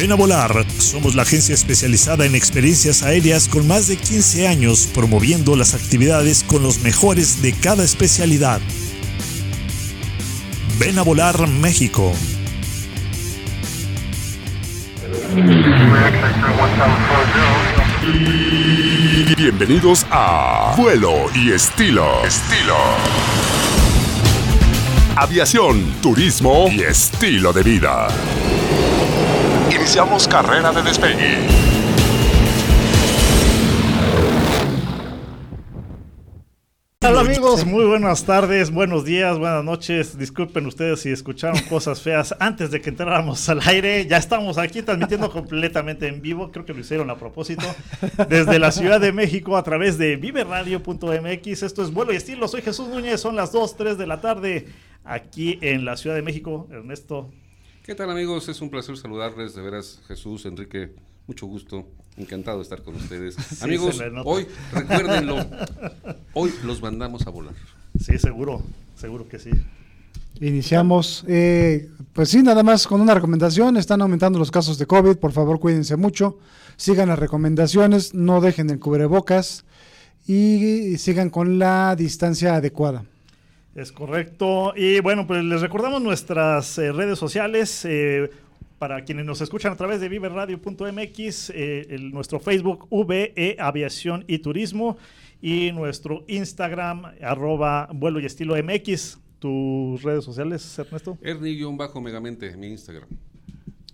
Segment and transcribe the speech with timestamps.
[0.00, 0.64] Ven a volar.
[0.78, 6.44] Somos la agencia especializada en experiencias aéreas con más de 15 años promoviendo las actividades
[6.44, 8.60] con los mejores de cada especialidad.
[10.78, 12.12] Ven a volar México.
[19.36, 22.24] Bienvenidos a Vuelo y Estilo.
[22.24, 22.76] Estilo.
[25.16, 28.06] Aviación, turismo y estilo de vida.
[29.88, 31.38] Iniciamos carrera de despegue.
[37.02, 40.18] Hola amigos, muy buenas tardes, buenos días, buenas noches.
[40.18, 44.06] Disculpen ustedes si escucharon cosas feas antes de que entráramos al aire.
[44.06, 47.64] Ya estamos aquí transmitiendo completamente en vivo, creo que lo hicieron a propósito,
[48.28, 51.62] desde la Ciudad de México a través de viveradio.mx.
[51.62, 54.66] Esto es Vuelo y Estilo, soy Jesús Núñez, son las 2, 3 de la tarde
[55.02, 56.68] aquí en la Ciudad de México.
[56.70, 57.30] Ernesto.
[57.88, 58.46] ¿Qué tal amigos?
[58.50, 60.92] Es un placer saludarles, de veras Jesús, Enrique,
[61.26, 61.86] mucho gusto,
[62.18, 63.34] encantado de estar con ustedes.
[63.48, 65.36] Sí, amigos, hoy, recuérdenlo,
[66.34, 67.54] hoy los mandamos a volar.
[67.98, 68.62] Sí, seguro,
[68.94, 69.48] seguro que sí.
[70.38, 75.16] Iniciamos, eh, pues sí, nada más con una recomendación, están aumentando los casos de COVID,
[75.16, 76.36] por favor cuídense mucho,
[76.76, 79.64] sigan las recomendaciones, no dejen el cubrebocas
[80.26, 83.06] y sigan con la distancia adecuada.
[83.78, 84.72] Es correcto.
[84.76, 87.84] Y bueno, pues les recordamos nuestras eh, redes sociales.
[87.84, 88.28] eh,
[88.78, 94.96] para quienes nos escuchan a través de viveradio.mx, eh, nuestro Facebook VE Aviación y Turismo
[95.42, 99.18] y nuestro Instagram arroba vuelo y estilo MX.
[99.40, 101.18] ¿Tus redes sociales, Ernesto?
[101.22, 103.08] Ernie-megamente, mi Instagram.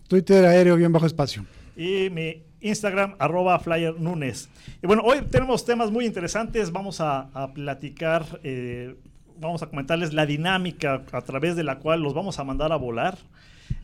[0.09, 1.44] Twitter aéreo bien bajo espacio.
[1.77, 4.49] y mi Instagram, arroba flyer Nunes.
[4.83, 6.71] Y bueno, hoy tenemos temas muy interesantes.
[6.73, 8.94] Vamos a, a platicar, eh,
[9.41, 12.77] vamos a comentarles la dinámica a través de la cual los vamos a mandar a
[12.77, 13.17] volar.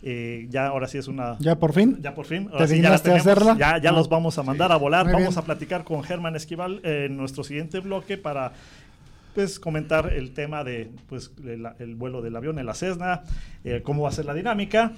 [0.02, 1.36] Eh, ya ahora sí es una...
[1.40, 1.98] ¿Ya por fin?
[2.00, 2.48] Ya por fin.
[2.56, 3.26] ¿Te sí ya tenemos.
[3.26, 3.56] hacerla?
[3.58, 3.92] Ya, ya Ah.
[3.92, 5.04] los vamos a mandar a volar.
[5.04, 5.38] Muy Vamos bien.
[5.38, 8.52] a platicar con Germán Esquival eh, en nuestro siguiente bloque para
[9.34, 13.22] pues comentar el tema de pues el, el vuelo del avión en la Cessna,
[13.62, 14.90] eh, cómo va a ser la dinámica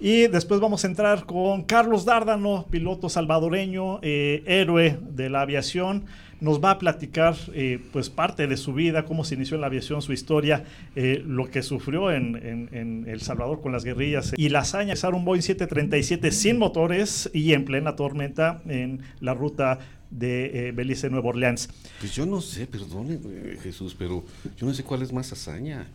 [0.00, 6.06] y después vamos a entrar con Carlos Dárdano, piloto salvadoreño, eh, héroe de la aviación.
[6.40, 9.66] Nos va a platicar eh, pues parte de su vida, cómo se inició en la
[9.66, 14.32] aviación, su historia, eh, lo que sufrió en, en- en El Salvador con las guerrillas
[14.36, 19.00] y la hazaña de usar un Boeing 737 sin motores y en plena tormenta en
[19.20, 19.78] la ruta
[20.10, 21.68] de eh, Belice, Nueva Orleans.
[22.00, 24.24] Pues yo no sé, perdone eh, Jesús, pero
[24.56, 25.86] yo no sé cuál es más hazaña.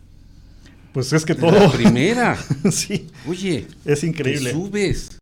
[0.92, 1.72] Pues es que La todo.
[1.72, 2.36] primera.
[2.70, 4.50] sí, Oye, es increíble.
[4.50, 5.18] te subes.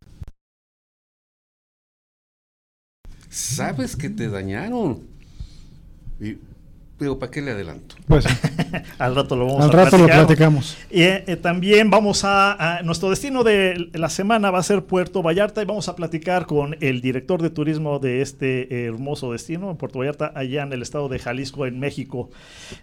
[3.29, 5.01] Sabes que te dañaron.
[6.19, 6.37] Y-
[6.97, 7.95] pero ¿para qué le adelanto?
[8.07, 8.25] Pues
[8.99, 10.25] Al rato lo vamos al a rato lo platicar.
[10.25, 10.77] platicamos.
[10.91, 14.83] Y eh, eh, también vamos a, a- Nuestro destino de la semana va a ser
[14.83, 19.71] Puerto Vallarta y vamos a platicar con el director de turismo de este hermoso destino,
[19.71, 22.29] en Puerto Vallarta, allá en el estado de Jalisco, en México.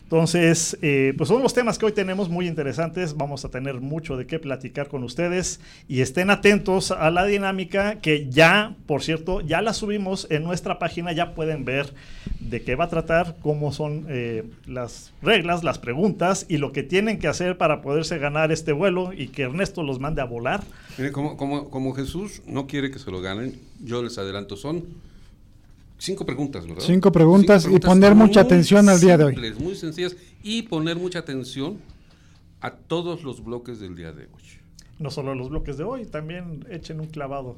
[0.04, 3.16] Entonces, eh, pues son los temas que hoy tenemos muy interesantes.
[3.16, 7.96] Vamos a tener mucho de qué platicar con ustedes y estén atentos a la dinámica
[7.96, 11.12] que ya, por cierto, ya la subimos en nuestra página.
[11.12, 11.94] Ya pueden ver
[12.40, 16.82] de qué va a tratar, cómo son eh, las reglas, las preguntas y lo que
[16.82, 20.62] tienen que hacer para poderse ganar este vuelo y que Ernesto los mande a volar.
[20.98, 24.84] Mire, como, como, como Jesús no quiere que se lo ganen, yo les adelanto, son
[25.98, 26.82] cinco preguntas, ¿verdad?
[26.84, 29.32] Cinco preguntas y poner mucha atención al día de hoy.
[29.34, 31.78] simples, Muy sencillas y poner mucha atención
[32.60, 34.42] a todos los bloques del día de hoy.
[34.98, 37.56] No solo los bloques de hoy, también echen un clavado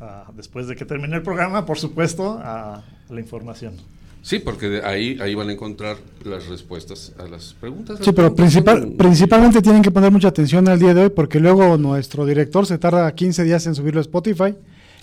[0.00, 3.74] ah, después de que termine el programa, por supuesto, a la información.
[4.22, 7.98] Sí, porque de ahí, ahí van a encontrar las respuestas a las preguntas.
[8.02, 11.76] Sí, pero principal, principalmente tienen que poner mucha atención al día de hoy porque luego
[11.78, 14.54] nuestro director se tarda 15 días en subirlo a Spotify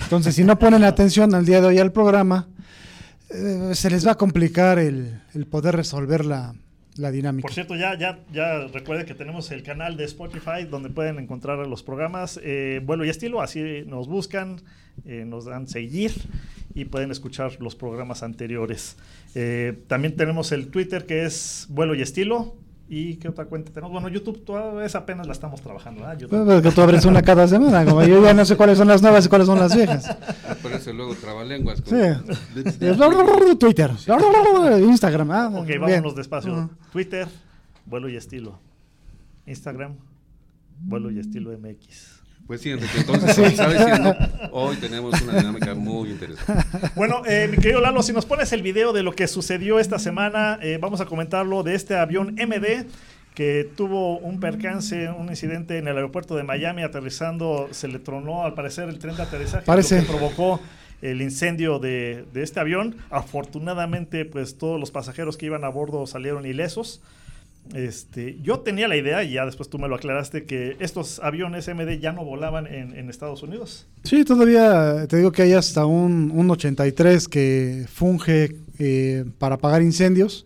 [0.02, 2.48] Entonces, si no ponen atención al día de hoy al programa,
[3.30, 6.54] eh, se les va a complicar el, el poder resolver la,
[6.98, 7.44] la dinámica.
[7.44, 11.66] Por cierto, ya, ya, ya recuerden que tenemos el canal de Spotify donde pueden encontrar
[11.68, 14.62] los programas eh, Vuelo y Estilo, así nos buscan,
[15.06, 16.14] eh, nos dan seguir
[16.76, 18.98] y pueden escuchar los programas anteriores.
[19.34, 22.54] Eh, también tenemos el Twitter que es Vuelo y Estilo.
[22.88, 23.92] ¿Y qué otra cuenta tenemos?
[23.92, 26.20] Bueno, YouTube todavía es apenas la estamos trabajando, ¿verdad?
[26.20, 26.62] YouTube.
[26.62, 29.26] Que tú abres una cada semana, como yo ya no sé cuáles son las nuevas
[29.26, 30.06] y cuáles son las viejas.
[30.48, 31.82] Aparece luego trabalenguas.
[31.82, 32.06] con- Sí.
[33.58, 33.92] Twitter,
[34.84, 35.32] Instagram.
[35.32, 35.82] Ah, Ok, bien.
[35.82, 36.70] vámonos despacio.
[36.92, 37.28] Twitter,
[37.88, 38.60] Vuelo y Estilo.
[39.48, 39.96] Instagram,
[40.82, 42.15] Vuelo y Estilo MX.
[42.48, 44.16] Pues sí, Enrique, entonces, diciendo,
[44.52, 46.64] hoy tenemos una dinámica muy interesante.
[46.96, 49.98] Bueno, eh, mi querido Lalo, si nos pones el video de lo que sucedió esta
[49.98, 52.86] semana, eh, vamos a comentarlo de este avión MD
[53.34, 58.46] que tuvo un percance, un incidente en el aeropuerto de Miami aterrizando, se le tronó
[58.46, 59.96] al parecer el tren de aterrizaje, Parece.
[59.98, 60.62] lo que provocó
[61.02, 62.96] el incendio de, de este avión.
[63.10, 67.02] Afortunadamente, pues todos los pasajeros que iban a bordo salieron ilesos.
[67.74, 71.68] Este, yo tenía la idea, y ya después tú me lo aclaraste, que estos aviones
[71.68, 73.88] MD ya no volaban en, en Estados Unidos.
[74.04, 79.82] Sí, todavía te digo que hay hasta un, un 83 que funge eh, para apagar
[79.82, 80.46] incendios.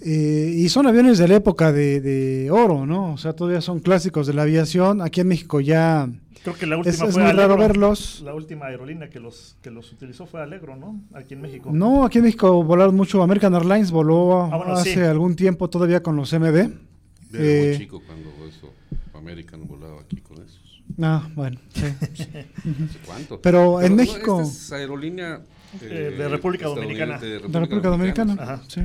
[0.00, 3.14] Eh, y son aviones de la época de, de oro, ¿no?
[3.14, 5.00] O sea, todavía son clásicos de la aviación.
[5.00, 6.10] Aquí en México ya
[6.44, 7.56] Creo que la última es fue muy raro Allegro.
[7.56, 8.20] verlos.
[8.24, 11.00] La última aerolínea que los, que los utilizó fue Alegro, ¿no?
[11.14, 11.70] Aquí en México.
[11.72, 13.22] No, aquí en México volaron mucho.
[13.22, 15.00] American Airlines voló Ah, bueno, hace sí.
[15.00, 16.56] algún tiempo todavía con los MD.
[16.56, 16.70] Era
[17.32, 18.72] Eh, muy chico cuando eso,
[19.14, 20.82] American volaba aquí con esos.
[21.00, 21.82] Ah, bueno, sí.
[22.00, 23.40] ¿Hace cuánto?
[23.40, 25.40] Pero en no, México- esta es aerolínea
[25.80, 27.18] Eh, de República Dominicana.
[27.18, 28.34] De República Dominicana.
[28.38, 28.62] Ajá.
[28.68, 28.82] Sí.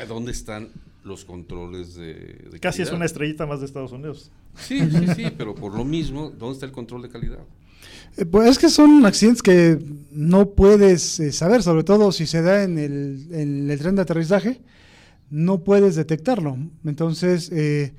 [0.00, 0.68] ¿A ¿Dónde están
[1.04, 4.30] los controles de, de Casi es una estrellita más de Estados Unidos.
[4.56, 7.38] Sí, sí, sí, pero por lo mismo, ¿dónde está el control de calidad?
[8.16, 9.78] Eh, Pues es que son accidentes que
[10.12, 14.02] no puedes eh, saber, sobre todo si se da en el, en el tren de
[14.02, 14.60] aterrizaje,
[15.30, 16.58] no puedes detectarlo.
[16.84, 17.92] Entonces, eh,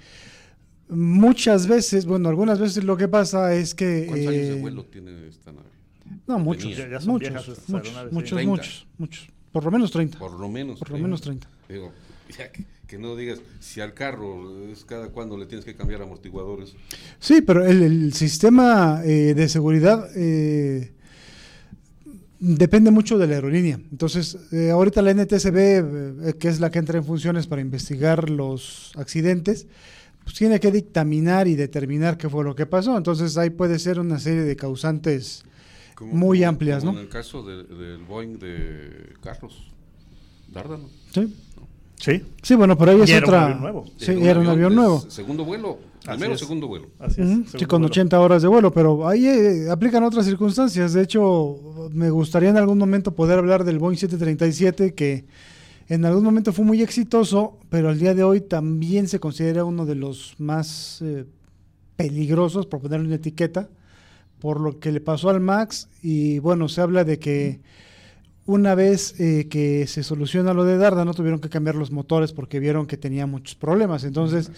[0.90, 4.06] muchas veces, bueno, algunas veces lo que pasa es que...
[4.08, 5.68] ¿Cuántos años de eh, vuelo tiene esta nave?
[6.28, 9.30] No, muchos, Ya- ya son muchos, muchos, muchos, muchos, muchos.
[9.52, 10.18] Por lo menos 30.
[10.20, 10.80] Por lo menos.
[10.80, 11.48] Por lo menos 30.
[11.70, 11.92] Digo,
[12.38, 16.02] ya que, que no digas, si al carro es cada cuando le tienes que cambiar
[16.02, 16.74] amortiguadores.
[17.20, 20.92] Sí, pero el, el sistema eh, de seguridad eh,
[22.40, 23.80] depende mucho de la aerolínea.
[23.92, 28.30] Entonces, eh, ahorita la NTSB, eh, que es la que entra en funciones para investigar
[28.30, 29.68] los accidentes,
[30.26, 32.98] pues tiene que dictaminar y determinar qué fue lo que pasó.
[32.98, 35.46] Entonces, ahí puede ser una serie de causantes
[35.96, 37.00] Como- muy como- amplias, como ¿no?
[37.00, 39.72] En el caso de- del Boeing de Carlos,
[40.52, 40.90] Dárdano.
[41.14, 41.34] Sí,
[42.02, 42.24] Sí.
[42.42, 43.44] sí bueno, pero ahí Y es era un otra.
[43.46, 43.86] avión nuevo.
[43.98, 45.00] Sí, era un avión nuevo.
[45.08, 46.40] Segundo vuelo, primero o es.
[46.40, 46.88] segundo vuelo.
[47.00, 47.28] Así es.
[47.28, 47.92] Sí, segundo con vuelo.
[47.92, 50.94] 80 horas de vuelo, pero ahí eh, aplican otras circunstancias.
[50.94, 55.26] De hecho, me gustaría en algún momento poder hablar del Boeing 737, que
[55.90, 59.86] en algún momento fue muy exitoso, pero al día de hoy también se considera uno
[59.86, 61.26] de los más eh,
[61.98, 63.70] peligrosos, por ponerle una etiqueta,
[64.40, 65.88] por lo que le pasó al MAX.
[66.02, 67.60] Y bueno, se habla de que
[68.46, 72.34] una vez eh, que se soluciona lo de Darda, no tuvieron que cambiar los motores
[72.34, 74.04] porque vieron que tenía muchos problemas.
[74.04, 74.52] Entonces,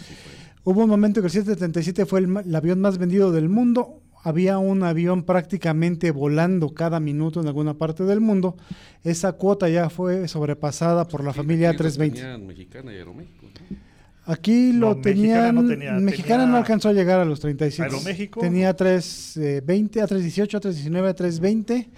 [0.65, 3.99] Hubo un momento que el 737 fue el, avión más vendido del mundo.
[4.23, 8.55] Había un avión prácticamente volando cada minuto en alguna parte del mundo.
[9.03, 12.21] Esa cuota ya fue sobrepasada por la Sí, familia aquí lo 320.
[12.21, 13.45] tenían Mexicana y Aeroméxico.
[13.69, 13.77] ¿no?
[14.25, 15.55] Aquí No, lo Mexicana tenían.
[15.55, 17.83] no tenía, Mexicana tenía- no alcanzó a llegar a los 37.
[17.93, 18.39] Aeroméxico.
[18.39, 21.89] Tenía 320, a 318, a 319, a 320.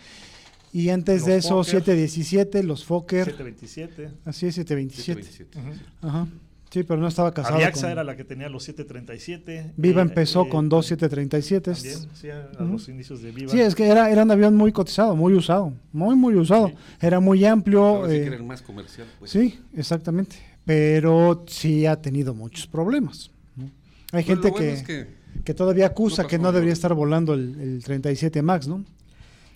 [0.76, 1.66] Y antes Los de eso, Fokker.
[1.84, 3.26] 717, los Fokker.
[3.26, 4.10] 727.
[4.26, 5.24] Así es, 727.
[5.24, 5.86] 727.
[6.02, 6.28] Ajá.
[6.70, 7.56] Sí, pero no estaba casado.
[7.56, 9.72] Aviaxa con- era la que tenía los 737.
[9.78, 11.72] Viva Eh, empezó eh, con dos 737.
[11.74, 12.74] También, sí, a, a Ujú.
[12.74, 13.50] los inicios de Viva.
[13.54, 16.68] Sí, es que era, era un avión muy cotizado, muy usado, muy, muy usado.
[16.68, 16.76] Sí.
[17.00, 17.86] Era muy amplio.
[17.86, 19.08] Ahora sí eh, que era el más comercial.
[19.20, 19.32] Pues.
[19.32, 20.36] sí, exactamente.
[20.66, 23.32] Pero sí ha tenido muchos problemas.
[23.56, 23.64] ¿no?
[23.66, 23.72] Hay
[24.12, 25.08] Pues gente bueno que, es que
[25.46, 28.84] que todavía acusa no que no debería estar volando el, el 37 MAX, ¿no?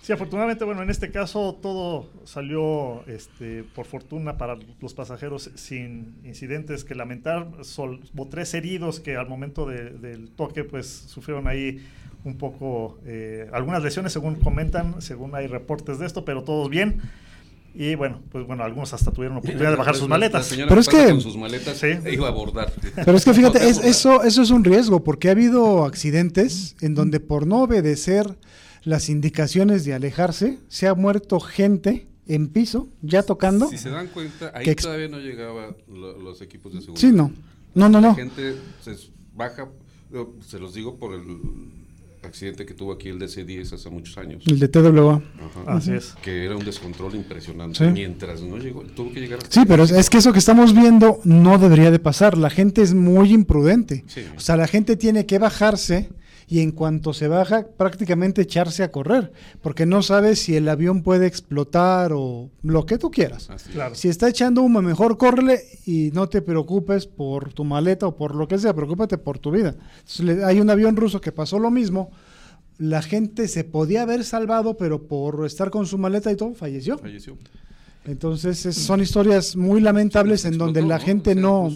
[0.02, 6.16] Sí, afortunadamente, bueno, en este caso todo salió, este, por fortuna para los pasajeros sin
[6.24, 7.48] incidentes que lamentar.
[7.64, 11.86] Sol, hubo tres heridos que al momento de- del toque, pues, sufrieron ahí
[12.24, 17.02] un poco, eh, algunas lesiones, según comentan, según hay reportes de esto, pero todos bien.
[17.76, 20.54] Y bueno, pues bueno, algunos hasta tuvieron oportunidad de bajar sus maletas.
[20.68, 21.88] Pero es que- con sus maletas Sí.
[22.04, 22.72] e iba a abordar.
[22.96, 26.76] Pero es que fíjate, No, es- eso, eso es un riesgo, porque ha habido accidentes
[26.82, 28.38] en donde por no obedecer
[28.84, 33.68] las indicaciones de alejarse, se ha muerto gente en piso, ya tocando.
[33.70, 37.02] Si se dan cuenta, ahí que todavía no llegaban lo- los equipos de seguridad.
[37.10, 37.32] Sí, no.
[37.76, 38.16] No, no, La no.
[38.16, 38.96] gente se
[39.36, 39.68] baja,
[40.48, 41.24] se los digo por el
[42.24, 44.44] accidente que tuvo aquí el DC-10 hace muchos años.
[44.48, 45.16] El de TWA.
[45.40, 45.64] Ajá.
[45.78, 46.16] Así es.
[46.22, 47.78] Que era un descontrol impresionante.
[47.86, 47.92] Sí.
[47.92, 49.40] Mientras no llegó, tuvo que llegar.
[49.48, 52.38] Sí, pero es, es que eso que estamos viendo no debería de pasar.
[52.38, 54.04] La gente es muy imprudente.
[54.08, 54.22] Sí.
[54.36, 56.10] O sea, la gente tiene que bajarse
[56.52, 61.04] y en cuanto se baja, prácticamente echarse a correr, porque no sabes si el avión
[61.04, 63.50] puede explotar o lo que tú quieras.
[63.52, 63.76] Así es.
[63.76, 63.94] Claro.
[63.94, 68.34] Si está echando humo, mejor córrele y no te preocupes por tu maleta o por
[68.34, 69.76] lo que sea, preocúpate por tu vida.
[70.00, 72.10] Entonces, hay un avión ruso que pasó lo mismo.
[72.80, 76.98] La gente se podía haber salvado, pero por estar con su maleta y todo, falleció.
[76.98, 77.38] Falleció.
[78.06, 81.04] Entonces es- son historias muy lamentables en donde la ¿no?
[81.04, 81.70] gente O sea, no.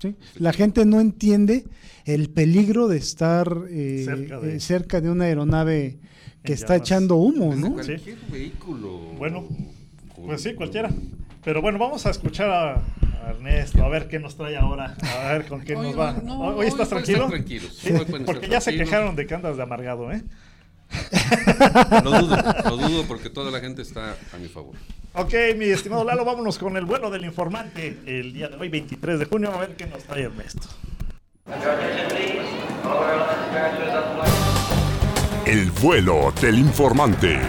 [0.00, 0.14] ¿Sí?
[0.38, 1.64] la gente no entiende
[2.04, 5.98] el peligro de estar eh, Cerca de- eh, cerca de una aeronave
[6.42, 6.88] que En está llamas.
[6.88, 7.72] echando humo, Desde ¿no?
[7.74, 8.98] cualquier vehículo.
[9.18, 9.44] Bueno,
[10.24, 10.90] Pues sí, cualquiera.
[11.44, 15.32] Pero bueno, vamos a escuchar a, a Ernesto, a ver qué nos trae ahora, a
[15.32, 16.16] ver con qué Hoy- nos va.
[16.16, 17.28] hoy no, ¿Hoy, hoy estás tranquilo?
[17.72, 20.22] Sí, hoy porque ya se quejaron de que andas de amargado, ¿eh?
[22.04, 24.74] Lo dudo, lo dudo porque toda la gente está a mi favor.
[25.18, 29.18] Ok, mi estimado Lalo, vámonos con el vuelo del informante el día de hoy, 23
[29.18, 30.68] de junio, a ver qué nos trae Ernesto.
[35.46, 37.40] El vuelo del informante.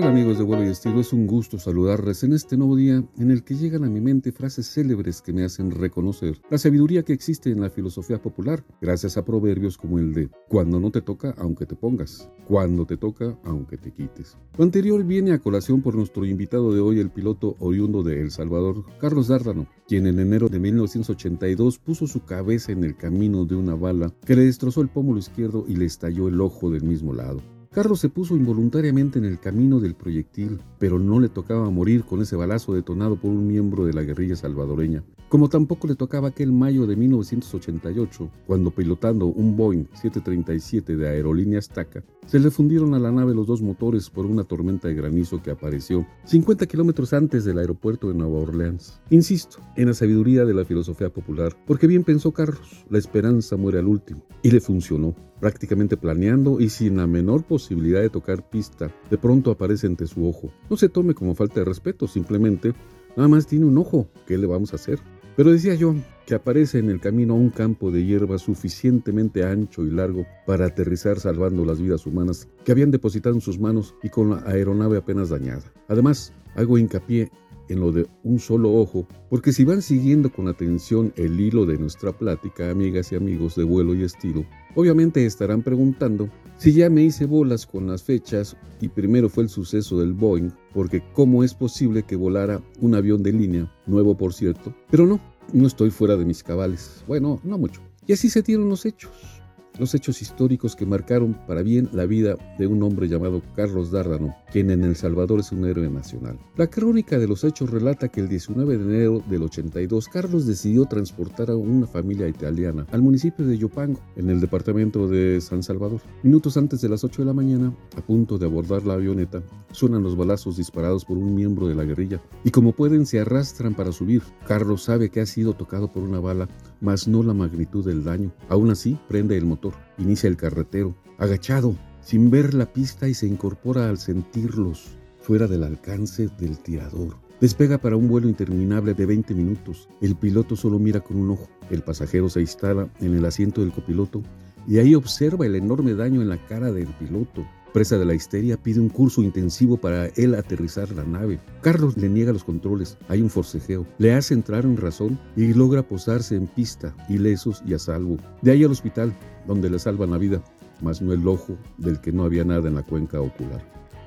[0.00, 1.00] Tal amigos de vuelo y estilo?
[1.00, 4.30] Es un gusto saludarles en este nuevo día en el que llegan a mi mente
[4.30, 9.16] frases célebres que me hacen reconocer la sabiduría que existe en la filosofía popular, gracias
[9.16, 13.36] a proverbios como el de cuando no te toca aunque te pongas, cuando te toca
[13.42, 14.36] aunque te quites.
[14.56, 18.30] Lo anterior viene a colación por nuestro invitado de hoy, el piloto oriundo de El
[18.30, 23.56] Salvador, Carlos Dárdano, quien en enero de 1982 puso su cabeza en el camino de
[23.56, 27.12] una bala que le destrozó el pómulo izquierdo y le estalló el ojo del mismo
[27.12, 27.57] lado.
[27.70, 32.22] Carlos se puso involuntariamente en el camino del proyectil, pero no le tocaba morir con
[32.22, 36.52] ese balazo detonado por un miembro de la guerrilla salvadoreña, como tampoco le tocaba aquel
[36.52, 42.98] mayo de 1988, cuando pilotando un Boeing 737 de Aerolíneas TACA, se le fundieron a
[42.98, 47.44] la nave los dos motores por una tormenta de granizo que apareció 50 kilómetros antes
[47.44, 49.00] del aeropuerto de Nueva Orleans.
[49.10, 53.78] Insisto, en la sabiduría de la filosofía popular, porque bien pensó Carlos, la esperanza muere
[53.78, 58.90] al último, y le funcionó prácticamente planeando y sin la menor posibilidad de tocar pista,
[59.10, 60.50] de pronto aparece ante su ojo.
[60.68, 62.72] No se tome como falta de respeto, simplemente
[63.16, 65.00] nada más tiene un ojo, ¿qué le vamos a hacer?
[65.38, 65.94] Pero decía yo
[66.26, 71.20] que aparece en el camino un campo de hierba suficientemente ancho y largo para aterrizar
[71.20, 75.28] salvando las vidas humanas que habían depositado en sus manos y con la aeronave apenas
[75.28, 75.62] dañada.
[75.86, 77.30] Además, hago hincapié
[77.68, 81.78] en lo de un solo ojo, porque si van siguiendo con atención el hilo de
[81.78, 87.02] nuestra plática, amigas y amigos de vuelo y estilo, obviamente estarán preguntando si ya me
[87.02, 91.54] hice bolas con las fechas y primero fue el suceso del Boeing, porque cómo es
[91.54, 95.20] posible que volara un avión de línea, nuevo por cierto, pero no,
[95.52, 97.80] no estoy fuera de mis cabales, bueno, no mucho.
[98.06, 99.37] Y así se dieron los hechos
[99.78, 104.34] los hechos históricos que marcaron para bien la vida de un hombre llamado Carlos Dárdano,
[104.52, 106.38] quien en El Salvador es un héroe nacional.
[106.56, 110.84] La crónica de los hechos relata que el 19 de enero del 82 Carlos decidió
[110.84, 116.00] transportar a una familia italiana al municipio de Yopango, en el departamento de San Salvador.
[116.22, 119.42] Minutos antes de las 8 de la mañana, a punto de abordar la avioneta,
[119.72, 123.74] suenan los balazos disparados por un miembro de la guerrilla y como pueden se arrastran
[123.74, 124.22] para subir.
[124.46, 126.48] Carlos sabe que ha sido tocado por una bala,
[126.80, 128.32] mas no la magnitud del daño.
[128.48, 133.26] Aún así, prende el motor, inicia el carretero, agachado, sin ver la pista y se
[133.26, 137.16] incorpora al sentirlos fuera del alcance del tirador.
[137.40, 139.88] Despega para un vuelo interminable de 20 minutos.
[140.00, 141.48] El piloto solo mira con un ojo.
[141.70, 144.22] El pasajero se instala en el asiento del copiloto
[144.66, 147.46] y ahí observa el enorme daño en la cara del piloto.
[147.72, 151.38] Presa de la histeria, pide un curso intensivo para él aterrizar la nave.
[151.60, 155.82] Carlos le niega los controles, hay un forcejeo, le hace entrar en razón y logra
[155.82, 158.16] posarse en pista, ilesos y a salvo.
[158.40, 159.14] De ahí al hospital,
[159.46, 160.42] donde le salvan la vida,
[160.80, 163.62] mas no el ojo del que no había nada en la cuenca ocular.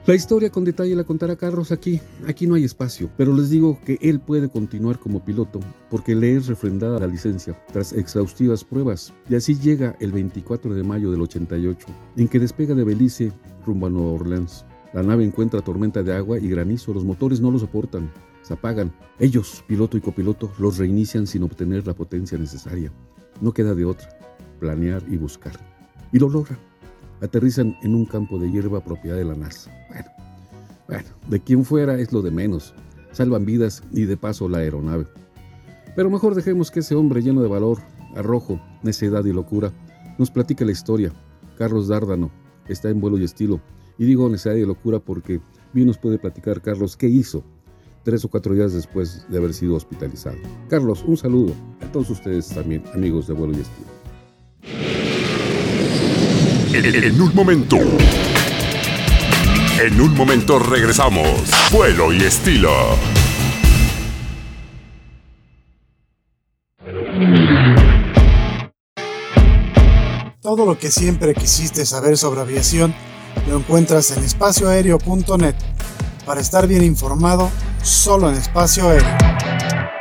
[0.07, 2.01] La historia con detalle la contará Carlos aquí.
[2.25, 5.59] Aquí no hay espacio, pero les digo que él puede continuar como piloto
[5.91, 10.81] porque le es refrendada la licencia tras exhaustivas pruebas y así llega el 24 de
[10.81, 11.85] mayo del 88
[12.17, 13.31] en que despega de Belice
[13.63, 14.65] rumbo a Nueva Orleans.
[14.91, 18.91] La nave encuentra tormenta de agua y granizo, los motores no lo soportan, se apagan.
[19.19, 22.91] Ellos, piloto y copiloto, los reinician sin obtener la potencia necesaria.
[23.39, 24.09] No queda de otra,
[24.59, 25.53] planear y buscar.
[26.11, 26.70] Y lo logran
[27.21, 29.71] aterrizan en un campo de hierba propiedad de la NASA.
[29.89, 30.09] Bueno,
[30.87, 32.73] bueno, de quien fuera es lo de menos.
[33.11, 35.05] Salvan vidas y de paso la aeronave.
[35.95, 37.79] Pero mejor dejemos que ese hombre lleno de valor,
[38.15, 39.71] arrojo, necedad y locura
[40.17, 41.11] nos platique la historia.
[41.57, 42.31] Carlos Dárdano
[42.67, 43.61] está en vuelo y estilo.
[43.97, 45.41] Y digo necedad y locura porque
[45.73, 47.43] bien nos puede platicar Carlos qué hizo
[48.03, 50.37] tres o cuatro días después de haber sido hospitalizado.
[50.69, 55.00] Carlos, un saludo a todos ustedes también, amigos de vuelo y estilo.
[56.73, 57.75] En un momento.
[59.77, 61.51] En un momento regresamos.
[61.69, 62.71] Vuelo y estilo.
[70.41, 72.95] Todo lo que siempre quisiste saber sobre aviación
[73.49, 75.55] lo encuentras en espacioaéreo.net.
[76.25, 77.49] Para estar bien informado,
[77.83, 80.00] solo en espacio aéreo.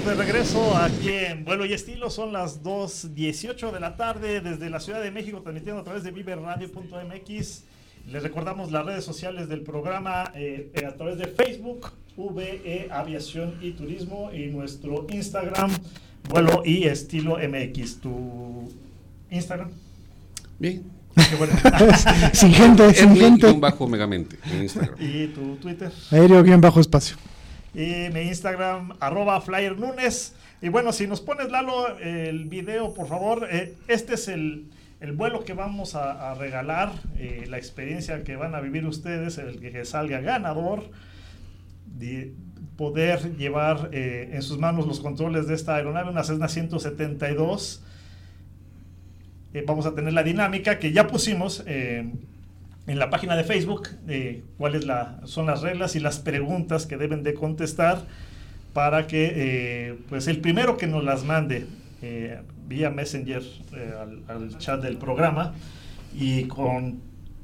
[0.00, 2.10] Estamos de regreso aquí en Vuelo y Estilo.
[2.10, 6.10] Son las 2.18 de la tarde desde la Ciudad de México, transmitiendo a través de
[6.10, 7.64] viverradio.mx.
[8.06, 13.58] Les recordamos las redes sociales del programa eh, eh, a través de Facebook, VE Aviación
[13.60, 15.70] y Turismo, y nuestro Instagram,
[16.28, 18.00] Vuelo y Estilo MX.
[18.00, 18.72] ¿Tu
[19.30, 19.70] Instagram?
[20.58, 20.82] Bien.
[21.36, 21.52] Bueno.
[22.32, 23.52] sin gente, sin gente.
[23.52, 24.96] Bajo megamente en Instagram.
[24.98, 25.92] ¿Y tu Twitter?
[26.10, 27.16] Aéreo bien bajo espacio.
[27.74, 30.34] Y mi Instagram, arroba Flyer Nunes.
[30.60, 33.48] Y bueno, si nos pones, Lalo, el video, por favor.
[33.50, 34.66] Eh, este es el,
[35.00, 39.58] el vuelo que vamos a, regalar, eh, la experiencia que van a vivir ustedes, el
[39.58, 40.90] que salga ganador,
[41.86, 42.34] de
[42.76, 47.82] poder llevar eh, en sus manos los controles de esta aeronave, una Cessna 172.
[49.54, 51.64] Eh, vamos a tener la dinámica que ya pusimos
[52.86, 56.96] en la página de Facebook, eh, cuáles la, son las reglas y las preguntas que
[56.96, 58.04] deben de contestar
[58.72, 61.66] para que eh, pues el primero que nos las mande
[62.02, 63.42] eh, vía Messenger
[63.76, 65.54] eh, al, al chat del programa
[66.16, 67.00] y con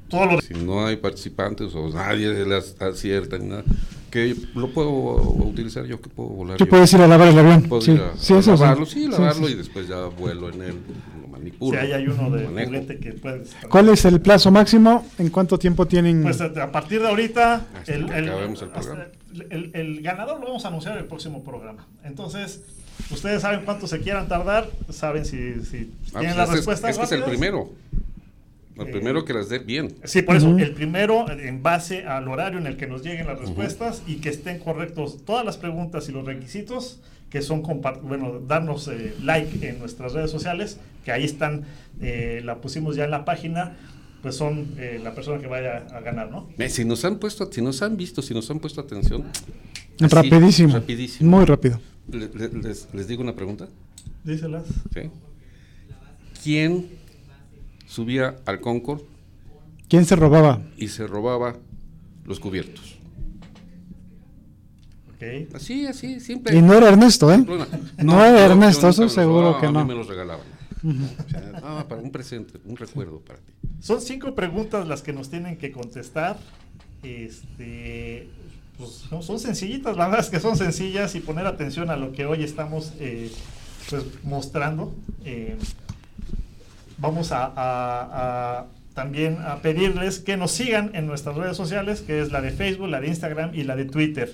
[0.09, 3.63] todo lo Si no hay participantes o nadie las acierta ni nada,
[4.09, 6.57] que lo puedo utilizar yo, que puedo volar.
[6.57, 6.69] Tú yo.
[6.69, 7.63] puedes ir a lavar el avión.
[7.63, 9.53] Puedo Sí, ir a, sí, a eso lavarlo, sí, Sí, lavarlo sí.
[9.53, 10.75] y después ya vuelo en él,
[11.59, 12.67] lo si hay uno de manejo.
[12.71, 15.05] juguete que puedes ¿Cuál es el plazo máximo?
[15.17, 16.23] ¿En cuánto tiempo tienen?
[16.23, 18.71] Pues a partir de ahorita, Hasta el, que el- acabemos el
[19.51, 21.85] el- el ganador lo vamos a anunciar en el próximo programa.
[22.03, 22.61] Entonces,
[23.11, 26.65] ustedes saben cuánto se quieran tardar, saben si, si Ah, tienen pues las este es-
[26.65, 27.69] respuestas Este es el primero.
[28.79, 29.95] El Eh, primero que las dé bien.
[30.03, 30.59] Sí, por eso, Ujú.
[30.59, 34.29] el primero en base al horario en el que nos lleguen las respuestas y que
[34.29, 37.61] estén correctos todas las preguntas y los requisitos, que son,
[38.03, 41.65] bueno, darnos eh, like en nuestras redes sociales, que ahí están,
[42.01, 43.75] eh, la pusimos ya en la página,
[44.21, 46.47] pues son eh, la persona que vaya a ganar, ¿no?
[46.69, 49.23] Si nos han puesto, si nos han visto, si nos han puesto atención.
[50.01, 50.73] así, rapidísimo.
[50.73, 51.29] rapidísimo.
[51.37, 51.79] Muy rápido.
[52.11, 53.67] Le- le- les, les digo una pregunta.
[54.23, 54.63] Díselas.
[54.93, 55.09] ¿sí?
[56.43, 56.87] ¿Quién
[57.85, 59.03] subía al Concorde
[59.89, 60.61] ¿Quién se robaba?
[60.77, 61.55] y se robaba
[62.25, 62.96] los cubiertos?
[65.17, 65.55] Ok.
[65.55, 66.55] Así, así, siempre.
[66.55, 67.37] Y no era Ernesto, ¿eh?
[67.39, 67.65] No,
[68.03, 69.85] No era Ernesto, eso seguro que a mí no.
[69.85, 70.45] me los regalaban.
[70.83, 73.51] O sea, ah, para un presente, un recuerdo para ti.
[73.81, 76.37] Son cinco preguntas las que nos tienen que contestar.
[77.03, 78.27] Este,
[78.77, 82.11] pues, son, son sencillitas, la verdad es que son sencillas y poner atención a lo
[82.11, 83.31] que hoy estamos eh,
[83.89, 84.93] pues, mostrando.
[85.25, 85.57] Eh,
[86.99, 92.19] vamos a, a- a también a pedirles que nos sigan en nuestras redes sociales, que
[92.21, 94.33] es la de Facebook, la de Instagram y la de Twitter.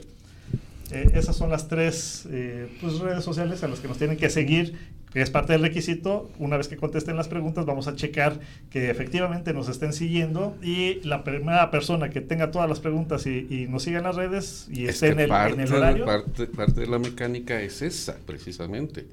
[0.93, 4.29] Eh, esas son las tres eh, pues, redes sociales a las que nos tienen que
[4.29, 4.75] seguir,
[5.11, 6.29] que es parte del requisito.
[6.39, 10.99] Una vez que contesten las preguntas, vamos a checar que efectivamente nos estén siguiendo y
[11.03, 14.67] la primera persona que tenga todas las preguntas y, y nos siga en las redes
[14.71, 16.05] y Es esté en el, parte, en el de- horario.
[16.05, 19.05] parte, parte de la mecánica es esa, precisamente.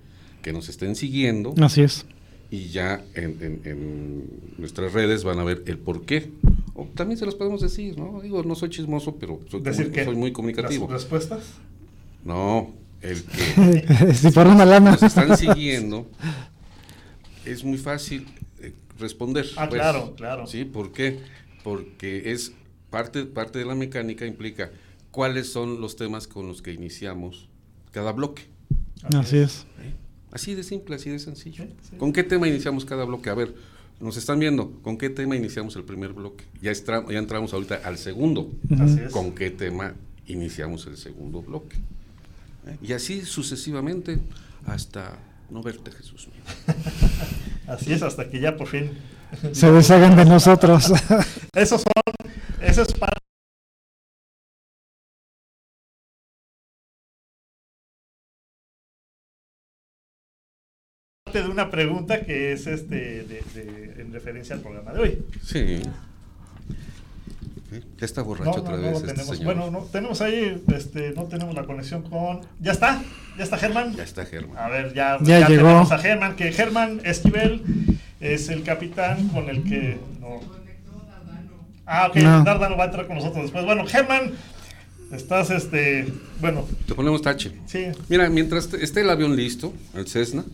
[0.43, 2.07] Que nos estén siguiendo Así es.
[2.51, 4.25] y ya en, en- en
[4.59, 6.31] nuestras redes van a ver el por qué.
[6.81, 8.21] O también se los podemos decir, ¿no?
[8.21, 10.87] Digo, no soy chismoso, pero soy, Decir comu- que soy muy comunicativo.
[10.91, 11.41] Las respuestas.
[12.25, 14.93] No, el que si por una lana.
[14.93, 16.07] nos están siguiendo,
[17.45, 18.27] es muy fácil
[18.61, 19.47] eh, responder.
[19.57, 19.81] Ah, pues.
[19.81, 20.47] claro, claro.
[20.47, 20.65] ¿Sí?
[20.65, 21.21] ¿Por qué?
[21.65, 22.53] Porque es
[22.91, 24.71] parte, parte de la mecánica implica
[25.11, 27.49] cuáles son los temas con los que iniciamos
[27.93, 28.43] cada bloque.
[29.17, 29.67] Así es.
[29.83, 29.95] ¿Eh?
[30.33, 31.65] Así de simple, así de sencillo.
[31.99, 33.31] ¿Con qué tema iniciamos cada bloque?
[33.31, 33.55] A ver,
[34.01, 36.45] nos están viendo, ¿con qué tema iniciamos el primer bloque?
[36.63, 38.51] Ya, ya entramos ahorita al segundo.
[39.13, 39.95] ¿Con qué tema
[40.27, 41.77] iniciamos el segundo bloque?
[42.67, 42.77] ¿Eh?
[42.83, 44.19] Y así sucesivamente
[44.67, 45.19] hasta
[45.51, 46.43] no verte, Jesús mío.
[47.67, 48.91] así es, hasta que ya por fin
[49.53, 50.93] se deshagan de nosotros.
[51.55, 52.29] Esos son,
[52.61, 53.20] eso es parte
[61.39, 65.19] de una pregunta que es este de, en referencia al programa de hoy.
[65.43, 65.83] Sí.
[67.71, 68.97] Ya está borracho otra vez.
[68.97, 69.45] este tenemos.
[69.45, 72.41] Bueno, no, tenemos ahí, este, no tenemos la conexión con.
[72.61, 73.01] ¿Ya está?
[73.39, 73.95] ¿Ya está Germán?
[73.95, 74.59] Ya está Germán.
[74.59, 77.63] A ver, ya, ya, tenemos a Germán, que Germán Esquivel
[78.21, 79.99] es el capitán con el que.
[80.21, 80.41] No.
[81.87, 83.65] Ah, ok, Dardano va a entrar con nosotros después.
[83.65, 84.33] Bueno, Germán,
[85.13, 86.13] estás, este.
[86.41, 86.67] Bueno.
[86.87, 87.53] Te ponemos tache.
[87.67, 87.87] Sí.
[88.09, 90.45] Mira, mientras esté el avión listo, el Cessna,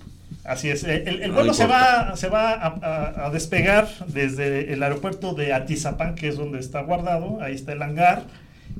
[0.46, 0.84] Así es.
[0.84, 6.36] El, vuelo se va, se va a, despegar desde el aeropuerto de Atizapán, que es
[6.36, 7.40] donde está guardado.
[7.40, 8.24] Ahí está el hangar.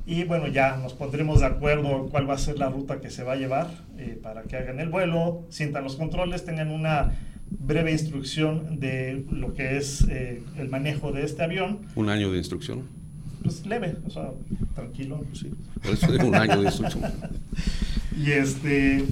[0.06, 3.24] Y bueno, ya nos pondremos de acuerdo cuál va a ser la ruta que se
[3.24, 3.66] va a llevar
[3.98, 7.12] eh, para que hagan el vuelo, sientan los controles, tengan una
[7.50, 11.80] breve instrucción de lo que es eh, el manejo de este avión.
[11.96, 12.84] Un año de instrucción.
[13.42, 14.30] Pues leve, o sea,
[14.74, 15.24] tranquilo.
[15.32, 15.50] Sí,
[15.82, 17.12] por eso es un año de instrucción.
[18.16, 19.04] y este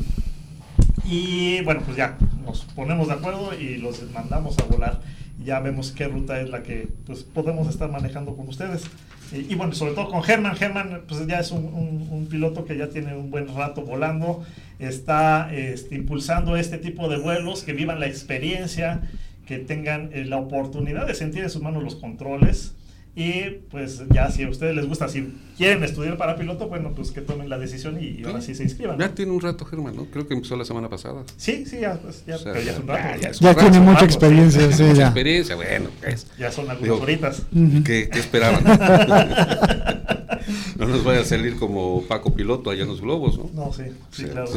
[1.05, 5.01] y bueno, pues ya nos ponemos de acuerdo y los mandamos a volar.
[5.45, 8.85] Ya vemos qué ruta es la que pues, podemos estar manejando con ustedes.
[9.33, 10.55] Y, bueno, sobre todo con Germán.
[10.55, 14.45] Germán pues ya es un, piloto que ya tiene un buen rato volando.
[14.79, 19.03] Está este, impulsando este tipo de vuelos, que vivan la experiencia,
[19.47, 22.75] que tengan eh, la oportunidad de sentir en sus manos los controles
[23.17, 27.13] y pues ya si a ustedes les gusta, si quieren estudiar para piloto, bueno, pues
[27.13, 28.99] que tomen la decisión y, ahora sí se inscriban.
[28.99, 30.07] Ya tiene un rato, Germán, ¿no?
[30.07, 31.23] Creo que empezó la semana pasada.
[31.37, 33.21] Sí, sí, ya, pues, ya, pero ya es un rato.
[33.41, 35.07] Ya, tiene mucha experiencia, sí, ya.
[35.07, 36.27] experiencia, bueno, pues.
[36.39, 37.43] Ya son algunas horitas.
[37.85, 38.65] ¿qué, ¿Qué esperaban?
[40.79, 43.51] no nos vaya a salir como Paco Piloto allá en los globos, ¿no?
[43.55, 44.51] No, sí, sí, claro.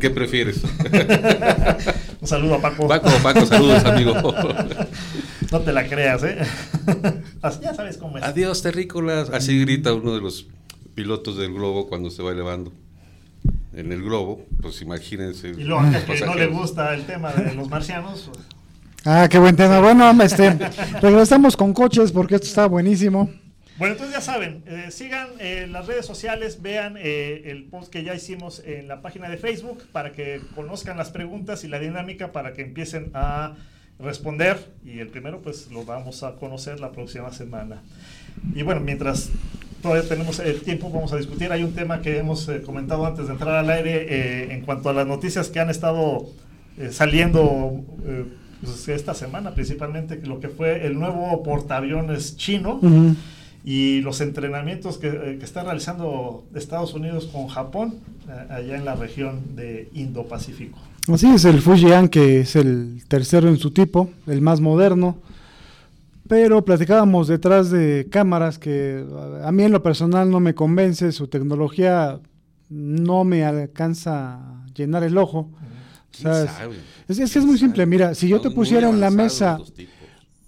[0.00, 0.62] ¿Qué prefieres?
[2.20, 2.88] un saludo a Paco.
[2.88, 4.14] Paco, Paco, saludos, amigo.
[5.50, 6.36] No te la creas, ¿eh?
[7.62, 8.24] ya sabes cómo es.
[8.24, 9.30] Adiós, terrícolas.
[9.30, 10.46] Así grita uno de los
[10.94, 12.70] pilotos del globo cuando se va elevando.
[13.72, 15.48] En el globo, pues imagínense.
[15.48, 18.28] Y luego, que no le gusta el tema de los marcianos.
[18.30, 18.46] Pues.
[19.04, 19.80] Ah, qué buen tema.
[19.80, 20.58] Bueno, este,
[21.00, 23.30] regresamos con coches porque esto está buenísimo.
[23.78, 28.02] Bueno, entonces ya saben, eh, sigan eh, las redes sociales, vean eh, el post que
[28.02, 32.32] ya hicimos en la página de Facebook para que conozcan las preguntas y la dinámica
[32.32, 33.54] para que empiecen a
[33.98, 37.82] responder y el primero pues lo vamos a conocer la próxima semana.
[38.54, 39.30] Y bueno, mientras
[39.82, 41.52] todavía tenemos el tiempo, vamos a discutir.
[41.52, 44.88] Hay un tema que hemos eh, comentado antes de entrar al aire eh, en cuanto
[44.88, 46.26] a las noticias que han estado
[46.78, 47.84] eh, saliendo
[48.60, 52.80] pues, esta semana, principalmente lo que fue el nuevo portaaviones chino.
[53.68, 57.96] Y los entrenamientos que, que, está realizando Estados Unidos con Japón,
[58.48, 60.78] allá en la región de Indo-Pacífico.
[61.12, 65.18] Así es, el Fujian, que es el tercero en su tipo, el más moderno.
[66.26, 69.04] Pero platicábamos detrás de cámaras que
[69.44, 72.20] a mí en lo personal no me convence, su tecnología
[72.70, 75.50] no me alcanza a llenar el ojo.
[76.24, 79.58] es, que es muy simple, mira, si yo te pusiera en la mesa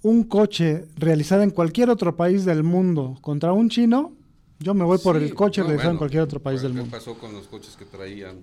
[0.03, 4.13] un coche realizado en cualquier otro país del mundo contra un chino,
[4.59, 6.85] yo me voy por el coche realizado en cualquier otro país del mundo.
[6.85, 8.37] ¿Qué pasó con los coches que traían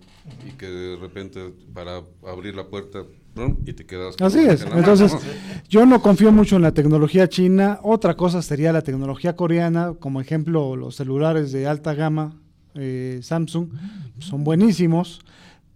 [0.47, 3.05] y que de repente para abrir la puerta
[3.65, 4.67] y te quedas Así es.
[4.75, 5.15] Entonces,
[5.69, 7.79] yo no confío mucho en la tecnología china.
[7.85, 12.35] Otra cosa sería la tecnología coreana, como ejemplo los celulares de alta gama
[12.75, 13.71] eh, Samsung
[14.19, 15.21] son buenísimos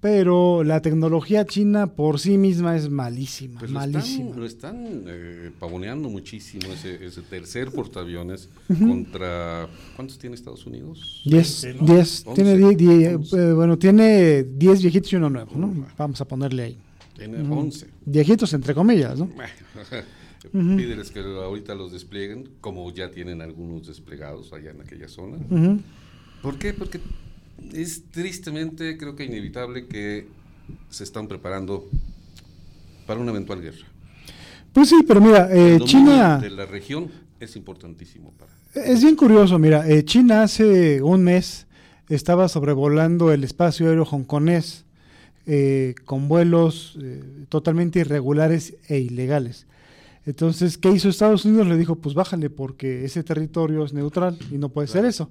[0.02, 4.34] pero la tecnología china por sí misma es malísima, pues malísima.
[4.34, 6.98] Lo están, eh, pavoneando muchísimo ese,
[7.30, 11.22] tercer portaaviones contra ¿cuántos tiene Estados Unidos?
[11.24, 15.86] Diez, diez, tiene diez, eh, bueno, tiene diez viejitos y uno nuevo, ¿no?
[15.96, 16.78] Vamos a ponerle ahí.
[17.16, 17.86] Tiene once.
[18.04, 19.30] Viejitos entre comillas, ¿no?
[20.52, 25.38] Pídeles que ahorita los desplieguen, como ya tienen algunos desplegados allá en aquella zona.
[26.42, 26.74] ¿Por qué?
[26.74, 26.98] Porque
[27.72, 30.26] es tristemente, creo que inevitable que
[30.90, 31.88] se están preparando
[33.06, 33.86] para una eventual guerra.
[34.72, 36.38] Pues sí, pero mira, eh, China...
[36.38, 37.10] De la región
[37.40, 38.52] es importantísimo para...
[38.74, 41.66] Es bien curioso, mira, eh, China hace un mes
[42.08, 44.84] estaba sobrevolando el espacio aéreo hongkonés
[45.46, 46.98] eh, con vuelos
[47.48, 49.66] totalmente irregulares e ilegales.
[50.24, 51.66] Entonces, ¿qué hizo Estados Unidos?
[51.66, 55.28] Le dijo, pues bájale porque ese territorio es neutral y no puede ser eso.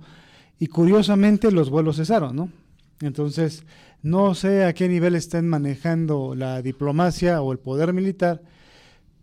[0.62, 2.52] Y curiosamente los vuelos cesaron, ¿no?
[3.00, 3.64] Entonces,
[4.04, 8.44] no sé a qué nivel estén manejando la diplomacia o el poder militar,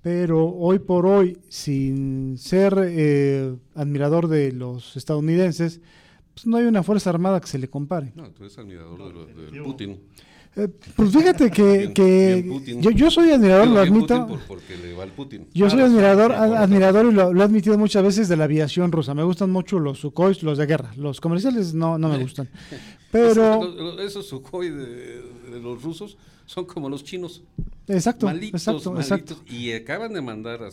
[0.03, 5.81] pero hoy por hoy, sin ser eh, admirador de los estadounidenses,
[6.35, 8.12] pues no hay una fuerza armada que se le compare.
[8.16, 10.01] No, tú eres admirador de, de Putin.
[10.56, 14.38] Eh, pues fíjate que, que yo, yo, soy admirador, lo admito.
[15.54, 19.14] Yo soy admirador, admirador y lo, he admitido muchas veces de la aviación rusa.
[19.14, 20.92] Me gustan mucho los Sukhois, los de guerra.
[20.96, 22.48] Los comerciales no, no me gustan.
[23.12, 24.00] Pero.
[24.00, 26.16] Esos Sukhoi de, de los rusos
[26.48, 27.42] son como los chinos.
[27.88, 29.52] Exacto, malitos, exacto, malitos, exacto.
[29.52, 30.70] Y acaban de mandar a,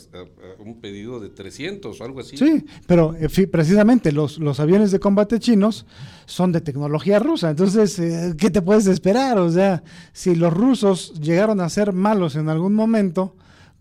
[0.64, 2.38] un pedido de 300 o algo así.
[2.38, 5.86] Sí, pero eh, precisamente los, los aviones de combate chinos
[6.26, 7.50] son de tecnología rusa.
[7.50, 9.38] Entonces, eh, ¿qué te puedes esperar?
[9.38, 9.84] O sea,
[10.14, 13.36] si los rusos llegaron a ser malos en algún momento,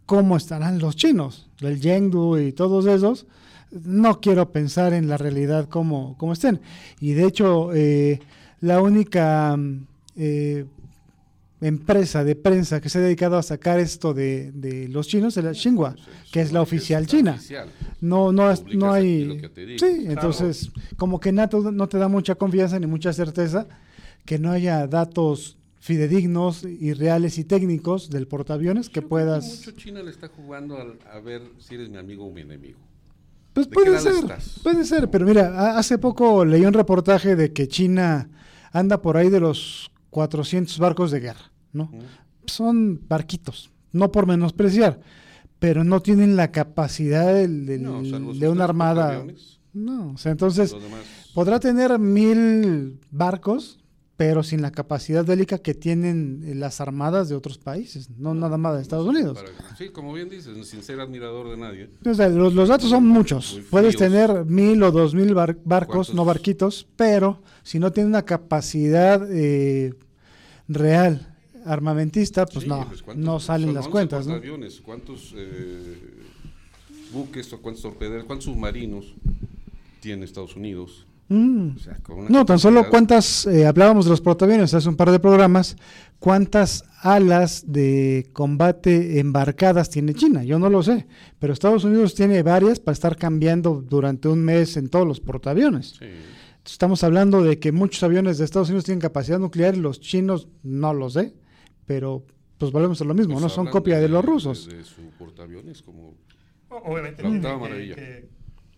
[0.04, 1.48] ¿cómo estarán los chinos?
[1.60, 3.26] El Yengdu y todos esos.
[3.70, 6.60] No quiero pensar en la realidad como, como estén.
[6.98, 8.18] Y de hecho, eh,
[8.60, 9.56] la única...
[10.16, 10.64] Eh,
[11.66, 15.44] empresa de prensa que se ha dedicado a sacar esto de, de los chinos es
[15.44, 15.96] la Xinhua,
[16.30, 17.38] que es la oficial china.
[18.00, 19.40] No, no, no hay.
[19.78, 23.66] Sí, entonces, como que NATO no te da mucha confianza ni mucha certeza
[24.24, 29.58] que no haya datos fidedignos y reales y técnicos del portaaviones que puedas.
[29.58, 32.78] mucho China le está jugando a, a, ver si eres mi amigo o mi enemigo.
[33.52, 34.14] Pues puede ser,
[34.62, 38.28] puede ser, pero mira, hace poco leí un reportaje de que China
[38.72, 41.53] anda por ahí de los 400 barcos de guerra.
[41.74, 41.90] ¿No?
[42.46, 45.00] Son barquitos, no por menospreciar,
[45.58, 49.24] pero no tienen la capacidad del, del, no, o sea, de una armada.
[49.72, 50.74] No, o sea, entonces
[51.34, 53.80] podrá tener mil barcos,
[54.16, 58.56] pero sin la capacidad bélica que tienen las armadas de otros países, no, no nada
[58.56, 59.36] más de Estados Unidos.
[59.42, 61.90] Para, sí, como bien dices, sin ser admirador de nadie.
[62.06, 63.60] O sea, los, los, datos son muchos.
[63.70, 68.22] Puedes tener mil o dos mil bar barcos, no barquitos, pero si no tiene una
[68.22, 69.94] capacidad eh,
[70.68, 71.33] real
[71.64, 74.26] armamentista, pues sí, no, pues no salen las cuentas.
[74.26, 74.34] ¿no?
[74.34, 74.80] aviones?
[74.80, 75.98] ¿Cuántos eh,
[77.12, 79.14] buques o cuántos torpederos, cuántos submarinos
[80.00, 81.06] tiene Estados Unidos?
[81.28, 81.76] Mm.
[81.76, 81.98] O sea,
[82.28, 85.76] no, tan solo cuántas, eh, hablábamos de los portaaviones hace un par de programas,
[86.18, 91.06] cuántas alas de combate embarcadas tiene China, yo no lo sé,
[91.38, 95.94] pero Estados Unidos tiene varias para estar cambiando durante un mes en todos los portaaviones.
[95.98, 96.06] Sí.
[96.66, 100.48] Estamos hablando de que muchos aviones de Estados Unidos tienen capacidad nuclear y los chinos
[100.62, 101.34] no lo sé
[101.86, 102.24] pero
[102.58, 103.48] pues volvemos a lo mismo, pues ¿no?
[103.48, 104.66] Son copia de, de, los rusos.
[104.66, 106.14] De, de su portaaviones como
[106.68, 107.94] obviamente la octava maravilla.
[107.94, 108.28] Que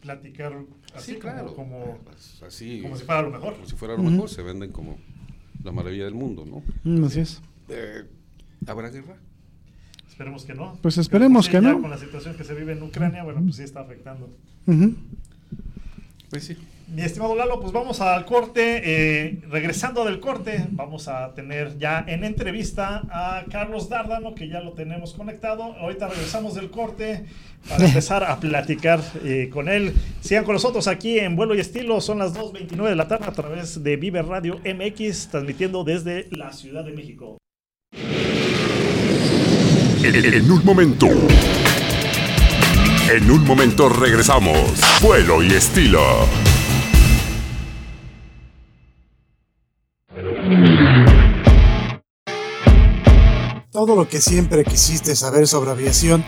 [0.01, 0.57] platicar
[0.95, 1.55] así sí, claro.
[1.55, 1.99] como, como,
[2.47, 3.55] así, como si fuera lo mejor.
[3.55, 4.11] Como si fuera lo uh -huh.
[4.11, 4.99] mejor, se venden como
[5.63, 6.63] la maravilla del mundo, ¿no?
[6.85, 7.43] Mm, así es.
[7.69, 8.05] Eh,
[8.67, 9.17] ¿Habrá guerra?
[10.09, 10.79] Esperemos que no.
[10.81, 11.81] Pues esperemos que sí, no.
[11.81, 14.31] Con la situación que se vive en Ucrania, bueno, pues sí está afectando.
[14.67, 14.95] Uh -huh.
[16.31, 16.57] Pues sí.
[16.89, 18.81] Mi estimado Lalo, pues vamos al corte.
[18.85, 24.61] Eh, regresando del corte, vamos a tener ya en entrevista a Carlos Dárdano, que ya
[24.61, 25.75] lo tenemos conectado.
[25.81, 27.25] Ahorita regresamos del corte
[27.69, 29.95] para empezar a platicar eh, con él.
[30.21, 32.01] Sigan con nosotros aquí en Vuelo y Estilo.
[32.01, 36.53] Son las 2.29 de la tarde a través de Vive Radio MX, transmitiendo desde la
[36.53, 37.39] Ciudad de México.
[40.05, 41.09] En un momento.
[43.13, 44.81] En un momento regresamos.
[45.03, 46.29] Vuelo y Estilo.
[53.73, 56.25] Todo lo que siempre quisiste saber sobre aviación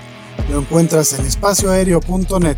[0.50, 2.56] lo encuentras en espacioaéreo.net.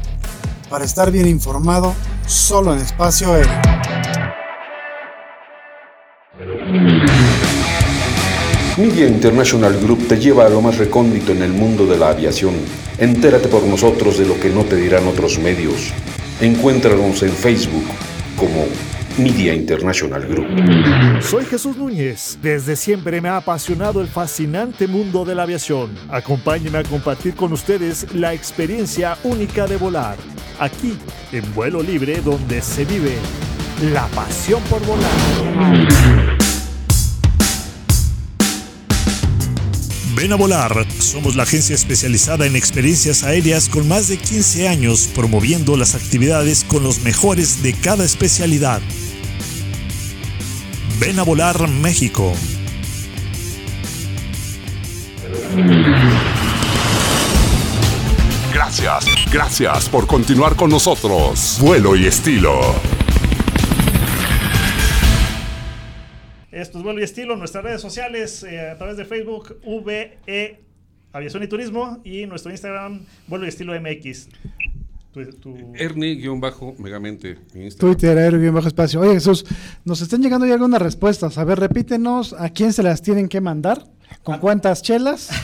[0.70, 1.94] Para estar bien informado,
[2.26, 3.60] solo en espacio aéreo.
[8.78, 12.54] Media International Group te lleva a lo más recóndito en el mundo de la aviación.
[12.96, 15.92] Entérate por nosotros de lo que no te dirán otros medios.
[16.40, 17.84] Encuéntranos en Facebook
[18.36, 18.64] como
[19.18, 21.22] Media International Group.
[21.22, 22.38] Soy Jesús Núñez.
[22.42, 25.90] Desde siempre me ha apasionado el fascinante mundo de la aviación.
[26.08, 30.16] Acompáñenme a compartir con ustedes la experiencia única de volar.
[30.58, 30.96] Aquí,
[31.32, 33.16] en vuelo libre, donde se vive
[33.92, 35.10] la pasión por volar.
[40.20, 40.86] Ven a volar.
[40.98, 46.62] Somos la agencia especializada en experiencias aéreas con más de 15 años promoviendo las actividades
[46.64, 48.82] con los mejores de cada especialidad.
[51.00, 52.34] Ven a volar México.
[58.52, 61.58] Gracias, gracias por continuar con nosotros.
[61.62, 62.60] Vuelo y estilo.
[66.52, 70.60] Esto es Vuelo y Estilo, nuestras redes sociales, eh, a través de Facebook, VE
[71.12, 74.28] Aviación y Turismo y nuestro Instagram, vuelo y estilo MX.
[75.74, 77.38] Ernie-megamente.
[77.78, 79.00] Twitter, Ernie-espacio.
[79.00, 79.44] Oye, Jesús,
[79.84, 81.38] nos están llegando ya algunas respuestas.
[81.38, 83.84] A ver, repítenos a quién se las tienen que mandar,
[84.22, 84.40] con ah.
[84.40, 85.30] cuántas chelas.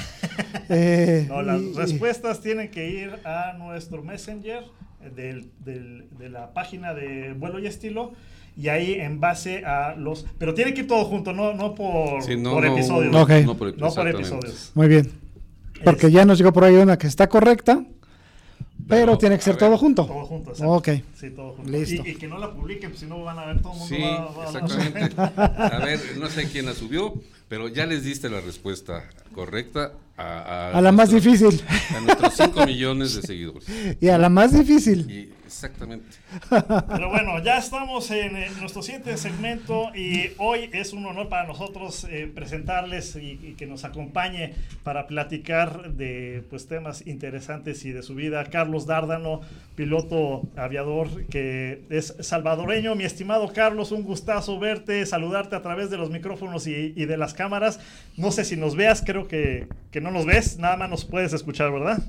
[0.68, 4.64] Eh, no, las respuestas tienen que ir a nuestro Messenger
[5.14, 8.14] del, de la página de vuelo y estilo
[8.56, 10.24] y ahí en base a los...
[10.38, 13.12] Pero tiene que ir todo junto, no, no, por, por episodios.
[13.12, 13.26] No,
[13.56, 14.72] por, episodios.
[14.74, 15.10] Muy bien.
[15.84, 17.84] Porque ya nos llegó por ahí una que está correcta.
[18.88, 20.06] Pero, tiene que ser todo junto.
[20.06, 20.88] Todo junto, Ok.
[21.14, 21.70] Sí, todo junto.
[21.70, 22.02] Listo.
[22.06, 24.34] Y, que no la publiquen, pues, si no van a ver todo el mundo.
[24.42, 25.14] Sí, exactamente.
[25.36, 27.14] a ver, no sé quién la subió,
[27.48, 31.62] pero ya les diste la respuesta correcta a, a, la más difícil.
[31.94, 33.66] A nuestros 5 millones de seguidores.
[34.00, 35.30] Y a la más difícil.
[35.44, 36.16] exactamente.
[36.48, 42.06] Pero bueno, ya estamos en, nuestro siguiente segmento y hoy es un honor para nosotros
[42.10, 48.14] eh, presentarles y, que nos acompañe para platicar de pues, temas interesantes y de su
[48.14, 48.44] vida.
[48.46, 49.42] Carlos Dárdano,
[49.76, 52.94] piloto aviador que es salvadoreño.
[52.94, 57.34] Mi estimado Carlos, un gustazo verte, saludarte a través de los micrófonos y, de las
[57.34, 57.80] cámaras.
[58.16, 61.32] No sé si nos veas, creo que, que no nos ves, nada más nos puedes
[61.32, 62.02] escuchar, ¿verdad?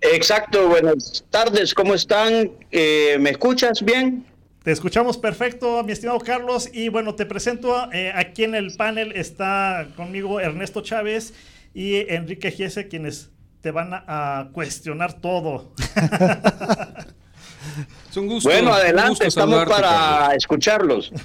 [0.00, 2.50] Exacto, buenas tardes, ¿cómo están?
[2.70, 4.24] Eh, ¿Me escuchas bien?
[4.62, 6.70] Te escuchamos perfecto, mi estimado Carlos.
[6.72, 11.34] Y bueno, te presento eh, aquí en el panel está conmigo Ernesto Chávez
[11.74, 15.74] y Enrique Giese, quienes te van a, cuestionar todo.
[18.10, 18.48] es un gusto.
[18.48, 21.12] Bueno, adelante, estamos para escucharlos.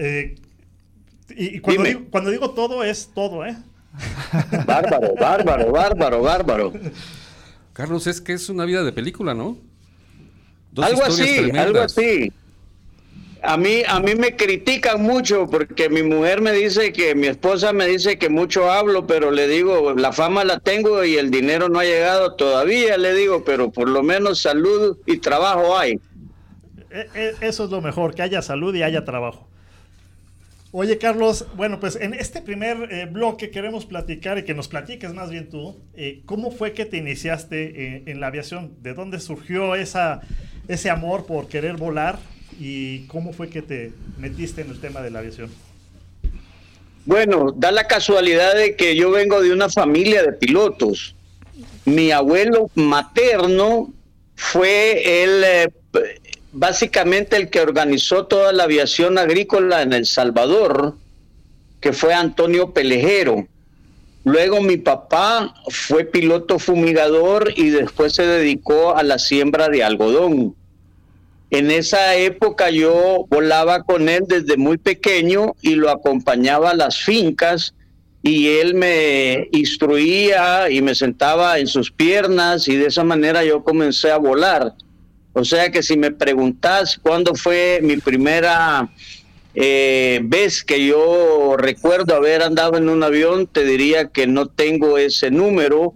[0.00, 0.36] Eh,
[1.30, 3.56] y, cuando, digo, cuando digo todo, es todo, ¿eh?
[4.66, 6.72] Bárbaro, bárbaro, bárbaro, bárbaro.
[7.72, 9.56] Carlos, es que es una vida de película, ¿no?
[10.76, 12.32] algo así, algo así.
[13.42, 17.72] A mí, a mí me critican mucho porque mi mujer me dice que, mi esposa
[17.72, 21.68] me dice que mucho hablo, pero le digo, la fama la tengo y el dinero
[21.68, 26.00] no ha llegado todavía, le digo, pero por lo menos salud y trabajo hay.
[26.90, 29.47] E, e, eso es lo mejor, que haya salud y haya trabajo.
[30.70, 35.14] Oye, Carlos, bueno, pues en este primer eh, bloque queremos platicar y que nos platiques
[35.14, 38.74] más bien tú, eh, ¿cómo fue que te iniciaste eh, en la aviación?
[38.82, 40.20] ¿De dónde surgió esa,
[40.68, 42.18] ese amor por querer volar?
[42.60, 45.50] ¿Y cómo fue que te metiste en el tema de la aviación?
[47.06, 51.14] Bueno, da la casualidad de que yo vengo de una familia de pilotos.
[51.86, 53.90] Mi abuelo materno
[54.34, 55.72] fue el
[56.58, 60.96] básicamente el que organizó toda la aviación agrícola en El Salvador,
[61.80, 63.46] que fue Antonio Pelejero.
[64.24, 70.56] Luego mi papá fue piloto fumigador y después se dedicó a la siembra de algodón.
[71.50, 76.98] En esa época yo volaba con él desde muy pequeño y lo acompañaba a las
[76.98, 77.72] fincas
[78.20, 83.62] y él me instruía y me sentaba en sus piernas y de esa manera yo
[83.62, 84.74] comencé a volar.
[85.38, 88.88] O sea que si me preguntas cuándo fue mi primera
[89.54, 94.98] eh, vez que yo recuerdo haber andado en un avión, te diría que no tengo
[94.98, 95.94] ese número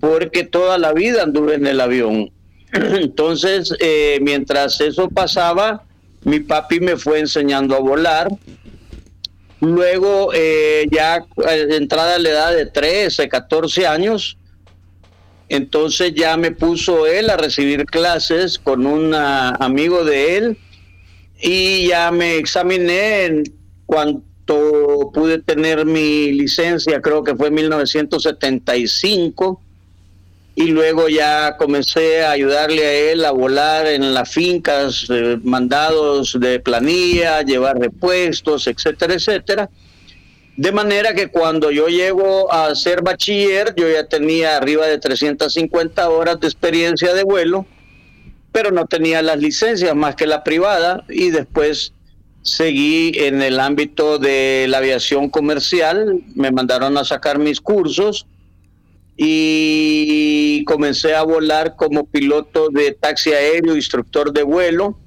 [0.00, 2.30] porque toda la vida anduve en el avión.
[2.72, 5.84] Entonces, eh, mientras eso pasaba,
[6.24, 8.28] mi papi me fue enseñando a volar.
[9.60, 11.26] Luego, eh, ya
[11.70, 14.38] entrada la edad de 13, 14 años,
[15.48, 20.58] entonces ya me puso él a recibir clases con un amigo de él
[21.40, 23.44] y ya me examiné en
[23.86, 29.60] cuanto pude tener mi licencia, creo que fue en 1975
[30.54, 36.36] y luego ya comencé a ayudarle a él a volar en las fincas, eh, mandados
[36.40, 39.70] de planilla, llevar repuestos, etcétera, etcétera.
[40.58, 46.10] De manera que cuando yo llego a ser bachiller, yo ya tenía arriba de 350
[46.10, 47.64] horas de experiencia de vuelo,
[48.50, 51.92] pero no tenía las licencias más que la privada y después
[52.42, 58.26] seguí en el ámbito de la aviación comercial, me mandaron a sacar mis cursos
[59.16, 64.98] y comencé a volar como piloto de taxi aéreo, instructor de vuelo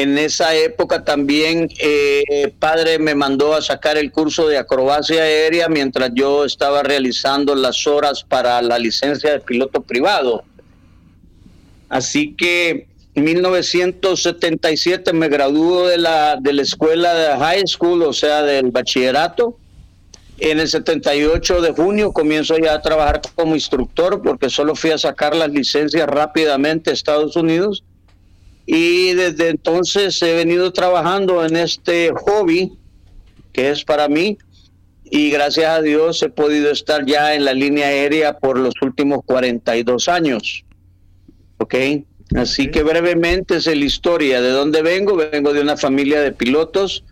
[0.00, 5.68] en esa época también eh, padre me mandó a sacar el curso de acrobacia aérea
[5.68, 10.44] mientras yo estaba realizando las horas para la licencia de piloto privado.
[11.88, 18.12] Así que en 1977 me graduó de la, de la escuela de high school, o
[18.12, 19.58] sea, del bachillerato.
[20.38, 24.98] En el 78 de junio comienzo ya a trabajar como instructor porque solo fui a
[24.98, 27.84] sacar las licencias rápidamente a Estados Unidos
[28.72, 32.78] y desde entonces he venido trabajando en este hobby
[33.52, 34.38] que es para mí
[35.02, 39.24] y gracias a Dios he podido estar ya en la línea aérea por los últimos
[39.26, 40.64] 42 años.
[41.58, 41.74] ¿Ok?
[42.36, 44.40] Así que brevemente es la historia.
[44.40, 45.16] ¿De dónde vengo?
[45.16, 47.02] Vengo de una familia de pilotos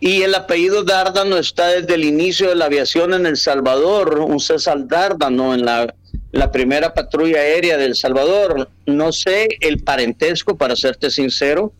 [0.00, 4.38] y el apellido Dárdano está desde el inicio de la aviación en El Salvador, un
[4.38, 5.94] César Dárdano en la,
[6.32, 8.70] la primera patrulla aérea de El Salvador.
[8.86, 11.72] No sé el parentesco, para serte sincero,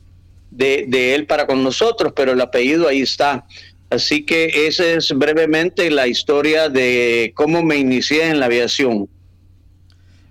[0.50, 3.46] de, de él para con nosotros, pero el apellido ahí está.
[3.90, 9.08] Así que esa es brevemente la historia de cómo me inicié en la aviación.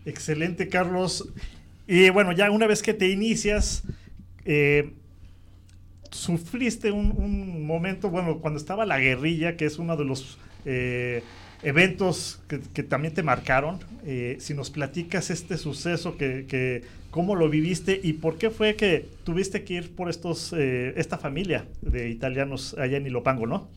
[0.05, 1.29] Excelente, Carlos.
[1.87, 3.83] Y bueno, ya una vez que te inicias,
[4.43, 4.93] eh,
[6.11, 11.23] sufriste un, momento, bueno, cuando estaba la guerrilla, que es uno de los eh,
[11.63, 13.79] eventos que, también te marcaron.
[14.05, 19.05] Eh, si nos platicas este suceso, que, cómo lo viviste y por qué fue que
[19.23, 23.67] tuviste que ir por estos, esta familia de italianos allá en Ilopango, ¿no?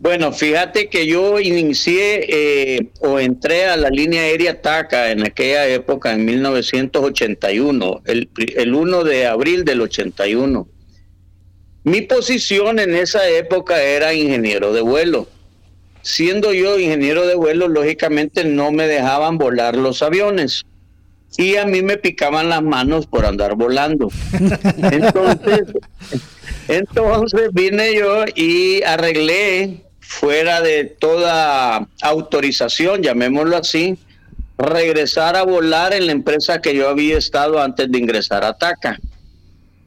[0.00, 5.66] Bueno, fíjate que yo inicié eh, o entré a la línea aérea TACA en aquella
[5.66, 10.68] época, en 1981, el, el 1 de abril del 81.
[11.82, 15.26] Mi posición en esa época era ingeniero de vuelo.
[16.08, 20.64] Siendo yo ingeniero de vuelo, lógicamente no me dejaban volar los aviones
[21.36, 24.08] y a mí me picaban las manos por andar volando.
[24.90, 25.64] Entonces,
[26.66, 33.98] entonces vine yo y arreglé fuera de toda autorización, llamémoslo así,
[34.56, 38.98] regresar a volar en la empresa que yo había estado antes de ingresar a TACA.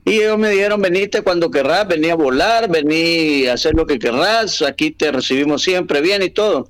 [0.03, 3.99] Y ellos me dijeron, venite cuando querrás, vení a volar, vení a hacer lo que
[3.99, 6.69] querrás, aquí te recibimos siempre bien y todo.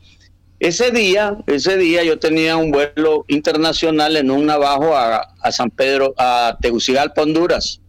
[0.60, 5.70] Ese día, ese día yo tenía un vuelo internacional en un navajo a, a San
[5.72, 7.80] Pedro, a Tegucigalpa, Honduras.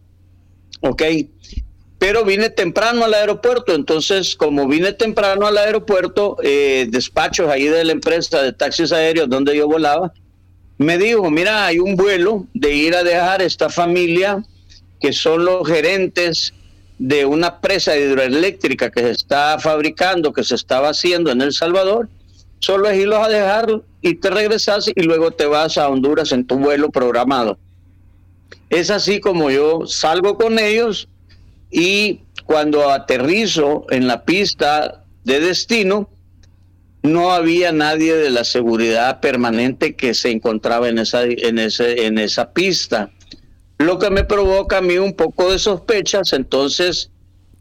[0.81, 1.03] Ok
[2.03, 7.85] pero vine temprano al aeropuerto, entonces como vine temprano al aeropuerto, eh, despachos ahí de
[7.85, 10.11] la empresa de taxis aéreos donde yo volaba,
[10.77, 14.43] me dijo, mira, hay un vuelo de ir a dejar esta familia
[15.03, 16.53] que son los gerentes
[16.97, 22.07] de una presa hidroeléctrica que se está fabricando, que se estaba haciendo en El Salvador,
[22.59, 26.47] solo es irlos a dejar y te regresas y luego te vas a Honduras en
[26.47, 27.57] tu vuelo programado.
[28.69, 31.09] Es así como yo salgo con ellos,
[31.69, 36.09] y cuando aterrizo en la pista de destino,
[37.01, 42.19] no había nadie de la seguridad permanente que se encontraba en esa, en ese, en
[42.19, 43.11] esa pista.
[43.83, 47.09] Lo que me provoca a mí un poco de sospechas, entonces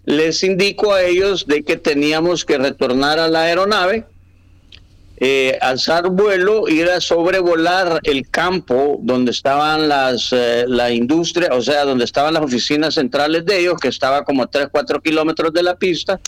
[0.05, 4.07] les indico a ellos de que teníamos que retornar a la aeronave
[5.25, 11.63] eh, alzar vuelo, ir a sobrevolar el campo donde estaban las eh, la industria, o
[11.63, 15.53] sea, donde estaban las oficinas centrales de ellos, que estaba como a 3, 4 kilómetros
[15.53, 16.21] de la pista.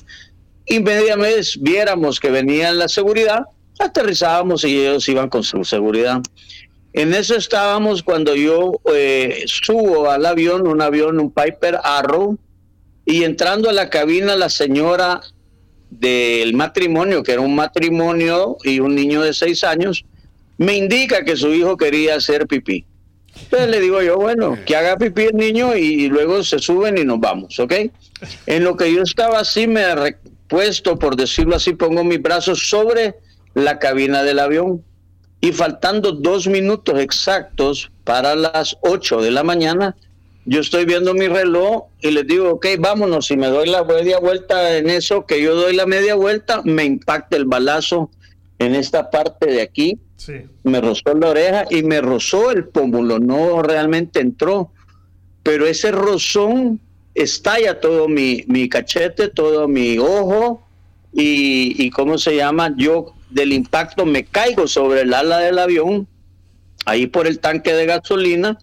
[0.66, 3.40] Inmediatamente viéramos que venían la seguridad,
[3.80, 6.20] aterrizábamos y ellos iban con su seguridad.
[6.94, 12.38] En eso estábamos cuando yo eh, subo al avión, un avión, un Piper Arrow,
[13.04, 15.20] y entrando a la cabina la señora
[15.90, 20.04] del matrimonio, que era un matrimonio y un niño de seis años,
[20.56, 22.86] me indica que su hijo quería hacer pipí.
[23.42, 27.04] Entonces le digo yo, bueno, que haga pipí el niño y, luego se suben y
[27.04, 27.74] nos vamos, ¿ok?
[28.46, 32.68] En lo que yo estaba así, me he repuesto, por decirlo así, pongo mis brazos
[32.68, 33.16] sobre
[33.54, 34.84] la cabina del avión
[35.44, 39.94] y faltando dos minutos exactos para las ocho de la mañana,
[40.46, 44.18] yo estoy viendo mi reloj y les digo, ok, vámonos, si me doy la media
[44.18, 48.08] vuelta en eso, que yo doy la media vuelta, me impacta el balazo
[48.58, 49.98] en esta parte de aquí,
[50.62, 54.70] me rozó la oreja y me rozó el pómulo, no realmente entró,
[55.42, 56.80] pero ese rozón
[57.14, 60.66] estalla todo mi, mi cachete, todo mi ojo
[61.12, 62.74] y, y, ¿cómo se llama?
[62.78, 66.08] Yo del impacto me caigo sobre el ala del avión,
[66.86, 68.58] ahí por el tanque de gasolina,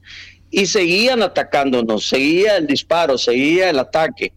[0.49, 4.33] y seguían atacándonos, seguía el disparo, seguía el ataque.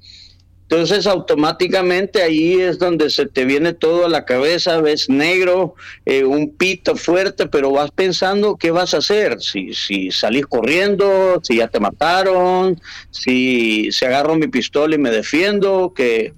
[0.63, 5.75] Entonces automáticamente ahí es donde se te viene todo a la cabeza, ves negro,
[6.07, 11.41] eh, un pito fuerte, pero vas pensando qué vas a hacer, si, si salís corriendo,
[11.43, 12.81] si ya te mataron,
[13.11, 16.33] si se agarro mi pistola y me defiendo, que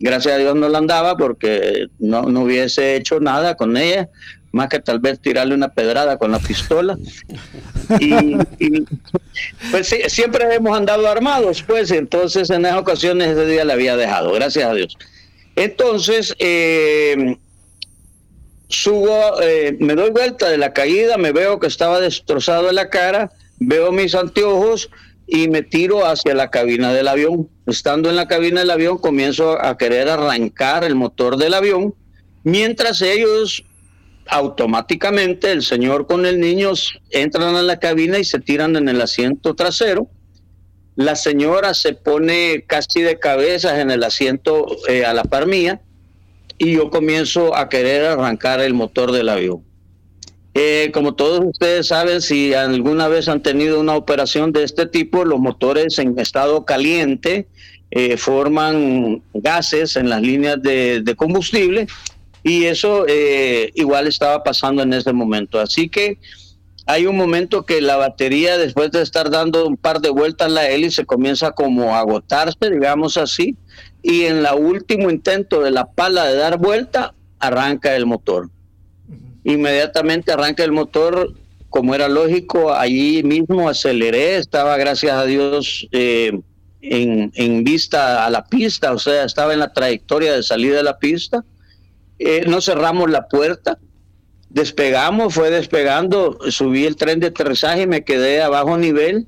[0.00, 4.08] gracias a Dios no la andaba porque no, no hubiese hecho nada con ella,
[4.52, 6.96] más que tal vez tirarle una pedrada con la pistola.
[8.00, 8.36] Y,
[9.70, 14.32] pues siempre hemos andado armados, pues entonces en esas ocasiones ese día le había dejado,
[14.32, 14.96] gracias a Dios.
[15.54, 17.36] Entonces, eh,
[18.68, 22.90] subo, eh, me doy vuelta de la caída, me veo que estaba destrozado en la
[22.90, 24.90] cara, veo mis anteojos
[25.26, 27.48] y me tiro hacia la cabina del avión.
[27.66, 31.94] Estando en la cabina del avión, comienzo a querer arrancar el motor del avión
[32.46, 33.64] Mientras ellos
[34.28, 36.74] automáticamente, el señor con el niño
[37.10, 40.06] entran a la cabina y se tiran en el asiento trasero.
[40.94, 45.80] La señora se pone casi de cabezas en el asiento eh, a la par mía
[46.56, 49.65] y yo comienzo a querer arrancar el motor del avión.
[50.58, 55.26] Eh, como todos ustedes saben, si alguna vez han tenido una operación de este tipo,
[55.26, 57.46] los motores en estado caliente
[57.90, 61.88] eh, forman gases en las líneas de, combustible
[62.42, 65.60] y eso eh, igual estaba pasando en ese momento.
[65.60, 66.16] Así que
[66.86, 70.70] hay un momento que la batería, después de estar dando un par de vueltas la
[70.70, 73.58] hélice, comienza como a agotarse, digamos así,
[74.02, 78.48] y en el último intento de la pala de dar vuelta, arranca el motor
[79.46, 81.32] inmediatamente arranca el motor,
[81.70, 86.40] como era lógico, allí mismo aceleré, estaba gracias a Dios eh,
[86.80, 90.98] en, vista a la pista, o sea, estaba en la trayectoria de salida de la
[90.98, 91.44] pista,
[92.18, 93.78] eh, no cerramos la puerta,
[94.48, 99.26] despegamos, fue despegando, subí el tren de aterrizaje y me quedé a bajo nivel,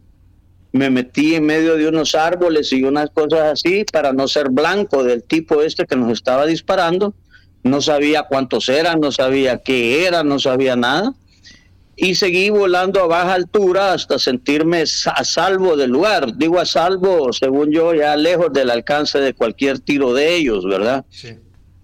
[0.73, 5.05] me metí en medio de unos árboles y unas cosas así para no ser blanco
[5.05, 7.15] del tipo este que nos estaba disparando
[7.63, 11.15] no sabía cuántos eran, no sabía qué eran, no sabía nada.
[12.01, 16.37] Y seguí volando a baja altura hasta sentirme a salvo del lugar.
[16.37, 21.05] Digo a salvo, según yo, ya lejos del alcance de cualquier tiro de ellos, ¿verdad?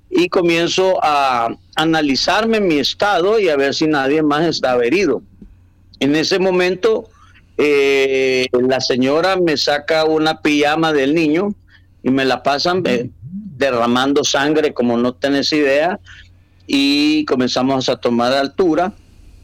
[0.08, 5.20] Y comienzo a analizarme mi estado y a ver si nadie más estaba herido.
[5.98, 7.08] En ese momento,
[7.58, 11.54] eh, la señora me saca una pijama del niño
[12.04, 12.84] y me la pasan.
[12.86, 13.10] Eh,
[13.56, 15.98] derramando sangre como no tenés idea
[16.66, 18.92] y comenzamos a tomar altura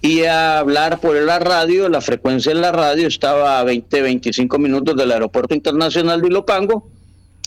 [0.03, 4.59] y a hablar por la radio, la frecuencia en la radio estaba a 20, 25
[4.59, 6.89] minutos del aeropuerto internacional de Ilopango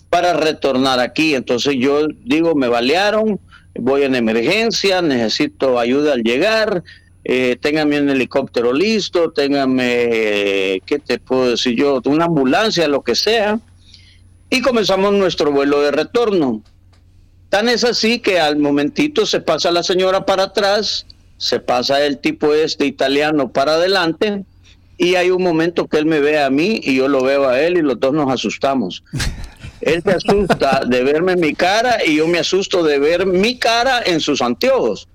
[0.10, 1.34] para retornar aquí.
[1.34, 3.40] Entonces yo digo, me balearon,
[3.74, 6.84] voy en emergencia, necesito ayuda al llegar,
[7.24, 12.02] eh, téngame un helicóptero listo, téngame, ¿qué te puedo decir yo?
[12.06, 13.60] Una ambulancia, lo que sea
[14.54, 16.62] y comenzamos nuestro vuelo de retorno.
[17.50, 22.20] Tan es así que al momentito se pasa la señora para atrás, se pasa el
[22.20, 24.46] tipo este italiano para adelante
[24.96, 27.60] y hay un momento que él me ve a mí y yo lo veo a
[27.62, 29.04] él y los dos nos asustamos.
[29.82, 33.60] Él se asusta de verme en mi cara y yo me asusto de ver mi
[33.60, 35.10] cara en sus anteojos.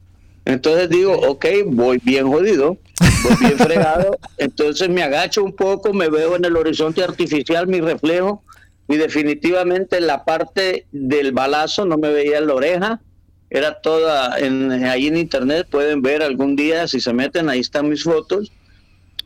[0.45, 2.77] Entonces digo, ok, voy bien jodido,
[3.23, 4.19] voy bien fregado.
[4.37, 8.43] Entonces me agacho un poco, me veo en el horizonte artificial mi reflejo
[8.89, 13.01] y definitivamente la parte del balazo no me veía en la oreja,
[13.51, 18.03] era toda ahí en internet, pueden ver algún día si se meten, ahí están mis
[18.03, 18.51] fotos,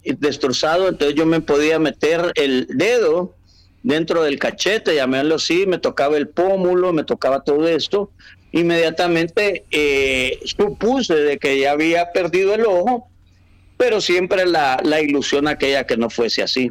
[0.04, 3.34] destrozado, entonces yo me podía meter el dedo
[3.82, 8.10] dentro del cachete, llamémoslo así, me tocaba el pómulo, me tocaba todo esto,
[8.52, 13.08] inmediatamente eh, supuse de que ya había perdido el ojo,
[13.76, 16.70] pero siempre la, la ilusión aquella que no fuese así.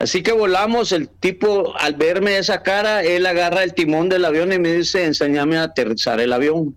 [0.00, 4.50] Así que volamos, el tipo al verme esa cara, él agarra el timón del avión
[4.50, 6.74] y me dice, enséñame a aterrizar el avión.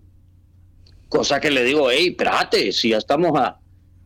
[1.08, 3.56] Cosa que le digo, hey, espérate, si ya estamos a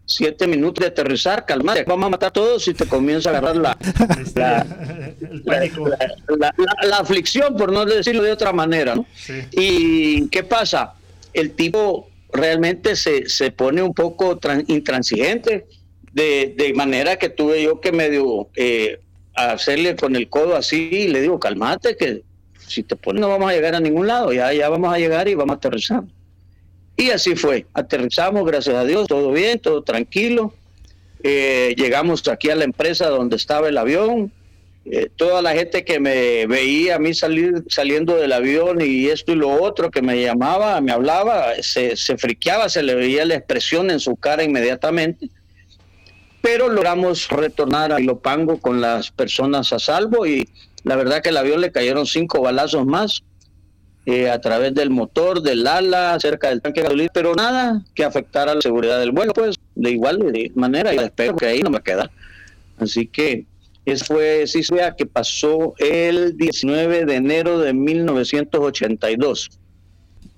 [0.07, 3.57] siete minutos de aterrizar, calmate, vamos a matar a todos si te comienza a agarrar
[3.57, 3.77] la,
[6.87, 8.95] la, aflicción, por no decirlo de otra manera.
[8.95, 9.05] ¿no?
[9.51, 10.95] ¿Y qué pasa?
[11.33, 14.39] El tipo realmente se, se pone un poco
[14.69, 15.67] intransigente,
[16.13, 19.01] de, de, manera que tuve yo que medio eh,
[19.39, 22.23] hacerle con el codo así y le digo, calmate, que
[22.67, 25.29] si te pones no vamos a llegar a ningún lado, ya, ya vamos a llegar
[25.29, 26.03] y vamos a aterrizar.
[26.97, 30.53] Y así fue, aterrizamos, gracias a Dios, todo bien, todo tranquilo.
[31.23, 34.33] Eh, llegamos aquí a la empresa donde estaba el avión.
[34.85, 39.33] Eh, toda la gente que me veía a mí salir saliendo del avión y esto
[39.33, 43.35] y lo otro, que me llamaba, me hablaba, se, se friqueaba, se le veía la
[43.35, 45.31] expresión en su cara inmediatamente
[46.43, 50.49] pero logramos retornar a Ilopango con las personas a salvo y
[50.85, 53.23] la verdad que el avión le cayeron cinco balazos más
[54.07, 58.05] eh, a través del motor, del ala, cerca del tanque de gasolina, pero nada que
[58.05, 60.19] afectara la seguridad del vuelo, pues de igual
[60.55, 62.11] manera, y espero que ahí no me queda.
[62.79, 63.45] Así que
[63.85, 69.51] eso fue sí sea que pasó el 19 de enero de 1982.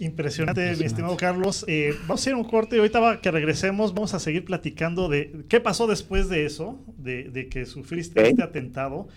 [0.00, 1.64] Impresionante, mi estimado Carlos.
[1.68, 2.78] Eh, vamos a hacer un corte.
[2.78, 7.66] Ahorita que regresemos, vamos a seguir platicando de qué pasó después de eso, de, que
[7.66, 9.08] sufriste este atentado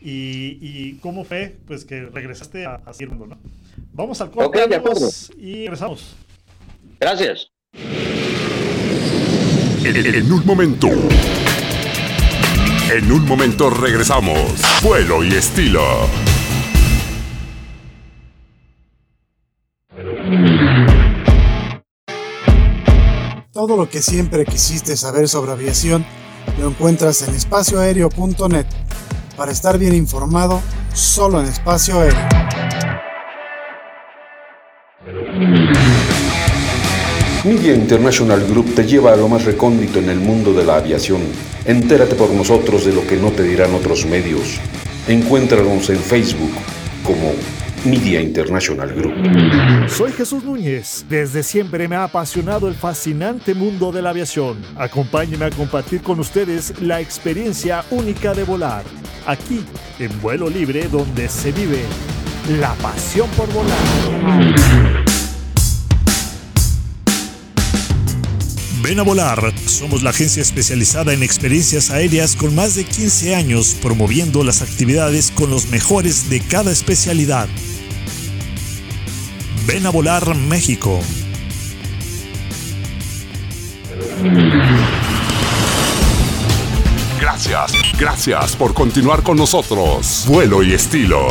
[0.00, 3.38] y, cómo fue pues que regresaste a, a ¿no?
[3.92, 4.58] Vamos al corte
[5.38, 6.16] y regresamos.
[6.98, 7.52] Gracias.
[9.84, 10.88] en un momento.
[12.92, 14.60] En un momento regresamos.
[14.82, 15.82] Vuelo y estilo.
[23.52, 26.06] Todo lo que siempre quisiste saber sobre aviación
[26.58, 28.66] lo encuentras en espacioaéreo.net.
[29.36, 30.60] Para estar bien informado,
[30.94, 32.28] solo en espacio aéreo.
[37.44, 41.20] Media International Group te lleva a lo más recóndito en el mundo de la aviación.
[41.66, 44.58] Entérate por nosotros de lo que no te dirán otros medios.
[45.08, 46.52] Encuéntranos en Facebook
[47.04, 47.32] como
[47.84, 49.90] Media International Group.
[49.90, 51.04] Soy Jesús Núñez.
[51.08, 54.62] Desde siempre me ha apasionado el fascinante mundo de la aviación.
[54.76, 58.84] Acompáñenme a compartir con ustedes la experiencia única de volar.
[59.26, 59.64] Aquí,
[59.98, 61.82] en vuelo libre, donde se vive
[62.60, 63.76] la pasión por volar.
[68.82, 69.52] Ven a volar.
[69.66, 75.32] Somos la agencia especializada en experiencias aéreas con más de 15 años promoviendo las actividades
[75.32, 77.48] con los mejores de cada especialidad.
[79.66, 80.98] Ven a volar México.
[87.20, 90.24] Gracias, gracias por continuar con nosotros.
[90.26, 91.28] Vuelo y estilo.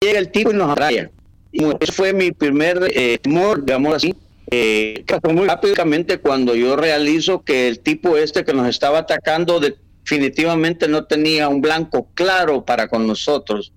[0.00, 1.10] Llega el tipo y nos arraya.
[1.52, 4.14] Y ese fue mi primer eh, temor, digamos así.
[4.50, 10.88] Eh, muy rápidamente cuando yo realizo que el tipo este que nos estaba atacando definitivamente
[10.88, 13.74] no tenía un blanco claro para con nosotros.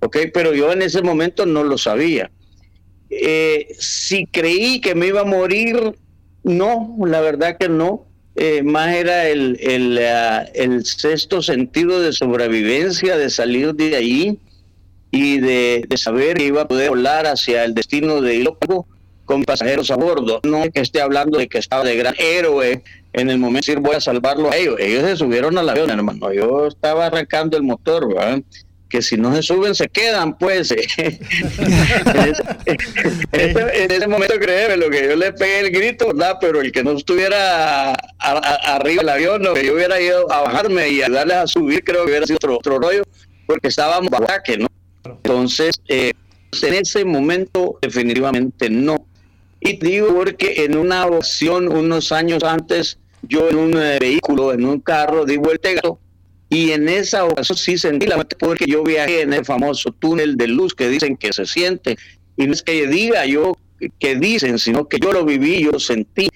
[0.00, 0.16] ¿Ok?
[0.32, 2.30] Pero yo en ese momento no lo sabía.
[3.10, 5.94] Eh, si creí que me iba a morir,
[6.44, 8.04] no, la verdad que no.
[8.36, 14.38] Eh, más era el, el, ah, el sexto sentido de sobrevivencia, de salir de ahí
[15.10, 18.86] y de, de, saber que iba a poder volar hacia el destino de Ilópago
[19.24, 20.40] con pasajeros a bordo.
[20.44, 22.82] No que esté hablando de que estaba de gran héroe
[23.12, 24.76] en el momento de decir voy a salvarlo a ellos.
[24.78, 26.32] Ellos se subieron al avión, hermano.
[26.32, 28.40] Yo estaba arrancando el motor, ¿verdad?
[28.88, 30.70] Que si no se suben se quedan, pues.
[30.96, 31.18] en,
[32.16, 32.42] ese,
[33.32, 36.38] en, ese, momento, créeme, lo que yo le pegué el grito, ¿verdad?
[36.40, 40.30] Pero el que no estuviera a, a, arriba del avión, lo que yo hubiera ido
[40.32, 43.02] a bajarme y ayudarles a subir, creo que hubiera sido otro, otro rollo,
[43.46, 44.66] porque estábamos bajo ataque, ¿no?
[45.04, 46.12] Entonces, eh,
[46.62, 49.06] en ese momento, definitivamente no.
[49.60, 54.64] Y digo porque en una ocasión, unos años antes, yo en un eh, vehículo, en
[54.64, 55.98] un carro, di vuelta gato,
[56.50, 60.36] y en esa ocasión sí sentí la muerte porque yo viajé en el famoso túnel
[60.36, 61.98] de luz que dicen que se siente.
[62.36, 63.56] Y no es que diga yo
[63.98, 66.28] que dicen, sino que yo lo viví, yo sentí.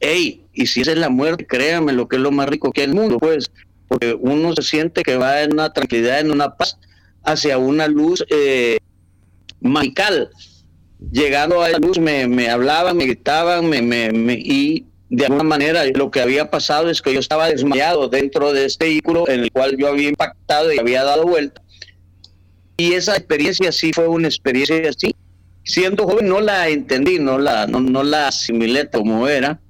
[0.00, 2.80] Ey, y si esa es la muerte, créanme lo que es lo más rico que
[2.80, 3.50] hay en el mundo, pues,
[3.88, 6.78] porque uno se siente que va en una tranquilidad, en una paz,
[7.22, 8.78] hacia una luz eh,
[9.60, 10.30] magical.
[11.12, 15.44] Llegando a esa luz me, me hablaban, me gritaban, me, me, me, y de alguna
[15.44, 19.40] manera lo que había pasado es que yo estaba desmayado dentro de este vehículo en
[19.40, 21.60] el cual yo había impactado y había dado vuelta.
[22.76, 25.14] Y esa experiencia sí fue una experiencia así.
[25.62, 29.60] Siendo joven no la entendí, no la, no, no la asimilé como era.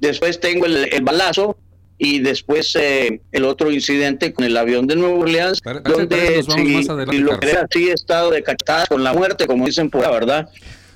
[0.00, 1.56] Después tengo el, el balazo
[1.96, 6.42] y después eh, el otro incidente con el avión de Nueva Orleans, Para- donde
[7.12, 10.04] y lo que era así he estado de cachetada con la muerte, como dicen por
[10.04, 10.48] ahí, ¿verdad?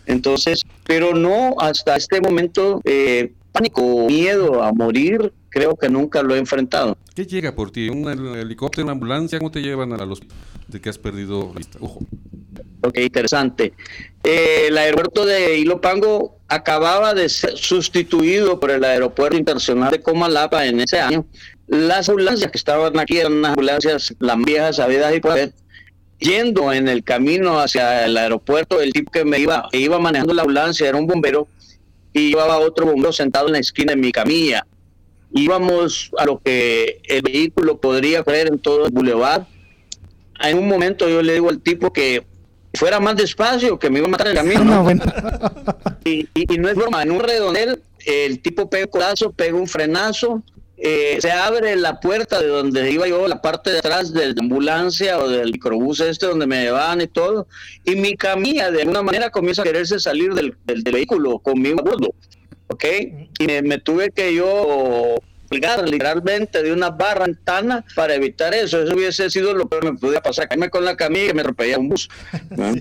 [0.06, 6.34] Entonces, pero no hasta este momento, eh, pánico, miedo a morir, creo que nunca lo
[6.34, 6.96] he enfrentado.
[7.14, 7.88] ¿Qué llega por ti?
[7.88, 9.38] ¿Un hel- helicóptero, una ambulancia?
[9.38, 10.20] ¿Cómo te llevan a los
[10.68, 11.78] de que has perdido vista?
[11.80, 12.00] Ojo.
[12.84, 13.72] Ok, interesante.
[14.24, 20.66] Eh, el aeropuerto de Ilopango acababa de ser sustituido por el aeropuerto internacional de Comalapa
[20.66, 21.24] en ese año.
[21.68, 25.52] Las ambulancias que estaban aquí eran unas ambulancias, las viejas, sabidas y por haber.
[26.18, 30.34] Yendo en el camino hacia el aeropuerto, el tipo que me iba, que iba manejando
[30.34, 31.48] la ambulancia era un bombero
[32.12, 34.66] y llevaba otro bombero sentado en la esquina de mi camilla.
[35.34, 39.46] Íbamos a lo que el vehículo podría correr en todo el bulevar.
[40.40, 42.24] En un momento yo le digo al tipo que
[42.74, 44.64] fuera más despacio, que me iba a matar el camino.
[44.64, 45.04] No, bueno.
[46.04, 49.56] Y, y- y no es broma, en un redondel el tipo pega un codazo, pega
[49.56, 50.42] un frenazo,
[50.76, 54.34] eh, se abre la puerta de donde iba yo, la parte de atrás de la
[54.40, 57.46] ambulancia o del microbús este donde me llevaban y todo,
[57.84, 62.14] y mi camilla de alguna manera comienza a quererse salir del, vehículo conmigo a bordo,
[62.68, 62.84] ¿ok?
[63.38, 65.16] Y me tuve que yo
[65.52, 69.96] colgar literalmente de una barra ventana para evitar eso, eso hubiese sido lo que me
[69.98, 72.08] podía pasar, caerme con la camilla y me atropellara un bus.
[72.50, 72.74] ¿no?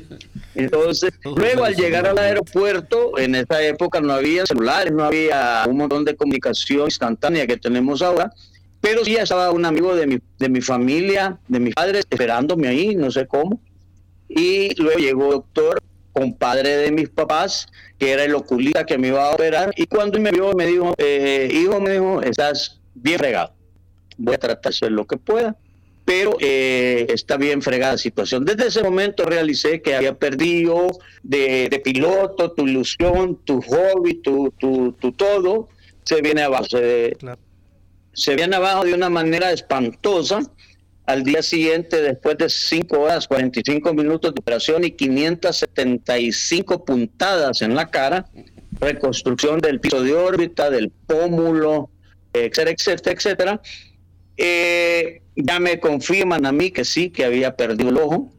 [0.56, 5.78] Entonces, luego al llegar al aeropuerto, en esa época no había celulares, no había un
[5.78, 8.32] montón de comunicación instantánea que tenemos ahora,
[8.80, 12.96] pero sí estaba un amigo de mi, de mi familia, de mis padres, esperándome ahí,
[12.96, 13.62] no sé cómo.
[14.28, 15.82] Y luego llegó el doctor,
[16.14, 17.68] compadre de mis papás,
[18.02, 20.96] que era el oculista que me iba a operar, y cuando me vio me dijo,
[20.98, 23.54] eh, hijo, me dijo, estás bien fregado,
[24.18, 25.56] voy a tratar de hacer lo que pueda.
[26.04, 28.44] pero eh, está bien fregada la situación.
[28.44, 30.88] Desde ese momento realicé que había perdido
[31.22, 35.70] de, piloto tu ilusión, tu hobby, tu, tu, todo,
[36.04, 36.66] se viene abajo.
[36.66, 37.16] Se,
[38.14, 40.40] se viene abajo de una manera espantosa.
[41.06, 47.76] Al día siguiente, después de 5 horas, 45 minutos de operación y 575 puntadas en
[47.76, 48.26] la cara,
[48.80, 51.90] reconstrucción del piso de órbita, del pómulo,
[52.34, 53.62] etcétera, etcétera, etcétera.
[54.38, 58.32] Eh, ya me confirman a mí que sí, que había perdido el ojo.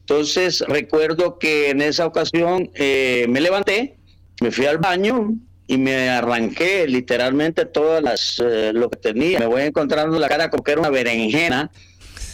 [0.00, 3.98] Entonces recuerdo que en esa ocasión eh, me levanté,
[4.40, 5.34] me fui al baño
[5.66, 9.38] y me arranqué literalmente todas las eh, lo que tenía.
[9.38, 11.70] Me voy encontrando la cara como que era una berenjena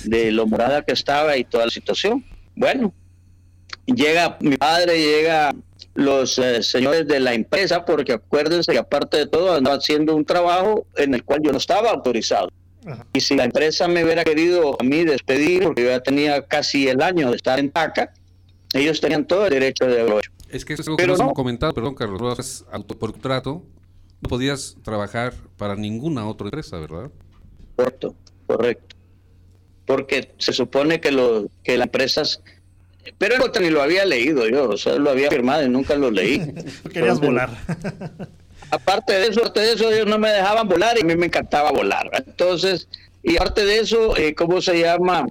[0.05, 2.25] de lo morada que estaba y toda la situación.
[2.55, 2.93] Bueno,
[3.87, 5.55] llega mi padre, llega
[5.95, 10.25] los eh, señores de la empresa, porque acuérdense que aparte de todo andaba haciendo un
[10.25, 12.51] trabajo en el cual yo no estaba autorizado.
[13.15, 16.89] Y si la empresa me hubiera querido a mí despedir, porque yo ya tenía casi
[16.89, 18.13] el año de estar en TACA,
[18.75, 21.73] ellos tenían todo el derecho de haberlo Es que eso es lo que nos comentado,
[21.73, 23.63] perdón Carlos, es autoportrato,
[24.21, 27.11] no podías trabajar para ninguna otra empresa, ¿verdad?
[27.77, 28.15] Correcto,
[28.47, 28.93] correcto.
[29.87, 32.41] Porque se supone que, lo, que las empresas
[33.18, 36.11] pero eso ni lo había leído yo, o sea, lo había firmado y nunca lo
[36.11, 36.41] leí.
[36.93, 37.51] Querías volar.
[38.70, 41.26] aparte de eso, aparte de eso, ellos no me dejaban volar y a mí me
[41.26, 42.11] encantaba volar.
[42.14, 42.89] Entonces,
[43.22, 45.26] y aparte de eso, eh, ¿cómo se llama?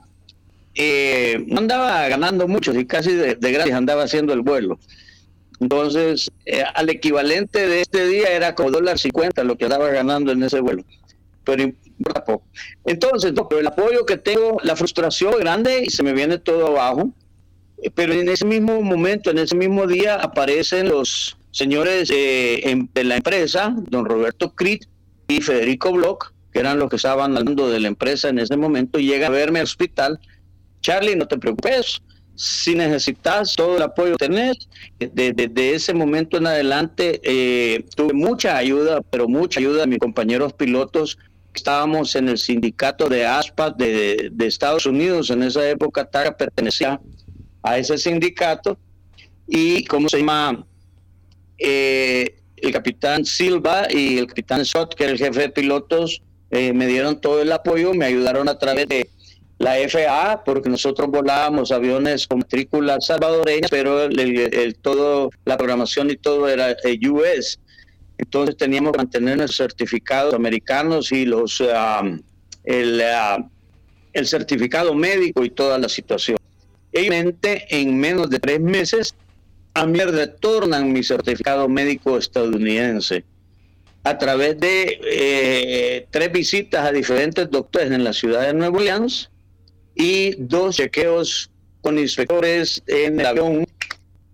[0.75, 4.79] Eh, andaba ganando mucho y casi de, gratis andaba haciendo el vuelo.
[5.59, 10.31] Entonces, eh, al equivalente de este día era como dólar cincuenta lo que andaba ganando
[10.31, 10.83] en ese vuelo.
[11.43, 11.71] Pero
[12.85, 17.11] Entonces, el apoyo que tengo, la frustración grande y se me viene todo abajo.
[17.81, 23.17] Eh, pero en ese mismo momento, en ese mismo día, aparecen los señores de la
[23.17, 24.85] empresa, don Roberto Crit
[25.27, 28.99] y Federico Bloch, que eran los que estaban hablando de la empresa en ese momento,
[28.99, 30.19] y llega a verme al hospital.
[30.81, 32.01] Charlie, no te preocupes,
[32.35, 34.67] si necesitas todo el apoyo que tenés,
[34.99, 40.53] desde ese momento en adelante eh, tuve mucha ayuda, pero mucha ayuda de mis compañeros
[40.53, 41.17] pilotos.
[41.53, 46.99] Estábamos en el sindicato de ASPA de, de Estados Unidos, en esa época Tara pertenecía
[47.61, 48.77] a ese sindicato
[49.47, 50.65] y, ¿cómo se llama?
[51.57, 56.73] Eh, el capitán Silva y el capitán Sot, que era el jefe de pilotos, eh,
[56.73, 59.09] me dieron todo el apoyo, me ayudaron a través de
[59.57, 66.15] la FAA, porque nosotros volábamos aviones con matrículas salvadoreñas, pero el, todo, la programación y
[66.17, 67.59] todo era eh, US.
[68.23, 72.21] Entonces teníamos que mantener los certificados americanos y los um,
[72.63, 73.43] el, uh,
[74.13, 76.37] el certificado médico y toda la situación
[76.93, 79.15] en menos de tres meses,
[79.73, 83.23] a mí retornan mi certificado médico estadounidense
[84.03, 89.31] a través de eh, tres visitas a diferentes doctores en la ciudad de Nueva Orleans
[89.95, 91.49] y dos chequeos
[91.81, 93.65] con inspectores en el avión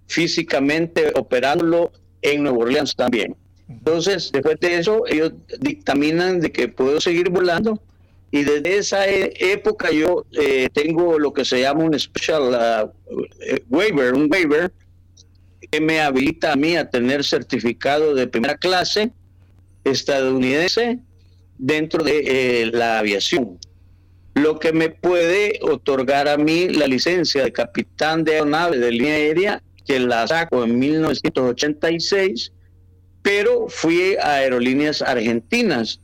[0.08, 3.36] físicamente operándolo en Nueva Orleans también.
[3.70, 7.80] Entonces, después de eso, ellos dictaminan de que puedo seguir volando
[8.32, 13.16] y desde esa e, época yo eh, tengo lo que se llama un special uh,
[13.42, 14.72] eh, waiver, un waiver
[15.72, 19.12] que me habilita a mí a tener certificado de primera clase
[19.84, 21.00] estadounidense
[21.58, 22.24] dentro de
[22.62, 23.60] eh, la aviación.
[24.36, 29.16] Lo que me puede otorgar a mí la licencia de capitán de aeronave de línea
[29.16, 32.52] aérea, que la saco en 1986,
[33.30, 36.00] pero fui a aerolíneas argentinas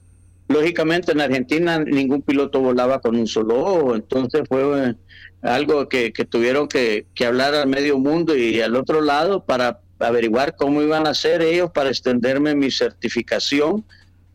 [0.48, 4.96] Lógicamente en Argentina ningún piloto volaba con un solo ojo, entonces fue eh,
[5.42, 10.84] algo que, tuvieron que, hablar al medio mundo y al otro lado para averiguar cómo
[10.84, 13.84] iban a hacer ellos para extenderme mi certificación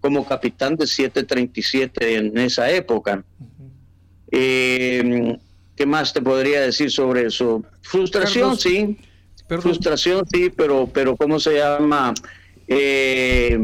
[0.00, 3.22] como capitán de 737 en esa época.
[4.32, 5.38] Eh,
[5.76, 7.62] ¿Qué más te podría decir sobre eso?
[7.82, 8.98] Frustración, sí.
[9.46, 12.14] Frustración, sí, pero, pero ¿cómo se llama?
[12.72, 13.58] Eh,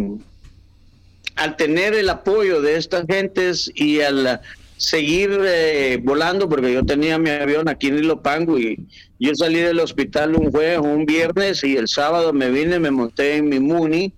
[1.37, 4.41] al tener el apoyo de estas gentes y al
[4.79, 8.85] seguir eh, volando, porque yo tenía mi avión aquí en Ilopango y
[9.21, 13.37] yo salí del hospital un jueves, un viernes y el sábado me vine, me monté
[13.37, 14.13] en mi Muni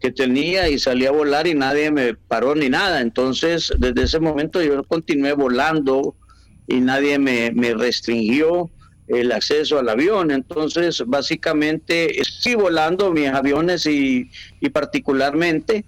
[0.00, 3.00] que tenía y salí a volar y nadie me paró ni nada.
[3.00, 6.16] Entonces, desde ese momento yo continué volando
[6.66, 8.68] y nadie me, me restringió
[9.08, 10.30] el acceso al avión.
[10.30, 14.30] Entonces, básicamente, sí volando mis aviones y,
[14.60, 15.84] y particularmente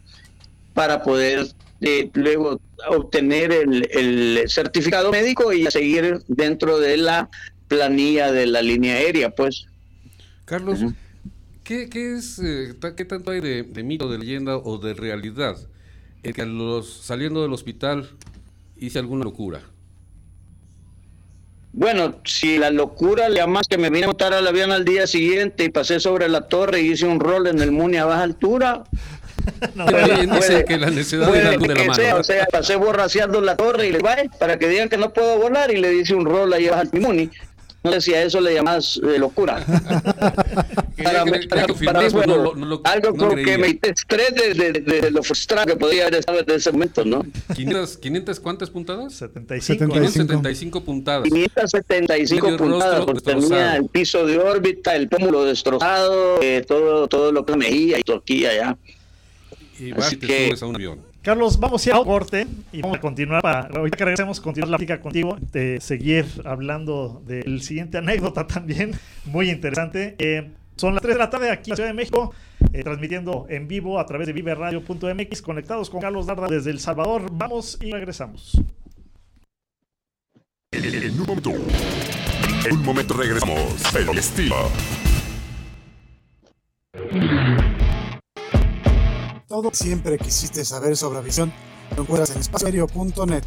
[0.74, 1.46] para poder
[1.80, 7.28] eh, luego obtener el, certificado médico y seguir dentro de la
[7.68, 9.66] planilla de la línea aérea, pues.
[10.44, 10.80] Carlos,
[11.62, 15.56] ¿qué, es, eh, qué tanto hay de, mito, de leyenda o de realidad?
[16.22, 18.08] El que los, saliendo del hospital
[18.78, 19.60] hice alguna locura.
[21.76, 25.08] Bueno, si la locura le más que me vine a montar al avión al día
[25.08, 28.22] siguiente y pasé sobre la torre y hice un rol en el Muni a baja
[28.22, 28.84] altura,
[29.74, 32.16] no, puede, que la necesidad de la mano.
[32.18, 35.36] o sea, pasé borraseando la torre y le va para que digan que no puedo
[35.36, 37.28] volar y le dice un rol ahí baja al Muni.
[37.84, 39.64] No sé si a eso le llamas eh, locura.
[41.04, 41.22] para,
[42.84, 46.72] algo con que me estrés de, de, lo frustrado que podía haber estado en ese
[46.72, 47.24] momento, ¿no?
[47.54, 49.14] 500, 500 ¿cuántas puntadas?
[49.14, 49.92] 75.
[49.92, 51.24] 575 puntadas.
[51.24, 57.44] 575 puntadas, porque tenía el piso de órbita, el pómulo destrozado, eh, todo, todo lo
[57.44, 58.78] que me iba y toquía ya.
[59.78, 61.13] Y vas y te que, subes a un avión.
[61.24, 64.42] Carlos, vamos a ir a un corte y vamos a continuar para, ahorita que regresemos,
[64.42, 68.92] continuar la plática contigo, de seguir hablando del siguiente anécdota también,
[69.24, 70.16] muy interesante.
[70.18, 72.34] Eh, son las 3 de la tarde aquí en la Ciudad de México,
[72.74, 77.30] eh, transmitiendo en vivo a través de viveradio.mx, conectados con Carlos Darda desde El Salvador.
[77.32, 78.60] Vamos y regresamos.
[80.72, 81.52] En un momento,
[82.66, 84.56] en un momento regresamos, el estilo.
[89.54, 91.52] Todo siempre quisiste saber sobre aviación,
[91.94, 93.44] lo encuentras en espacioaéreo.net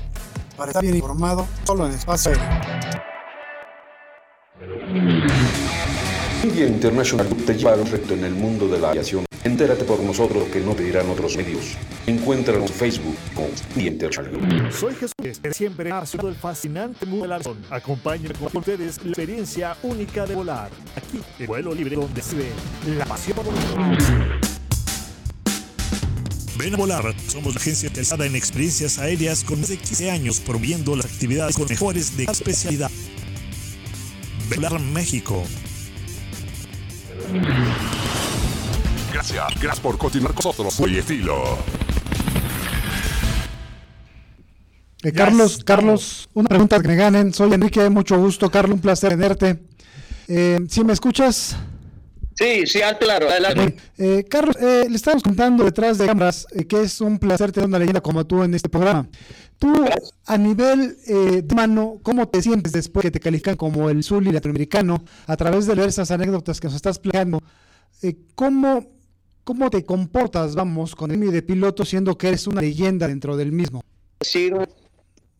[0.56, 2.48] para estar bien informado solo en espacio aéreo.
[6.46, 9.26] India International te lleva al reto en el mundo de la aviación.
[9.44, 11.76] Entérate por nosotros que no te dirán otros medios.
[12.06, 17.24] Encuéntranos en Facebook como India International Soy Jesús, que siempre ha sido el fascinante mundo
[17.24, 17.58] de la aviación.
[17.70, 20.72] Acompáñenme con ustedes la experiencia única de volar.
[20.96, 22.50] Aquí, en vuelo libre, donde se ve
[22.98, 24.47] la pasión por volar.
[26.58, 27.14] Ven a volar.
[27.28, 31.56] Somos la agencia especializada en experiencias aéreas con más de 15 años promoviendo las actividades
[31.56, 32.92] con mejores de cada especialidad.
[34.50, 35.44] Ven a volar México.
[39.14, 39.46] Gracias.
[39.62, 40.74] Gracias por continuar con nosotros.
[40.74, 41.58] Soy estilo.
[45.04, 47.34] Eh, Carlos, Carlos, una pregunta que me ganen.
[47.34, 48.50] Soy Enrique, mucho gusto.
[48.50, 49.60] Carlos, un placer tenerte.
[50.28, 51.56] Eh, ¿Sí me escuchas?
[52.38, 53.76] Sí, sí, claro, adelante.
[53.98, 57.68] Eh, Carlos, eh, le estamos contando detrás de cámaras eh, que es un placer tener
[57.68, 59.10] una leyenda como tú en este programa.
[59.58, 59.74] Tú,
[60.28, 65.04] a nivel de mano, ¿cómo te sientes después que te califican como el Zully latinoamericano
[65.26, 67.42] a través de leer esas anécdotas que nos estás explicando?
[68.36, 68.88] ¿cómo,
[69.44, 73.52] ¿Cómo te comportas, vamos, con el de piloto, siendo que eres una leyenda dentro del
[73.52, 73.82] mismo?
[74.20, 74.54] Decir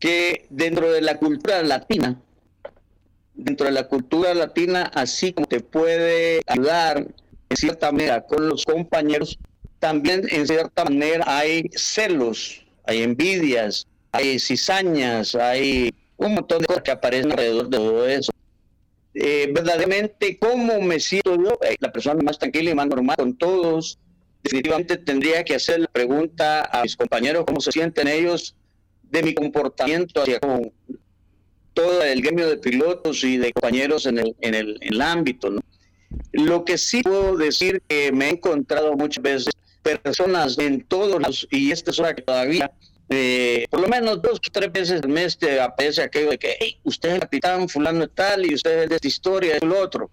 [0.00, 2.20] que dentro de la cultura latina,
[3.38, 7.06] dentro de la cultura latina, así como te puede ayudar
[7.48, 9.38] en cierta manera con los compañeros,
[9.78, 16.82] también en cierta manera hay celos, hay envidias, hay cizañas, hay un montón de cosas
[16.82, 18.32] que aparecen alrededor de todo eso.
[19.14, 21.58] Eh, verdaderamente, ¿cómo me siento yo?
[21.62, 23.98] Eh, la persona más tranquila y más normal con todos.
[24.42, 28.54] Definitivamente tendría que hacer la pregunta a mis compañeros cómo se sienten ellos
[29.02, 30.72] de mi comportamiento hacia con
[31.78, 35.48] todo el gremio de pilotos y de compañeros en el, en el, en el ámbito.
[35.48, 35.60] ¿no?
[36.32, 41.46] Lo que sí puedo decir que me he encontrado muchas veces personas en todos los,
[41.52, 42.72] y esta es hora que todavía,
[43.10, 46.56] eh, por lo menos dos o tres veces al mes te aparece aquello de que
[46.58, 49.78] hey, usted es el capitán fulano tal y usted es de esta historia y lo
[49.78, 50.10] otro.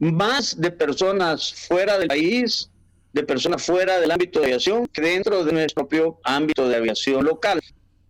[0.00, 2.68] Más de personas fuera del país,
[3.14, 7.24] de personas fuera del ámbito de aviación que dentro de nuestro propio ámbito de aviación
[7.24, 7.58] local.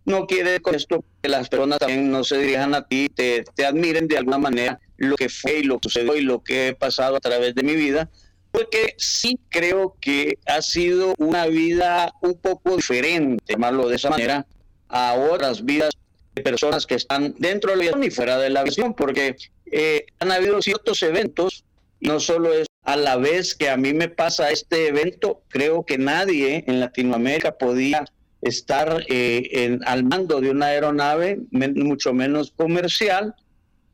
[0.05, 3.65] No quiere con esto que las personas también no se dirijan a ti, te, te
[3.65, 6.75] admiren de alguna manera lo que fue y lo que sucedió y lo que he
[6.75, 8.09] pasado a través de mi vida,
[8.51, 14.45] porque sí creo que ha sido una vida un poco diferente, llamarlo de esa manera,
[14.89, 15.91] a otras vidas
[16.35, 19.37] de personas que están dentro de la aviación y fuera de la aviación, porque
[19.71, 21.63] eh, han habido ciertos eventos,
[22.01, 25.97] no solo es a la vez que a mí me pasa este evento, creo que
[25.97, 28.05] nadie en Latinoamérica podía
[28.41, 33.35] estar eh, al mando de una aeronave, mucho menos comercial,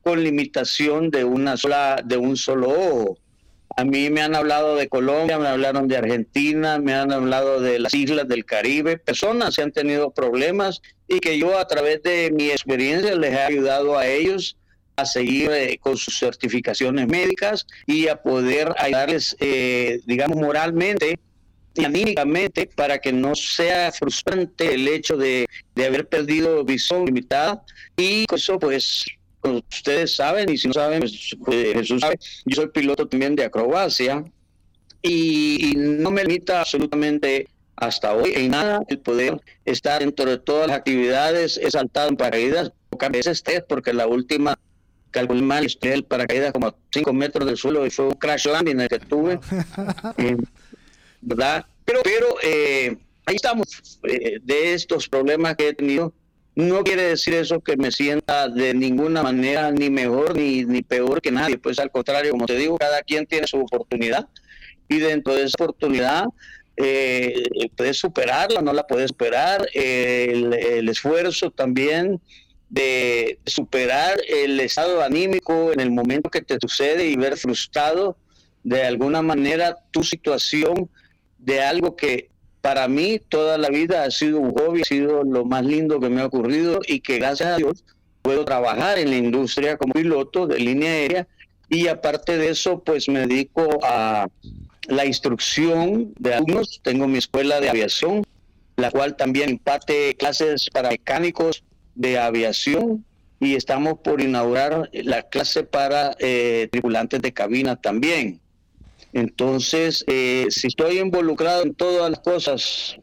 [0.02, 3.18] con limitación de una sola, de un solo ojo.
[3.76, 7.78] A mí me han hablado de Colombia, me hablaron de Argentina, me han hablado de
[7.78, 12.32] las islas del Caribe, personas que han tenido problemas y que yo a través de
[12.32, 14.56] mi experiencia les he ayudado a ellos
[14.96, 21.18] a seguir eh, con sus certificaciones médicas y a poder ayudarles, eh, digamos, moralmente
[21.84, 27.62] anímicamente para que no sea frustrante el hecho de, haber perdido visión limitada.
[27.96, 29.04] Y eso pues
[29.42, 33.44] ustedes saben y si no saben pues, pues, Jesús sabe yo soy piloto también de
[33.44, 34.24] acrobacia
[35.00, 40.66] y, no me limita absolutamente hasta hoy en nada el poder estar dentro de todas
[40.66, 44.58] las actividades he saltado en paracaídas pocas veces tres porque la última
[45.10, 48.46] calculé mal estoy el paracaídas como a 5 metros del suelo y fue un crash
[48.46, 49.40] landing el que tuve.
[50.18, 50.36] Eh,
[51.28, 51.66] ¿verdad?
[51.84, 56.12] Pero, pero eh, ahí estamos, eh, de estos problemas que he tenido,
[56.54, 61.20] No quiere decir eso que me sienta de ninguna manera ni mejor ni, ni peor
[61.20, 64.26] que nadie, pues al contrario, como te digo, cada quien tiene su oportunidad
[64.88, 66.24] y dentro de esa oportunidad
[66.76, 67.44] eh,
[67.76, 72.20] puedes superarla, no la puedes esperar, el, el, esfuerzo también
[72.70, 78.16] de superar el estado anímico en el momento que te sucede y ver frustrado
[78.62, 80.90] de alguna manera tu situación
[81.38, 82.30] de algo que
[82.60, 86.08] para mí toda la vida ha sido un hobby, ha sido lo más lindo que
[86.08, 87.84] me ha ocurrido y que gracias a Dios
[88.22, 91.28] puedo trabajar en la industria como piloto de línea aérea
[91.68, 94.28] y aparte de eso pues me dedico a
[94.88, 98.24] la instrucción de alumnos, tengo mi escuela de aviación,
[98.76, 101.62] la cual también imparte clases para mecánicos
[101.94, 103.04] de aviación
[103.40, 108.40] y estamos por inaugurar la clase para eh, tripulantes de cabina también.
[109.12, 112.96] Entonces, eh, si estoy involucrado en todas las cosas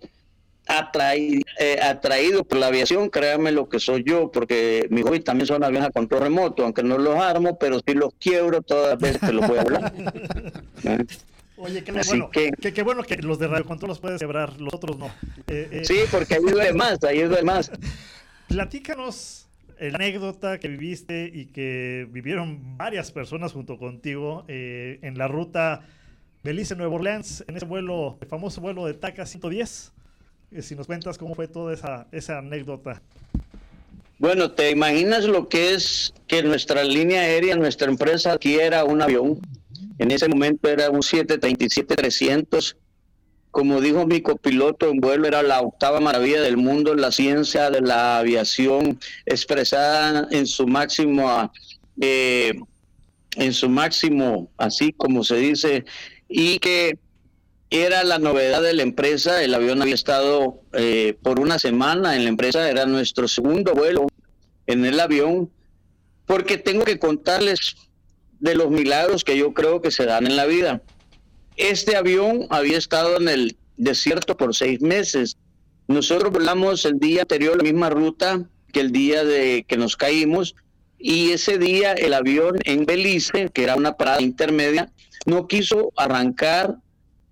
[1.59, 5.63] eh, atraído por la aviación, créanme lo que soy yo, porque mi hobby también son
[5.63, 9.21] aviones a control remoto, aunque no los armo, pero sí los quiebro todas las veces
[9.21, 9.93] que los voy a hablar.
[10.83, 11.05] ¿Eh?
[11.57, 14.97] Oye, qué bueno, que, bueno que los de Radio Control los puedes quebrar, los otros
[14.97, 15.09] no.
[15.83, 17.71] sí, porque ayuda más, ayuda más.
[18.47, 19.44] Platícanos
[19.79, 25.85] la anécdota que viviste y que vivieron varias personas junto contigo eh, en la ruta
[26.43, 29.91] Belice Nueva Orleans, en ese vuelo, el famoso vuelo de TACA 110.
[30.51, 33.01] Eh, si nos cuentas cómo fue toda esa, esa anécdota.
[34.19, 39.39] Bueno, ¿te imaginas lo que es que nuestra línea aérea, nuestra empresa adquiera un avión?
[39.97, 42.75] En ese momento era un 737-300
[43.55, 47.71] como dijo mi copiloto en vuelo, era la octava maravilla del mundo en la ciencia
[47.71, 51.53] de la aviación expresada en su máximo,
[52.01, 52.59] eh,
[53.37, 55.85] en su máximo, así como se dice,
[56.27, 56.99] y que
[57.69, 59.41] era la novedad de la empresa.
[59.41, 64.07] El avión había estado eh, por una semana en la empresa, era nuestro segundo vuelo
[64.67, 65.49] en el avión,
[66.25, 67.77] porque tengo que contarles
[68.37, 70.81] de los milagros que yo creo que se dan en la vida.
[71.57, 75.37] Este avión había estado en el desierto por seis meses.
[75.87, 78.43] Nosotros volamos el día anterior la misma ruta
[78.73, 80.55] que el día de que nos caímos
[80.97, 84.91] y ese día el avión en Belice, que era una parada intermedia,
[85.25, 86.77] no quiso arrancar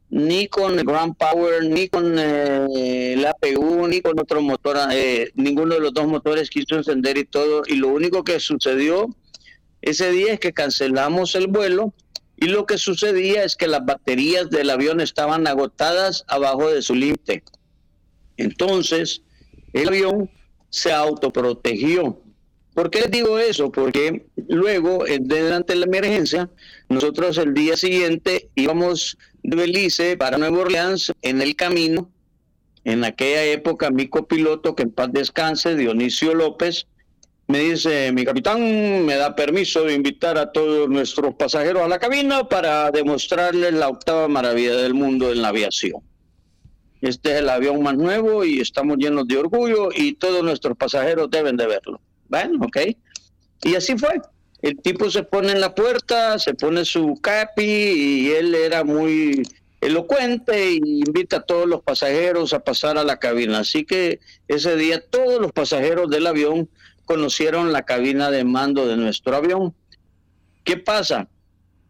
[0.10, 5.32] ni con el Grand Power, ni con eh, el APU, ni con otro motor, eh,
[5.34, 7.64] ninguno de los dos motores quiso encender y todo.
[7.66, 9.08] Y lo único que sucedió
[9.82, 11.94] ese día es que cancelamos el vuelo
[12.44, 16.94] y lo que sucedía es que las baterías del avión estaban agotadas abajo de su
[16.94, 17.42] límite.
[18.36, 19.22] Entonces,
[19.72, 20.30] el avión
[20.70, 22.22] se autoprotegió.
[22.74, 23.72] ¿Por qué les digo eso?
[23.72, 26.50] Porque luego, durante la emergencia,
[26.90, 32.12] nosotros el día siguiente íbamos de Belice para Nueva Orleans en el camino.
[32.84, 36.88] En aquella época, mi copiloto, que en paz descanse, Dionisio López,
[37.48, 42.00] me dice, mi capitán me da permiso de invitar a todos nuestros pasajeros a la
[42.00, 46.02] cabina para demostrarles la octava maravilla del mundo en la aviación.
[47.02, 51.30] Este es el avión más nuevo y estamos llenos de orgullo y todos nuestros pasajeros
[51.30, 52.00] deben de verlo.
[52.30, 52.78] Bueno, ok.
[53.64, 54.22] Y así fue.
[54.62, 59.44] El tipo se pone en la puerta, se pone su capi y él era muy
[59.82, 63.60] elocuente y invita a todos los pasajeros a pasar a la cabina.
[63.60, 66.70] Así que ese día todos los pasajeros del avión
[67.14, 69.76] conocieron la cabina de mando de nuestro avión.
[70.64, 71.28] ¿Qué pasa?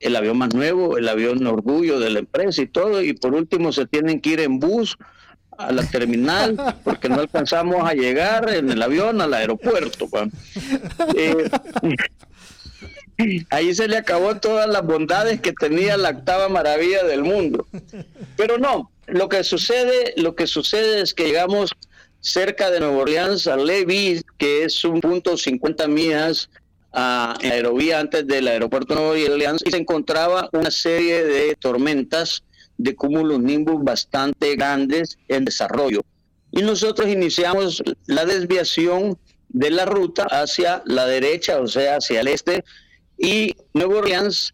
[0.01, 3.71] El avión más nuevo, el avión orgullo de la empresa y todo, y por último
[3.71, 4.97] se tienen que ir en bus
[5.57, 10.09] a la terminal porque no alcanzamos a llegar en el avión al aeropuerto.
[11.15, 11.49] Eh,
[13.49, 17.65] ahí se le acabó todas las bondades que tenía la octava maravilla del mundo.
[18.36, 21.71] Pero no, lo que sucede, lo que sucede es que llegamos
[22.24, 26.49] cerca de Nueva Orleans, a Levy, que es un punto 50 millas
[26.93, 31.55] a, en aerovía antes del aeropuerto de Nueva Orleans, y se encontraba una serie de
[31.55, 32.43] tormentas
[32.78, 36.01] de cúmulos nimbus bastante grandes en desarrollo.
[36.51, 39.17] Y nosotros iniciamos la desviación
[39.49, 42.63] de la ruta hacia la derecha, o sea, hacia el este,
[43.17, 44.53] y Nueva Orleans,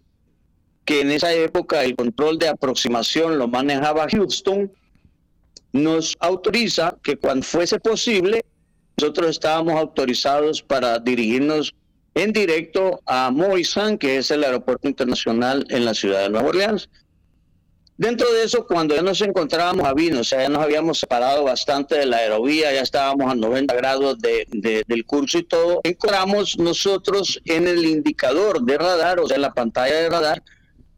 [0.86, 4.72] que en esa época el control de aproximación lo manejaba Houston,
[5.72, 8.44] nos autoriza que cuando fuese posible,
[8.98, 11.74] nosotros estábamos autorizados para dirigirnos
[12.16, 16.90] en directo a Moisan, que es el aeropuerto internacional en la ciudad de Nueva Orleans.
[17.98, 21.44] Dentro de eso, cuando ya nos encontrábamos a Vino, o sea, ya nos habíamos separado
[21.44, 26.58] bastante de la aerovía, ya estábamos a 90 grados de, del curso y todo, encontramos
[26.58, 30.44] nosotros en el indicador de radar, o sea, en la pantalla de radar,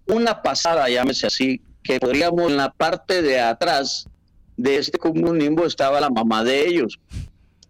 [0.06, 4.08] una pasada, llámese así, que podríamos en la parte de atrás
[4.58, 7.00] de este comunismo estaba la mamá de ellos.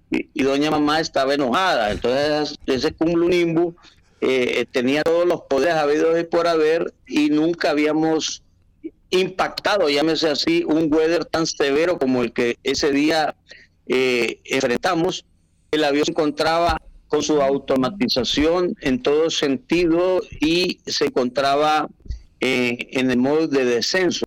[0.10, 1.92] y, doña mamá estaba enojada.
[1.92, 3.76] Entonces ese cumulunimbu
[4.20, 8.44] eh, tenía todos los poderes habidos y por haber y nunca habíamos
[9.10, 13.36] impactado, llámese así, un weather tan severo como el que ese día
[13.88, 15.26] eh, enfrentamos.
[15.72, 21.88] El avión se encontraba con su automatización en todo sentido y se encontraba
[22.40, 24.26] eh, en el modo de descenso.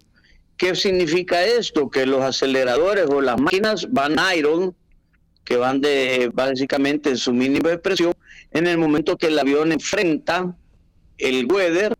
[0.56, 1.90] ¿Qué significa esto?
[1.90, 4.74] Que los aceleradores o las máquinas van iron,
[5.44, 8.14] que van de básicamente su mínimo de presión,
[8.52, 10.56] en el momento que el avión enfrenta
[11.18, 11.94] el weather,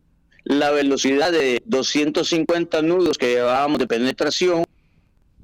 [0.45, 4.63] la velocidad de 250 nudos que llevábamos de penetración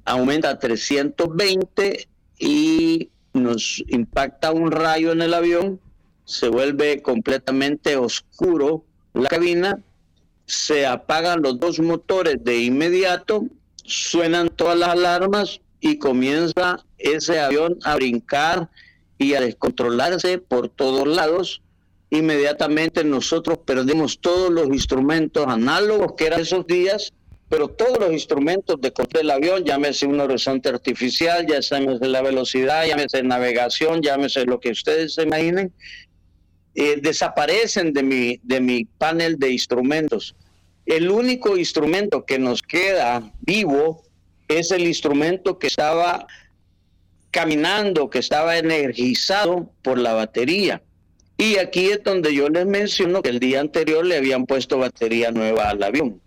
[0.06, 2.08] aumenta a 320
[2.40, 5.80] y nos impacta un rayo en el avión,
[6.26, 9.80] se vuelve completamente oscuro la cabina,
[10.52, 13.46] se apagan los dos motores de inmediato,
[13.84, 18.70] suenan todas las alarmas y comienza ese avión a brincar
[19.18, 21.62] y a descontrolarse por todos lados.
[22.10, 27.14] Inmediatamente nosotros perdimos todos los instrumentos análogos que eran esos días
[27.52, 32.86] pero todos los instrumentos de control del avión, llámese un horizonte artificial, llámese la velocidad,
[32.88, 35.74] llámese navegación, llámese lo que ustedes se imaginen,
[36.76, 40.34] eh, desaparecen de mi, de mi panel de instrumentos.
[40.86, 44.04] El único instrumento que nos queda vivo
[44.48, 46.28] es el instrumento que estaba
[47.30, 50.82] caminando, que estaba energizado por la batería.
[51.38, 55.32] Y aquí es donde yo les menciono que el día anterior le habían puesto batería
[55.32, 56.22] nueva al avión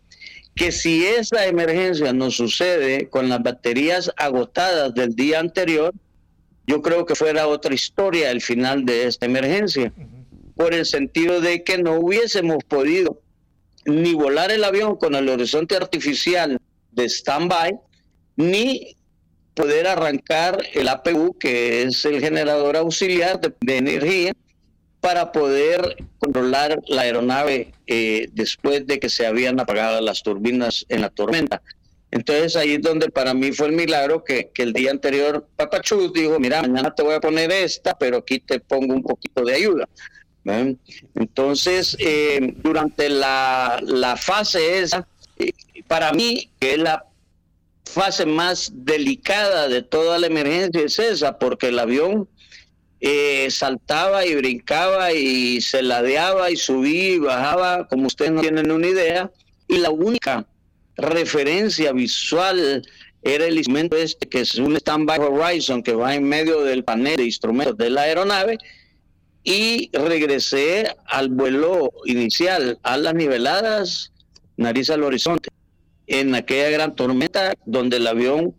[0.54, 5.92] que si esa emergencia nos sucede con las baterías agotadas del día anterior,
[6.66, 9.92] yo creo que fuera otra historia el final de esta emergencia,
[10.54, 13.20] por el sentido de que no hubiésemos podido
[13.86, 16.58] ni volar el avión con el horizonte artificial
[16.92, 17.78] de stand-by,
[18.36, 18.96] ni
[19.54, 24.32] poder arrancar el APU, que es el generador auxiliar de energía,
[25.00, 31.02] para poder controlar la aeronave eh, después de que se habían apagado las turbinas en
[31.02, 31.60] la tormenta.
[32.10, 36.38] Entonces ahí es donde para mí fue el milagro que, el día anterior Papachus dijo,
[36.38, 39.88] mira, mañana te voy a poner esta, pero aquí te pongo un poquito de ayuda.
[41.14, 45.06] Entonces, eh, durante la, la, fase esa,
[45.38, 45.52] eh,
[45.86, 47.04] para mí, que es la
[47.84, 52.28] fase más delicada de toda la emergencia, es esa, porque el avión
[53.00, 58.70] eh, saltaba y brincaba y se ladeaba y subía y bajaba, como ustedes no tienen
[58.70, 59.30] una idea,
[59.68, 60.46] y la única
[60.96, 62.82] referencia visual
[63.22, 67.16] era el instrumento este, que es un Standby Horizon, que va en medio del panel
[67.16, 68.58] de instrumentos de la aeronave,
[69.44, 74.12] y regresé al vuelo inicial, a las niveladas,
[74.56, 75.50] nariz al horizonte,
[76.06, 78.54] en aquella gran tormenta donde el avión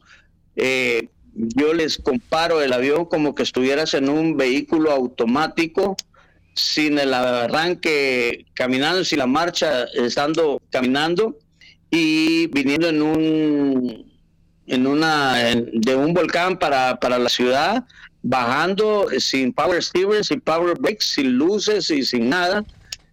[0.56, 5.98] eh, yo les comparo el avión como que estuvieras en un vehículo automático
[6.54, 11.38] sin el arranque caminando, sin la marcha estando caminando
[11.92, 14.16] y viniendo en un
[14.68, 17.86] en una de un volcán para, para la ciudad,
[18.28, 22.66] bajando sin power steering, sin power brakes, sin luces y sin nada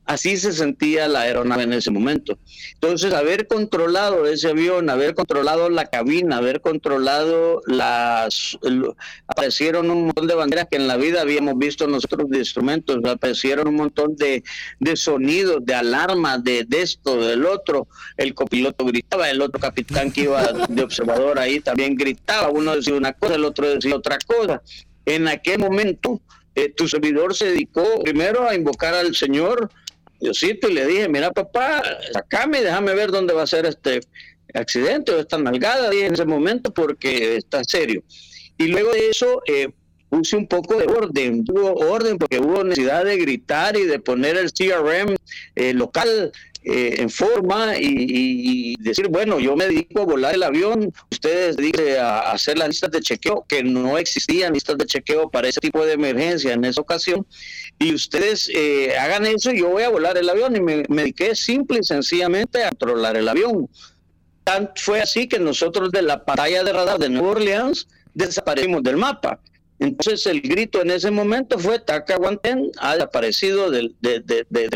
[0.04, 2.36] Así se sentía la aeronave en ese momento.
[2.74, 8.58] Entonces, haber controlado ese avión, haber controlado la cabina, haber controlado las...
[9.28, 13.68] aparecieron un montón de banderas que en la vida habíamos visto nosotros de instrumentos, aparecieron
[13.68, 14.42] un montón de,
[14.80, 17.86] de sonidos, de alarmas, de esto, del otro.
[18.16, 22.50] El copiloto gritaba, el otro capitán que iba de observador ahí también gritaba.
[22.50, 24.60] Uno decía una cosa, el otro decía otra cosa.
[25.06, 26.20] En aquel momento...
[26.54, 29.70] Eh, tu servidor se dedicó primero a invocar al Señor,
[30.20, 34.00] Diosito y le dije, mira papá, sacame, déjame ver dónde va a ser este
[34.54, 38.04] accidente o esta nalgada en ese momento porque está serio.
[38.58, 39.70] Y luego de eso eh,
[40.12, 44.36] puse un poco de orden, hubo orden porque hubo necesidad de gritar y de poner
[44.36, 45.16] el CRM
[45.56, 46.30] eh, local
[46.64, 51.96] eh, en forma y, decir, bueno, yo me dedico a volar el avión, ustedes dedican
[51.98, 55.82] a hacer las listas de chequeo, que no existían listas de chequeo para ese tipo
[55.82, 57.26] de emergencia en esa ocasión,
[57.78, 61.02] y ustedes eh, hagan eso y yo voy a volar el avión y me, me
[61.02, 63.66] dediqué simple y sencillamente a controlar el avión.
[64.44, 68.98] Tan fue así que nosotros de la pantalla de radar de Nueva Orleans desaparecimos del
[68.98, 69.40] mapa.
[69.82, 73.96] Entonces el grito en ese momento fue Tacahuantén ha desaparecido del,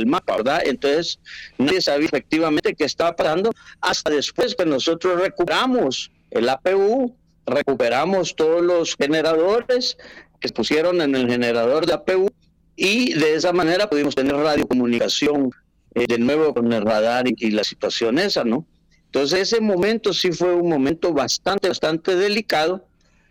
[0.05, 0.63] mapa, ¿verdad?
[0.65, 1.21] Entonces
[1.59, 7.15] nadie sabía efectivamente qué estaba pasando hasta después que nosotros recuperamos el APU,
[7.47, 9.97] recuperamos todos los generadores
[10.41, 12.29] que se pusieron en el generador de APU
[12.75, 15.53] y de esa manera pudimos tener radiocomunicación
[15.95, 18.67] eh, de nuevo con el radar y, y la situación esa, ¿no?
[19.05, 22.85] Entonces ese momento sí fue un momento bastante, bastante delicado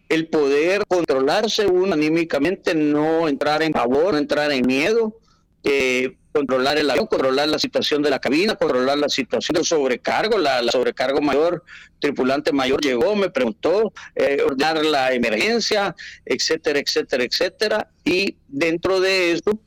[0.10, 5.20] el poder controlarse uno anímicamente, no entrar en pavor, no entrar en miedo,
[5.64, 10.38] eh, controlar el avión, controlar la situación de la cabina, controlar la situación del sobrecargo,
[10.38, 11.64] la, sobrecargo mayor,
[12.00, 15.96] tripulante mayor llegó, me preguntó, eh, ordenar la emergencia,
[16.26, 17.90] etcétera, etcétera, etcétera.
[18.04, 19.60] Y dentro de eso,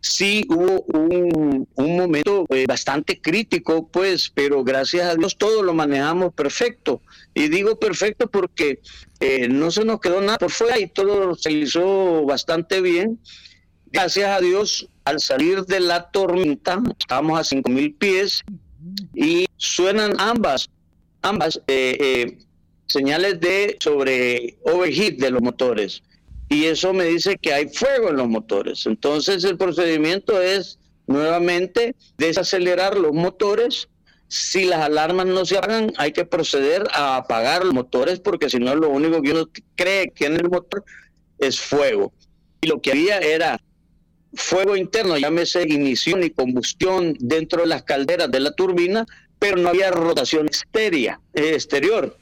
[0.00, 6.34] sí hubo un, momento eh, bastante crítico, pues, pero gracias a Dios todo lo manejamos
[6.34, 7.00] perfecto.
[7.34, 8.80] Y digo perfecto porque
[9.26, 13.18] eh, no se nos quedó nada por fuera y todo se hizo bastante bien.
[13.86, 18.42] Gracias a Dios al salir de la tormenta, estábamos a 5000 pies
[19.14, 20.68] y suenan ambas,
[21.22, 22.38] ambas eh, eh,
[22.86, 26.02] señales de sobre overheat de los motores.
[26.50, 28.84] Y eso me dice que hay fuego en los motores.
[28.84, 33.88] Entonces el procedimiento es nuevamente desacelerar los motores.
[34.28, 38.58] Si las alarmas no se apagan, hay que proceder a apagar los motores porque si
[38.58, 40.84] no lo único que uno cree que en el motor
[41.38, 42.12] es fuego.
[42.60, 43.60] Y lo que había era
[44.34, 49.06] fuego interno, llámese ignición y combustión dentro de las calderas de la turbina,
[49.38, 52.16] pero no había rotación exterior, eh, exterior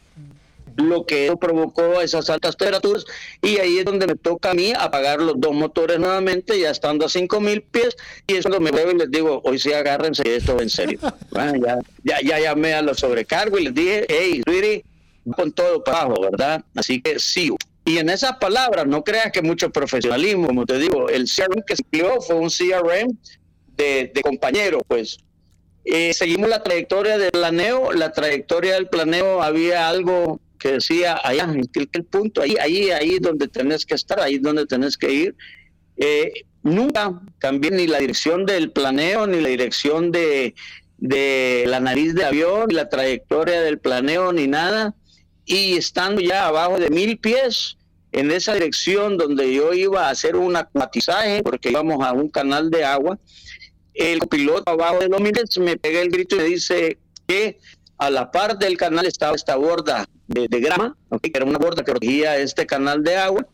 [0.76, 3.04] lo que provocó esas altas temperaturas
[3.40, 7.06] y ahí es donde me toca a mí apagar los dos motores nuevamente ya estando
[7.06, 7.96] a 5000 pies
[8.26, 10.98] y es cuando me veo y les digo hoy sí agárrense esto en serio
[11.32, 14.84] ya, ya, ya, llamé a los sobrecargos y les dije hey sweetie
[15.36, 17.50] con todo para abajo verdad así que sí.
[17.84, 21.74] Y en esas palabras, no creas que mucho profesionalismo, como te digo, el CRM que
[21.74, 23.18] se empleó fue un CRM
[23.76, 25.18] de, de compañero, pues.
[25.84, 31.44] Eh, seguimos la trayectoria del planeo, la trayectoria del planeo había algo que decía allá,
[31.44, 35.34] en el punto, ahí, ahí, ahí donde tenés que estar, ahí donde tenés que ir.
[35.96, 36.32] Eh,
[36.62, 40.54] nunca cambié ni la dirección del planeo, ni la dirección de,
[40.98, 44.94] de la nariz de avión, ni la trayectoria del planeo, ni nada
[45.44, 47.76] y estando ya abajo de mil pies
[48.12, 52.70] en esa dirección donde yo iba a hacer un acuatizaje porque íbamos a un canal
[52.70, 53.18] de agua,
[53.94, 57.58] el piloto abajo de los miles me pega el grito y me dice que
[58.02, 61.92] a la par del canal estaba esta borda de, grama, que era una borda que
[61.92, 63.46] protegía este canal de agua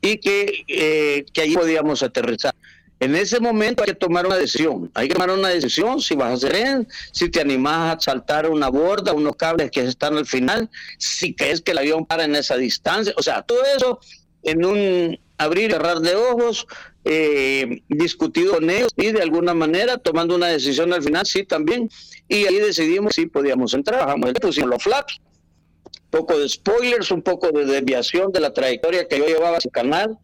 [0.00, 2.54] y que, eh, que allí podíamos aterrizar.
[2.98, 4.90] En ese momento hay que tomar una decisión.
[4.94, 8.70] Hay que tomar una decisión si vas a hacer, si te animas a saltar una
[8.70, 12.56] borda, unos cables que están al final, si crees que el avión para en esa
[12.56, 13.12] distancia.
[13.18, 14.00] O sea, todo eso
[14.42, 16.66] en un abrir y cerrar de ojos,
[17.04, 21.90] eh, discutido con ellos y de alguna manera tomando una decisión al final, sí, también.
[22.30, 24.06] Y ahí decidimos si podíamos entrar.
[24.06, 29.06] Bajamos, pusimos los flaps, un poco de spoilers, un poco de desviación de la trayectoria
[29.08, 30.16] que yo llevaba a su canal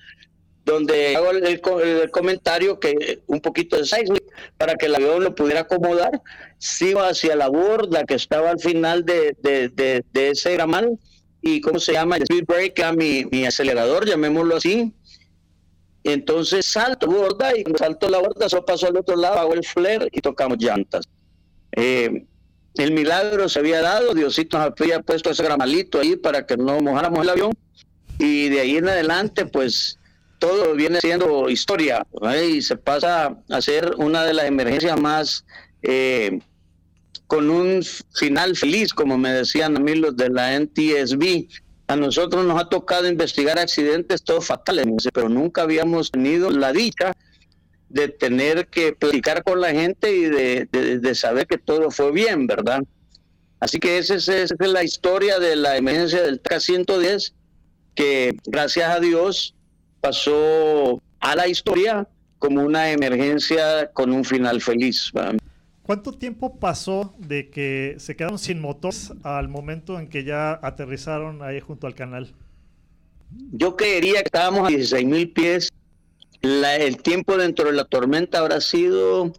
[0.64, 1.60] donde hago el,
[2.10, 4.24] comentario que un poquito de seismic
[4.58, 6.20] para que el avión lo pudiera acomodar,
[6.58, 10.98] sigo hacia la borda que estaba al final de, de, de, ese ramal
[11.40, 14.92] y cómo se llama, el speed brake, a mi, acelerador, llamémoslo así.
[16.02, 20.08] Entonces salto borda y salto la borda, eso paso al otro lado, hago el flare
[20.10, 21.08] y tocamos llantas.
[21.76, 22.26] Eh,
[22.74, 26.80] el milagro se había dado, Diosito nos había puesto ese gramalito ahí para que no
[26.80, 27.52] mojáramos el avión
[28.18, 29.98] y de ahí en adelante pues
[30.38, 32.06] todo viene siendo historia
[32.46, 35.44] y se pasa a ser una de las emergencias más
[35.82, 36.38] eh,
[37.26, 37.82] con un
[38.14, 41.48] final feliz, como me decían a mí los de la NTSB.
[41.88, 47.12] A nosotros nos ha tocado investigar accidentes todos fatales, pero nunca habíamos tenido la dicha
[47.88, 52.82] de tener que platicar con la gente y de, saber que todo fue bien, ¿verdad?
[53.60, 57.32] Así que esa es, esa es la historia de la emergencia del K-110,
[57.94, 59.54] que gracias a Dios
[60.00, 62.06] pasó a la historia
[62.38, 65.12] como una emergencia con un final feliz.
[65.82, 71.42] ¿Cuánto tiempo pasó de que se quedaron sin motores al momento en que ya aterrizaron
[71.42, 72.34] ahí junto al canal?
[73.52, 75.70] Yo creería que estábamos a 16 mil pies.
[76.46, 79.32] El tiempo dentro de la tormenta habrá sido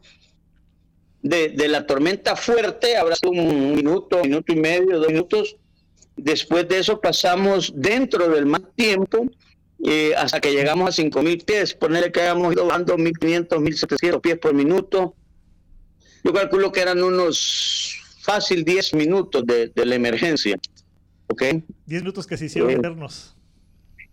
[1.21, 5.57] de, de, la tormenta fuerte, habrá sido un minuto, minuto y medio, dos minutos.
[6.15, 9.29] Después de eso pasamos dentro del mal tiempo
[9.85, 14.37] eh, hasta que llegamos a 5.000 pies, ponerle que hayamos ido dando 1.500, 1.700 pies
[14.39, 15.13] por minuto.
[16.23, 20.57] Yo calculo que eran unos fácil 10 minutos de, la emergencia.
[21.27, 21.43] ¿Ok?
[21.85, 23.36] 10 minutos que se hicieron eh, eternos.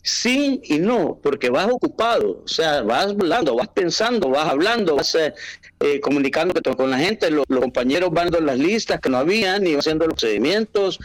[0.07, 5.15] Sí y no, porque vas ocupado, o sea, vas hablando, vas pensando, vas hablando, vas
[5.15, 5.33] eh,
[5.81, 10.07] eh con la gente, los, compañeros van dando las listas que no habían y haciendo
[10.07, 11.01] los procedimientos,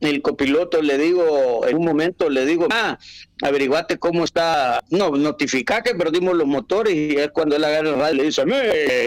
[0.00, 2.98] el copiloto le digo, en un momento le digo, ah,
[3.42, 7.96] averiguate cómo está, no, notifica que perdimos los motores y es cuando él agarra el
[7.96, 8.62] radio le dice, me,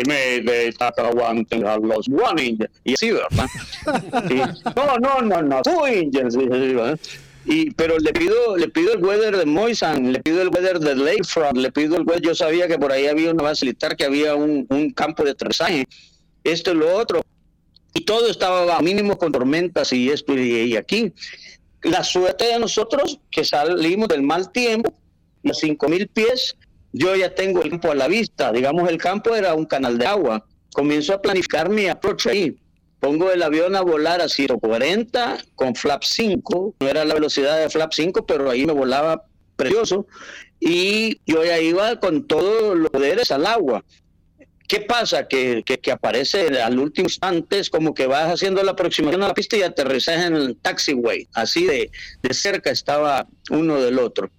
[0.07, 0.72] me, me,
[1.81, 3.47] los one y así, ¿verdad?
[4.76, 6.38] no, no, no, no, two engines,
[7.45, 10.95] Y, pero le pido, le pido el weather de Moisan, le pido el weather de
[10.95, 14.06] Lakefront, le pido el weather, yo sabía que por ahí había una base militar, que
[14.06, 15.86] había un, un campo de aterrizaje,
[16.44, 17.22] esto y lo otro.
[17.94, 21.14] Y todo estaba a mínimo con tormentas y esto y, aquí.
[21.84, 24.94] La suerte de nosotros que salimos del mal tiempo,
[25.44, 26.56] los cinco mil pies,
[26.94, 28.52] yo ya tengo el campo a la vista.
[28.52, 30.45] Digamos, el campo era un canal de agua.
[30.74, 32.57] Comienzo a planificar mi approach ahí
[33.03, 37.69] pongo el avión a volar a 140 con flap 5, no era la velocidad de
[37.69, 39.25] flap 5, pero ahí me volaba
[39.57, 40.07] precioso
[40.57, 43.84] y yo ya iba con todos los poderes al agua.
[44.69, 45.27] ¿Qué pasa?
[45.27, 49.34] Que, que, aparece al último instante, es como que vas haciendo la aproximación a la
[49.34, 54.31] pista y aterrizas en el taxiway, así de, de cerca estaba uno del otro.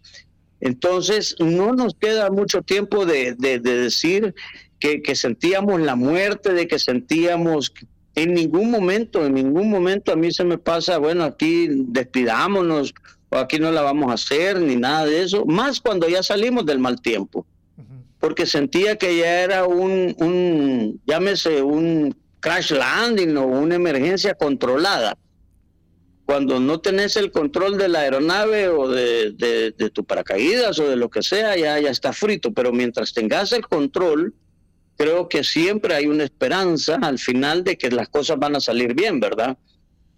[0.62, 4.34] Entonces, no nos queda mucho tiempo de, de, de decir
[4.80, 7.70] que, que, sentíamos la muerte, de que sentíamos
[8.14, 12.94] en ningún momento, en ningún momento a mí se me pasa, bueno, aquí despidámonos
[13.28, 16.64] o aquí no la vamos a hacer ni nada de eso, más cuando ya salimos
[16.64, 17.44] del mal tiempo,
[18.20, 25.16] porque sentía que ya era un, un llámese, un crash landing o una emergencia controlada.
[26.26, 30.88] Cuando no tenés el control de la aeronave o de, de, de tu paracaídas o
[30.88, 34.32] de lo que sea, ya, ya está frito, pero mientras tengas el control,
[34.96, 38.94] creo que siempre hay una esperanza al final de que las cosas van a salir
[38.94, 39.56] bien, ¿verdad?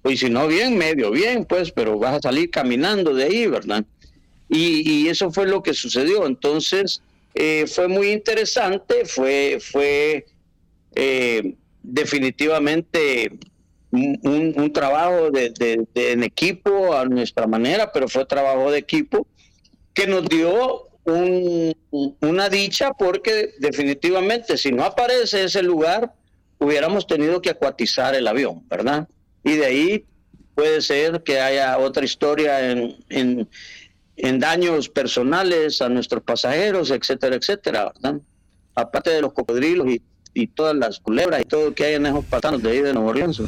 [0.03, 3.85] Pues si no bien, medio bien, pues, pero vas a salir caminando de ahí, ¿verdad?
[4.49, 6.27] Y, eso fue lo que sucedió.
[6.27, 7.03] Entonces,
[7.35, 10.27] eh, fue muy interesante, fue, fue
[10.95, 13.33] eh, definitivamente
[13.91, 19.27] un, trabajo de, en equipo a nuestra manera, pero fue trabajo de equipo
[19.95, 21.75] que nos dio un,
[22.21, 26.13] una dicha porque definitivamente si no aparece ese lugar,
[26.59, 29.09] hubiéramos tenido que acuatizar el avión, ¿verdad?
[29.45, 30.05] Y de ahí
[30.55, 33.49] puede ser que haya otra historia en, en,
[34.17, 38.21] en daños personales a nuestros pasajeros, etcétera, etcétera, ¿verdad?
[38.75, 40.03] Aparte de los cocodrilos y,
[40.35, 42.93] y todas las culebras y todo lo que hay en esos pantanos de ahí de
[42.93, 43.41] Nuevo Orleans.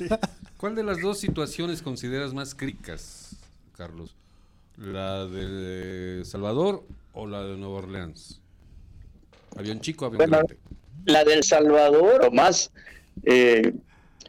[0.56, 3.36] ¿Cuál de las dos situaciones consideras más críticas,
[3.76, 4.14] Carlos?
[4.80, 6.82] ¿La de Salvador
[7.12, 8.40] o la de Nueva Orleans?
[9.54, 10.56] Avión chico, avión grande.
[11.04, 12.72] La del Salvador o más,
[13.24, 13.74] eh,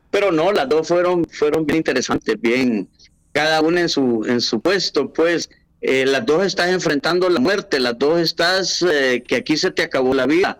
[0.09, 2.89] pero no, las dos fueron, fueron bien interesantes, bien,
[3.31, 5.49] cada una en su, en su puesto, pues
[5.79, 9.83] eh, las dos estás enfrentando la muerte, las dos estás eh, que aquí se te
[9.83, 10.59] acabó la vida.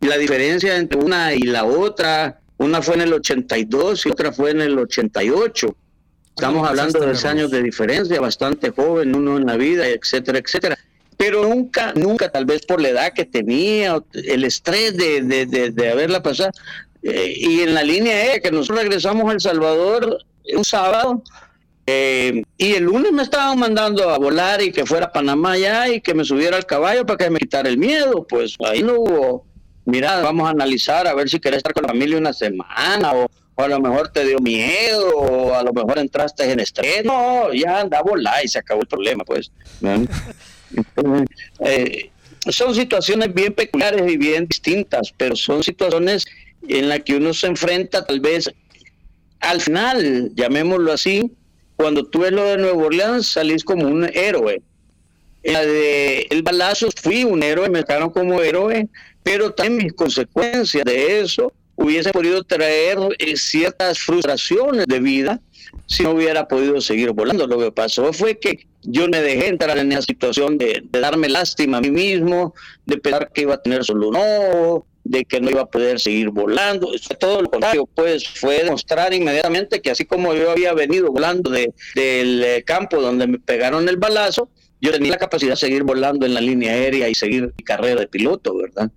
[0.00, 4.50] la diferencia entre una y la otra, una fue en el 82 y otra fue
[4.50, 5.74] en el 88
[6.36, 10.76] Estamos hablando de años de diferencia, bastante joven uno en la vida, etcétera, etcétera.
[11.16, 15.90] Pero nunca, nunca, tal vez por la edad que tenía, el estrés de, de, de,
[15.90, 16.50] haberla pasado.
[17.02, 20.18] Eh, y en la línea E, que nosotros regresamos a El Salvador
[20.56, 21.22] un sábado,
[21.86, 25.88] eh, y el lunes me estaban mandando a volar y que fuera a Panamá ya
[25.88, 28.26] y que me subiera al caballo para que me quitara el miedo.
[28.26, 29.46] Pues ahí no hubo,
[29.84, 33.30] mira, vamos a analizar a ver si querés estar con la familia una semana o
[33.54, 37.04] o a lo mejor te dio miedo, o a lo mejor entraste en estrés.
[37.04, 39.50] No, ya anda a volar y se acabó el problema, pues.
[41.60, 42.10] Eh,
[42.48, 46.24] son situaciones bien peculiares y bien distintas, pero son situaciones
[46.68, 48.50] en las que uno se enfrenta tal vez
[49.38, 51.30] al final, llamémoslo así,
[51.76, 54.62] cuando tú ves lo de Nuevo Orleans salís como un héroe.
[55.42, 58.88] En la de el balazo fui un héroe, me dejaron como héroe,
[59.22, 65.40] pero también mis consecuencias de eso hubiese podido traer eh, ciertas frustraciones de vida
[65.86, 67.46] si no hubiera podido seguir volando.
[67.46, 71.78] Lo que pasó fue que yo me dejé entrar en esa situación de, darme lástima
[71.78, 72.54] a mí mismo,
[72.86, 76.30] de pensar que iba a tener solo un de que no iba a poder seguir
[76.30, 76.90] volando.
[77.18, 81.74] Todo lo contrario, pues fue demostrar inmediatamente que así como yo había venido volando de,
[81.94, 84.48] del eh, campo donde me pegaron el balazo,
[84.80, 88.00] yo tenía la capacidad de seguir volando en la línea aérea y seguir mi carrera
[88.00, 88.90] de piloto, ¿verdad?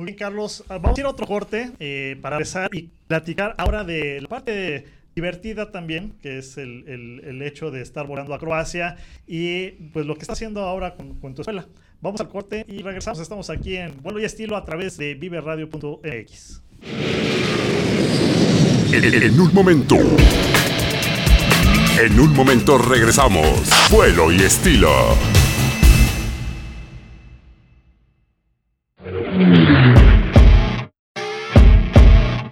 [0.00, 0.64] Muy bien, Carlos.
[0.70, 4.28] Ah, vamos a ir a otro corte eh, para empezar y platicar ahora de la
[4.28, 8.96] parte divertida también, que es el, hecho de estar volando a Croacia
[9.26, 11.66] y pues lo que está haciendo ahora con, tu escuela.
[12.00, 13.20] Vamos al corte y regresamos.
[13.20, 16.62] Estamos aquí en Vuelo y Estilo a través de viveradio.x.
[18.92, 19.96] En un momento.
[22.02, 23.68] En un momento regresamos.
[23.90, 24.90] Vuelo y Estilo.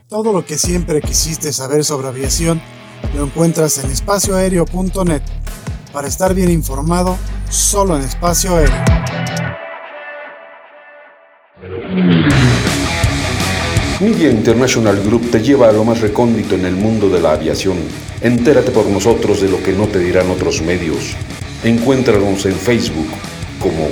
[0.08, 2.62] Todo lo que siempre quisiste saber sobre aviación
[3.14, 5.20] lo encuentras en espacioaéreo.net.
[5.92, 7.18] Para estar bien informado,
[7.50, 8.74] solo en espacio aéreo.
[14.00, 17.76] Media International Group te lleva a lo más recóndito en el mundo de la aviación.
[18.22, 21.14] Entérate por nosotros de lo que no te dirán otros medios.
[21.62, 23.08] Encuéntranos en Facebook
[23.60, 23.88] como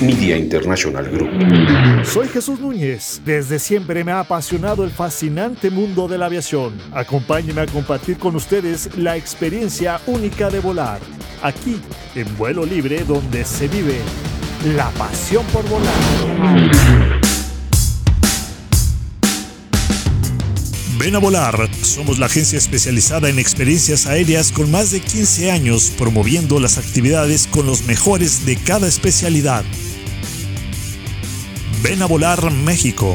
[0.00, 2.06] Media International Group.
[2.06, 3.20] Soy Jesús Núñez.
[3.24, 6.78] Desde siempre me ha apasionado el fascinante mundo de la aviación.
[6.92, 11.00] Acompáñeme a compartir con ustedes la experiencia única de volar.
[11.42, 11.80] Aquí,
[12.14, 13.98] en vuelo libre, donde se vive
[14.76, 15.92] la pasión por volar.
[20.98, 21.68] Ven a volar.
[21.82, 27.48] Somos la agencia especializada en experiencias aéreas con más de 15 años promoviendo las actividades
[27.48, 29.64] con los mejores de cada especialidad.
[31.82, 33.14] Ven a volar México.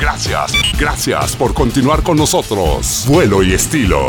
[0.00, 3.04] Gracias, gracias por continuar con nosotros.
[3.08, 4.08] Vuelo y estilo.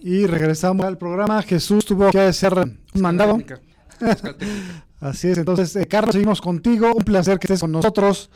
[0.00, 1.42] Y regresamos al programa.
[1.42, 2.54] Jesús tuvo que ser
[2.94, 3.38] mandado.
[5.00, 6.92] Así es, entonces, eh, Carlos, seguimos contigo.
[6.94, 8.30] Un placer que estés con nosotros.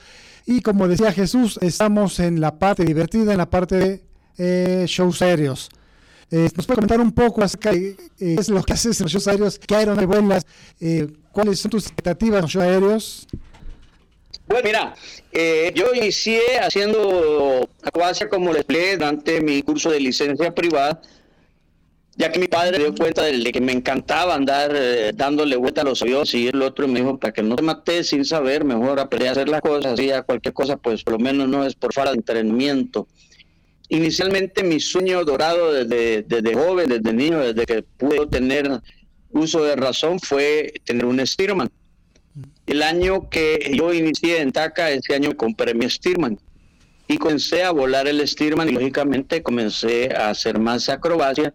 [0.46, 4.04] Y como decía Jesús, estamos en la parte divertida, en la parte de
[4.38, 5.70] eh, shows aéreos.
[6.32, 9.12] Eh, ¿Nos puede comentar un poco acerca de qué es lo que haces en los
[9.12, 9.58] shows aéreos?
[9.58, 10.46] ¿Qué aeronaves vuelas?
[11.30, 13.28] ¿Cuáles son tus expectativas en los shows aéreos?
[14.48, 14.94] Bueno, mira,
[15.74, 21.00] yo inicié haciendo acrobacia como les durante mi curso de licencia privada
[22.16, 25.84] ya que mi padre dio cuenta de que me encantaba andar eh, dándole vuelta a
[25.84, 29.00] los aviones y el otro me dijo, para que no te mates sin saber, mejor
[29.00, 31.74] aprender a hacer las cosas, así a cualquier cosa, pues por lo menos no es
[31.74, 33.08] por falta de entrenamiento.
[33.88, 38.80] Inicialmente mi sueño dorado desde, desde joven, desde niño, desde que pude tener
[39.30, 41.70] uso de razón, fue tener un Stearman.
[42.66, 46.38] El año que yo inicié en TACA, ese año compré mi Stearman
[47.08, 51.52] y comencé a volar el Stearman y lógicamente comencé a hacer más acrobacia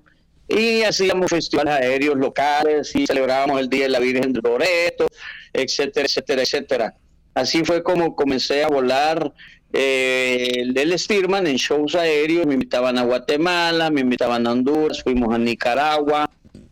[0.48, 5.08] y hacíamos festivales aéreos locales y celebrábamos el Día de la Virgen de Loreto,
[5.54, 6.96] etcétera, etcétera, etcétera.
[7.34, 9.34] Así fue como comencé a volar
[9.74, 15.34] eh, el Stearman en shows aéreos, me invitaban a Guatemala, me invitaban a Honduras, fuimos
[15.34, 16.30] a Nicaragua,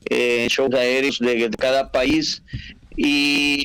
[0.09, 2.41] eh, shows aéreos de, cada país
[2.95, 3.63] y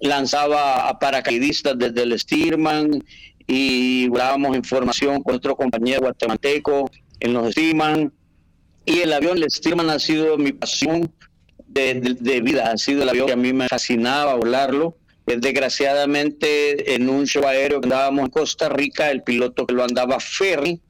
[0.00, 3.02] lanzaba a paracaidistas desde el Stearman
[3.46, 6.90] y volábamos información con otro compañero guatemalteco
[7.20, 8.12] en los Stearman
[8.88, 11.12] y el avión, el Stearman, ha sido mi pasión
[11.66, 12.70] de, vida.
[12.70, 14.96] Ha sido el avión que a mí me fascinaba volarlo.
[15.36, 20.18] Desgraciadamente, en un show aéreo que andábamos en Costa Rica, el piloto que lo andaba
[20.20, 20.80] ferry,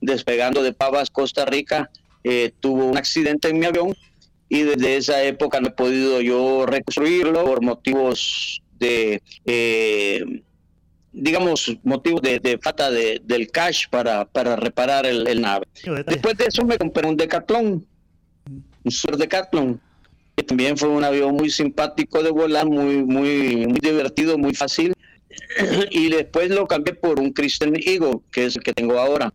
[0.00, 1.90] despegando de Pavas, Costa Rica,
[2.24, 3.94] eh, tuvo un accidente en mi avión
[4.48, 10.42] y desde esa época no he podido yo reconstruirlo por motivos de eh,
[11.16, 15.66] digamos, motivo de, falta de, del cash para, para reparar el, nave.
[16.06, 17.86] Después de eso me compré un Decathlon,
[18.84, 19.80] un Sur Decathlon,
[20.36, 24.92] que también fue un avión muy simpático de volar, muy, muy, muy divertido, muy fácil.
[25.90, 29.32] y después lo cambié por un Christian Eagle, que es el que tengo ahora.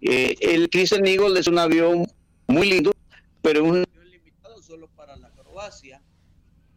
[0.00, 2.06] Eh, el Christian Eagle es un avión
[2.46, 2.92] muy lindo,
[3.40, 6.00] pero es un avión limitado solo para la Croacia.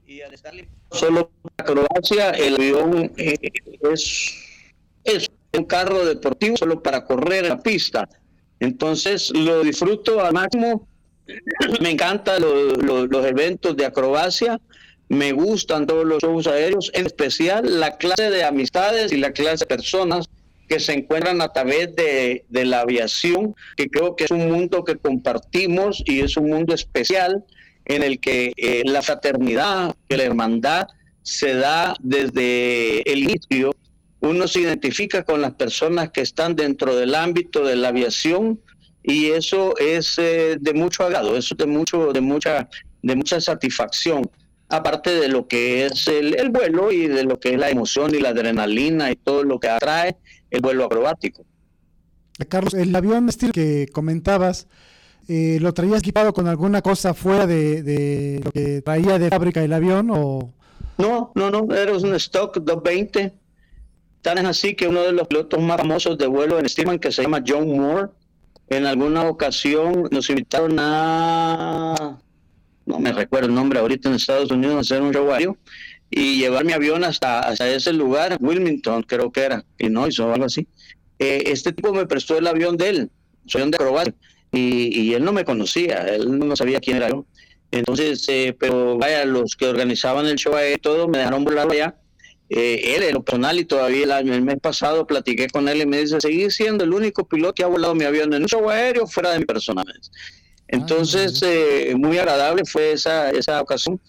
[0.08, 3.38] Y al estar limitado solo para Croacia, el avión eh,
[3.92, 4.46] es
[5.06, 8.10] es un carro deportivo solo para correr en la pista.
[8.60, 10.88] Entonces lo disfruto al máximo.
[11.82, 14.60] Me encantan los eventos de acrobacia.
[15.08, 19.66] Me gustan todos los shows aéreos, en especial la clase de amistades y la clase
[19.66, 20.28] de personas
[20.68, 24.96] que se encuentran a través de, la aviación, que creo que es un mundo que
[24.96, 27.46] compartimos y es un mundo especial
[27.86, 30.88] en el que eh, la fraternidad, la hermandad
[31.22, 33.76] se da desde el inicio
[34.26, 38.60] uno se identifica con las personas que están dentro del ámbito de la aviación
[39.06, 42.68] y eso es eh, de mucho agrado, eso es de mucho, de mucha,
[43.04, 44.30] de mucha satisfacción,
[44.70, 48.20] aparte de lo que es el, vuelo y de lo que es la emoción y
[48.20, 50.16] la adrenalina y todo lo que atrae
[50.50, 51.46] el vuelo acrobático.
[52.50, 54.68] Carlos, el avión estilo que comentabas,
[55.28, 59.64] eh, ¿lo traías equipado con alguna cosa fuera de, de, lo que traía de fábrica
[59.64, 60.52] el avión o...?
[60.98, 63.34] No, no, no, era un stock 220
[64.26, 67.12] Tan es así que uno de los pilotos más famosos de vuelo en Stearman, que
[67.12, 68.08] se llama John Moore,
[68.70, 72.18] en alguna ocasión nos invitaron a,
[72.86, 75.58] no me recuerdo el nombre ahorita en Estados Unidos, a hacer un show
[76.10, 80.32] y llevar mi avión hasta, hasta ese lugar, Wilmington creo que era, y no hizo
[80.32, 80.68] algo así.
[81.20, 83.12] Eh, este tipo me prestó el avión de él,
[83.46, 84.14] soy un de
[84.52, 87.26] y, él no me conocía, él no sabía quién era yo.
[87.72, 91.96] Entonces, eh, pero vaya, los que organizaban el show y todo me dejaron volar allá
[92.50, 96.00] eh, él en lo personal y todavía el, mes pasado platiqué con él y me
[96.00, 99.08] dice, seguir siendo el único piloto que ha volado mi avión en un show aéreo
[99.08, 99.84] fuera de mi persona.
[100.68, 104.00] Entonces, eh, muy agradable fue esa, esa ocasión.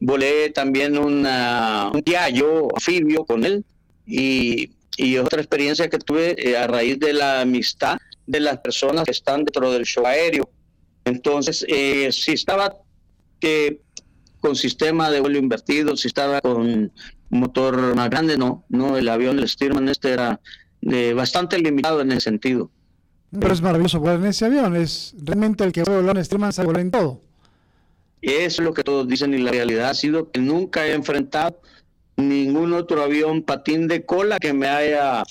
[0.00, 3.64] Volé también una, un diario anfibio con él
[4.06, 9.04] y, y otra experiencia que tuve eh, a raíz de la amistad de las personas
[9.04, 10.48] que están dentro del show aéreo.
[11.04, 12.76] Entonces, eh, si estaba
[13.40, 13.80] que
[14.40, 16.92] con sistema de vuelo invertido, si estaba con
[17.30, 20.40] motor más grande, no, no, el avión, el Stearman este era
[20.82, 22.70] eh, bastante limitado en ese sentido.
[23.38, 26.52] Pero es maravilloso volar en ese avión, es realmente el que vuela volar en Stearman
[26.52, 27.20] sabe volar en todo.
[28.22, 31.60] Eso es lo que todos dicen y la realidad ha sido que nunca he enfrentado
[32.16, 35.22] ningún otro avión patín de cola que me haya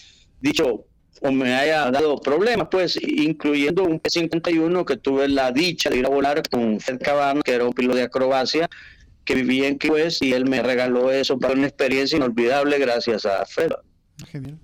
[0.41, 0.85] dicho
[1.21, 6.05] o me haya dado problemas, pues incluyendo un P-51 que tuve la dicha de ir
[6.05, 8.69] a volar con Fred Cabano, que era un piloto de acrobacia,
[9.25, 9.91] que vivía en Key
[10.21, 13.71] y él me regaló eso para una experiencia inolvidable gracias a Fred.
[14.31, 14.57] Genial.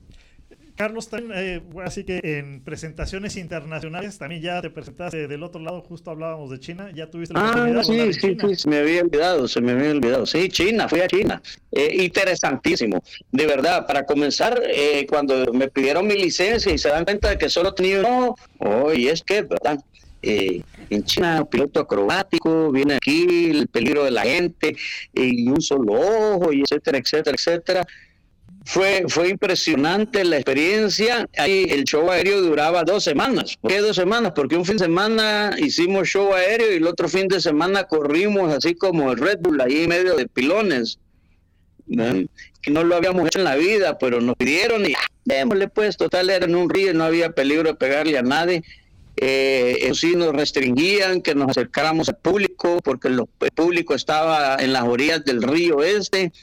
[0.75, 5.81] Carlos, también, eh, así que en presentaciones internacionales también ya te presentaste del otro lado,
[5.81, 9.47] justo hablábamos de China, ya tuviste la ah, sí, sí, sí, se me había olvidado,
[9.47, 10.25] se me había olvidado.
[10.25, 11.41] Sí, China, fui a China.
[11.71, 13.01] Eh, interesantísimo,
[13.31, 13.87] de verdad.
[13.87, 17.73] Para comenzar, eh, cuando me pidieron mi licencia y se dan cuenta de que solo
[17.73, 19.79] tenía uno, oh, y es que, ¿verdad?
[20.27, 24.75] Eh, en China, piloto acrobático, viene aquí el peligro de la gente,
[25.13, 27.87] y un solo ojo, y etcétera, etcétera, etcétera.
[28.65, 31.29] Fue, fue impresionante la experiencia.
[31.37, 33.55] Ahí el show aéreo duraba dos semanas.
[33.61, 34.31] ¿Por qué dos semanas?
[34.35, 38.51] Porque un fin de semana hicimos show aéreo y el otro fin de semana corrimos
[38.51, 40.97] así como el Red Bull ahí en medio de pilones.
[41.87, 45.95] Que no lo habíamos hecho en la vida, pero nos pidieron y ah, démosle pues,
[45.95, 48.63] total era en un río, no había peligro de pegarle a nadie.
[49.17, 53.21] Eh, eso sí nos restringían que nos acercáramos al público porque el
[53.53, 56.33] público estaba en las orillas del río este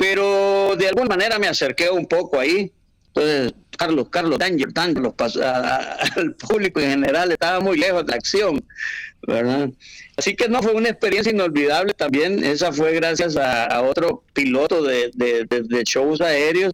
[0.00, 2.72] pero de alguna manera me acerqué un poco ahí.
[3.08, 5.12] Entonces, Carlos, Carlos Danger, Danger
[6.16, 8.64] al público en general estaba muy lejos de la acción,
[9.26, 9.68] ¿verdad?
[10.16, 12.42] Así que no fue una experiencia inolvidable también.
[12.42, 15.10] Esa fue gracias a, otro piloto de,
[15.84, 16.72] shows aéreos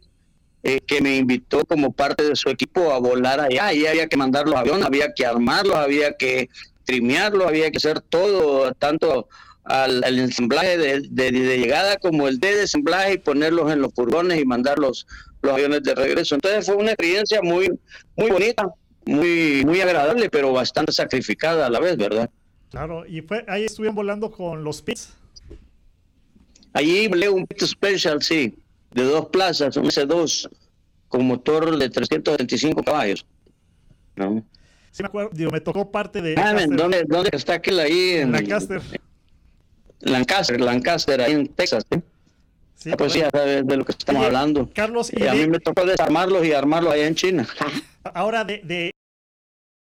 [0.62, 3.72] eh, que me invitó como parte de su equipo a volar allá.
[3.72, 6.48] Y había que mandar los aviones, había que armarlos, había que
[6.84, 9.28] trimearlos, había que hacer todo, tanto
[9.66, 14.78] al, ensamblaje de, llegada como el de desemblaje y ponerlos en los furgones y mandar
[14.78, 15.06] los,
[15.42, 16.34] aviones de regreso.
[16.34, 17.70] Entonces fue una experiencia muy,
[18.16, 18.68] muy bonita,
[19.04, 22.28] muy, muy agradable, pero bastante sacrificada a la vez, ¿verdad?
[22.70, 25.14] Claro, y fue, ahí estuvieron volando con los pits.
[26.72, 28.58] Allí volé un pit special, sí,
[28.96, 30.50] de dos plazas, un S2
[31.08, 33.24] con motor de 325 caballos.
[34.16, 34.44] ¿no?
[34.90, 36.34] Sí, me acuerdo, me tocó parte de.
[36.38, 38.12] Ah, ¿dónde, ¿dónde, está aquel ahí?
[38.16, 38.80] En, Lancaster.
[40.00, 41.84] Lancaster, Lancaster, ahí en Texas.
[41.90, 42.00] ¿eh?
[42.74, 44.70] Sí, ah, pues sabes de lo que estamos hablando.
[44.74, 47.46] Carlos, y, a mí me tocó desarmarlos y armarlos allá en China.
[48.14, 48.92] Ahora, de,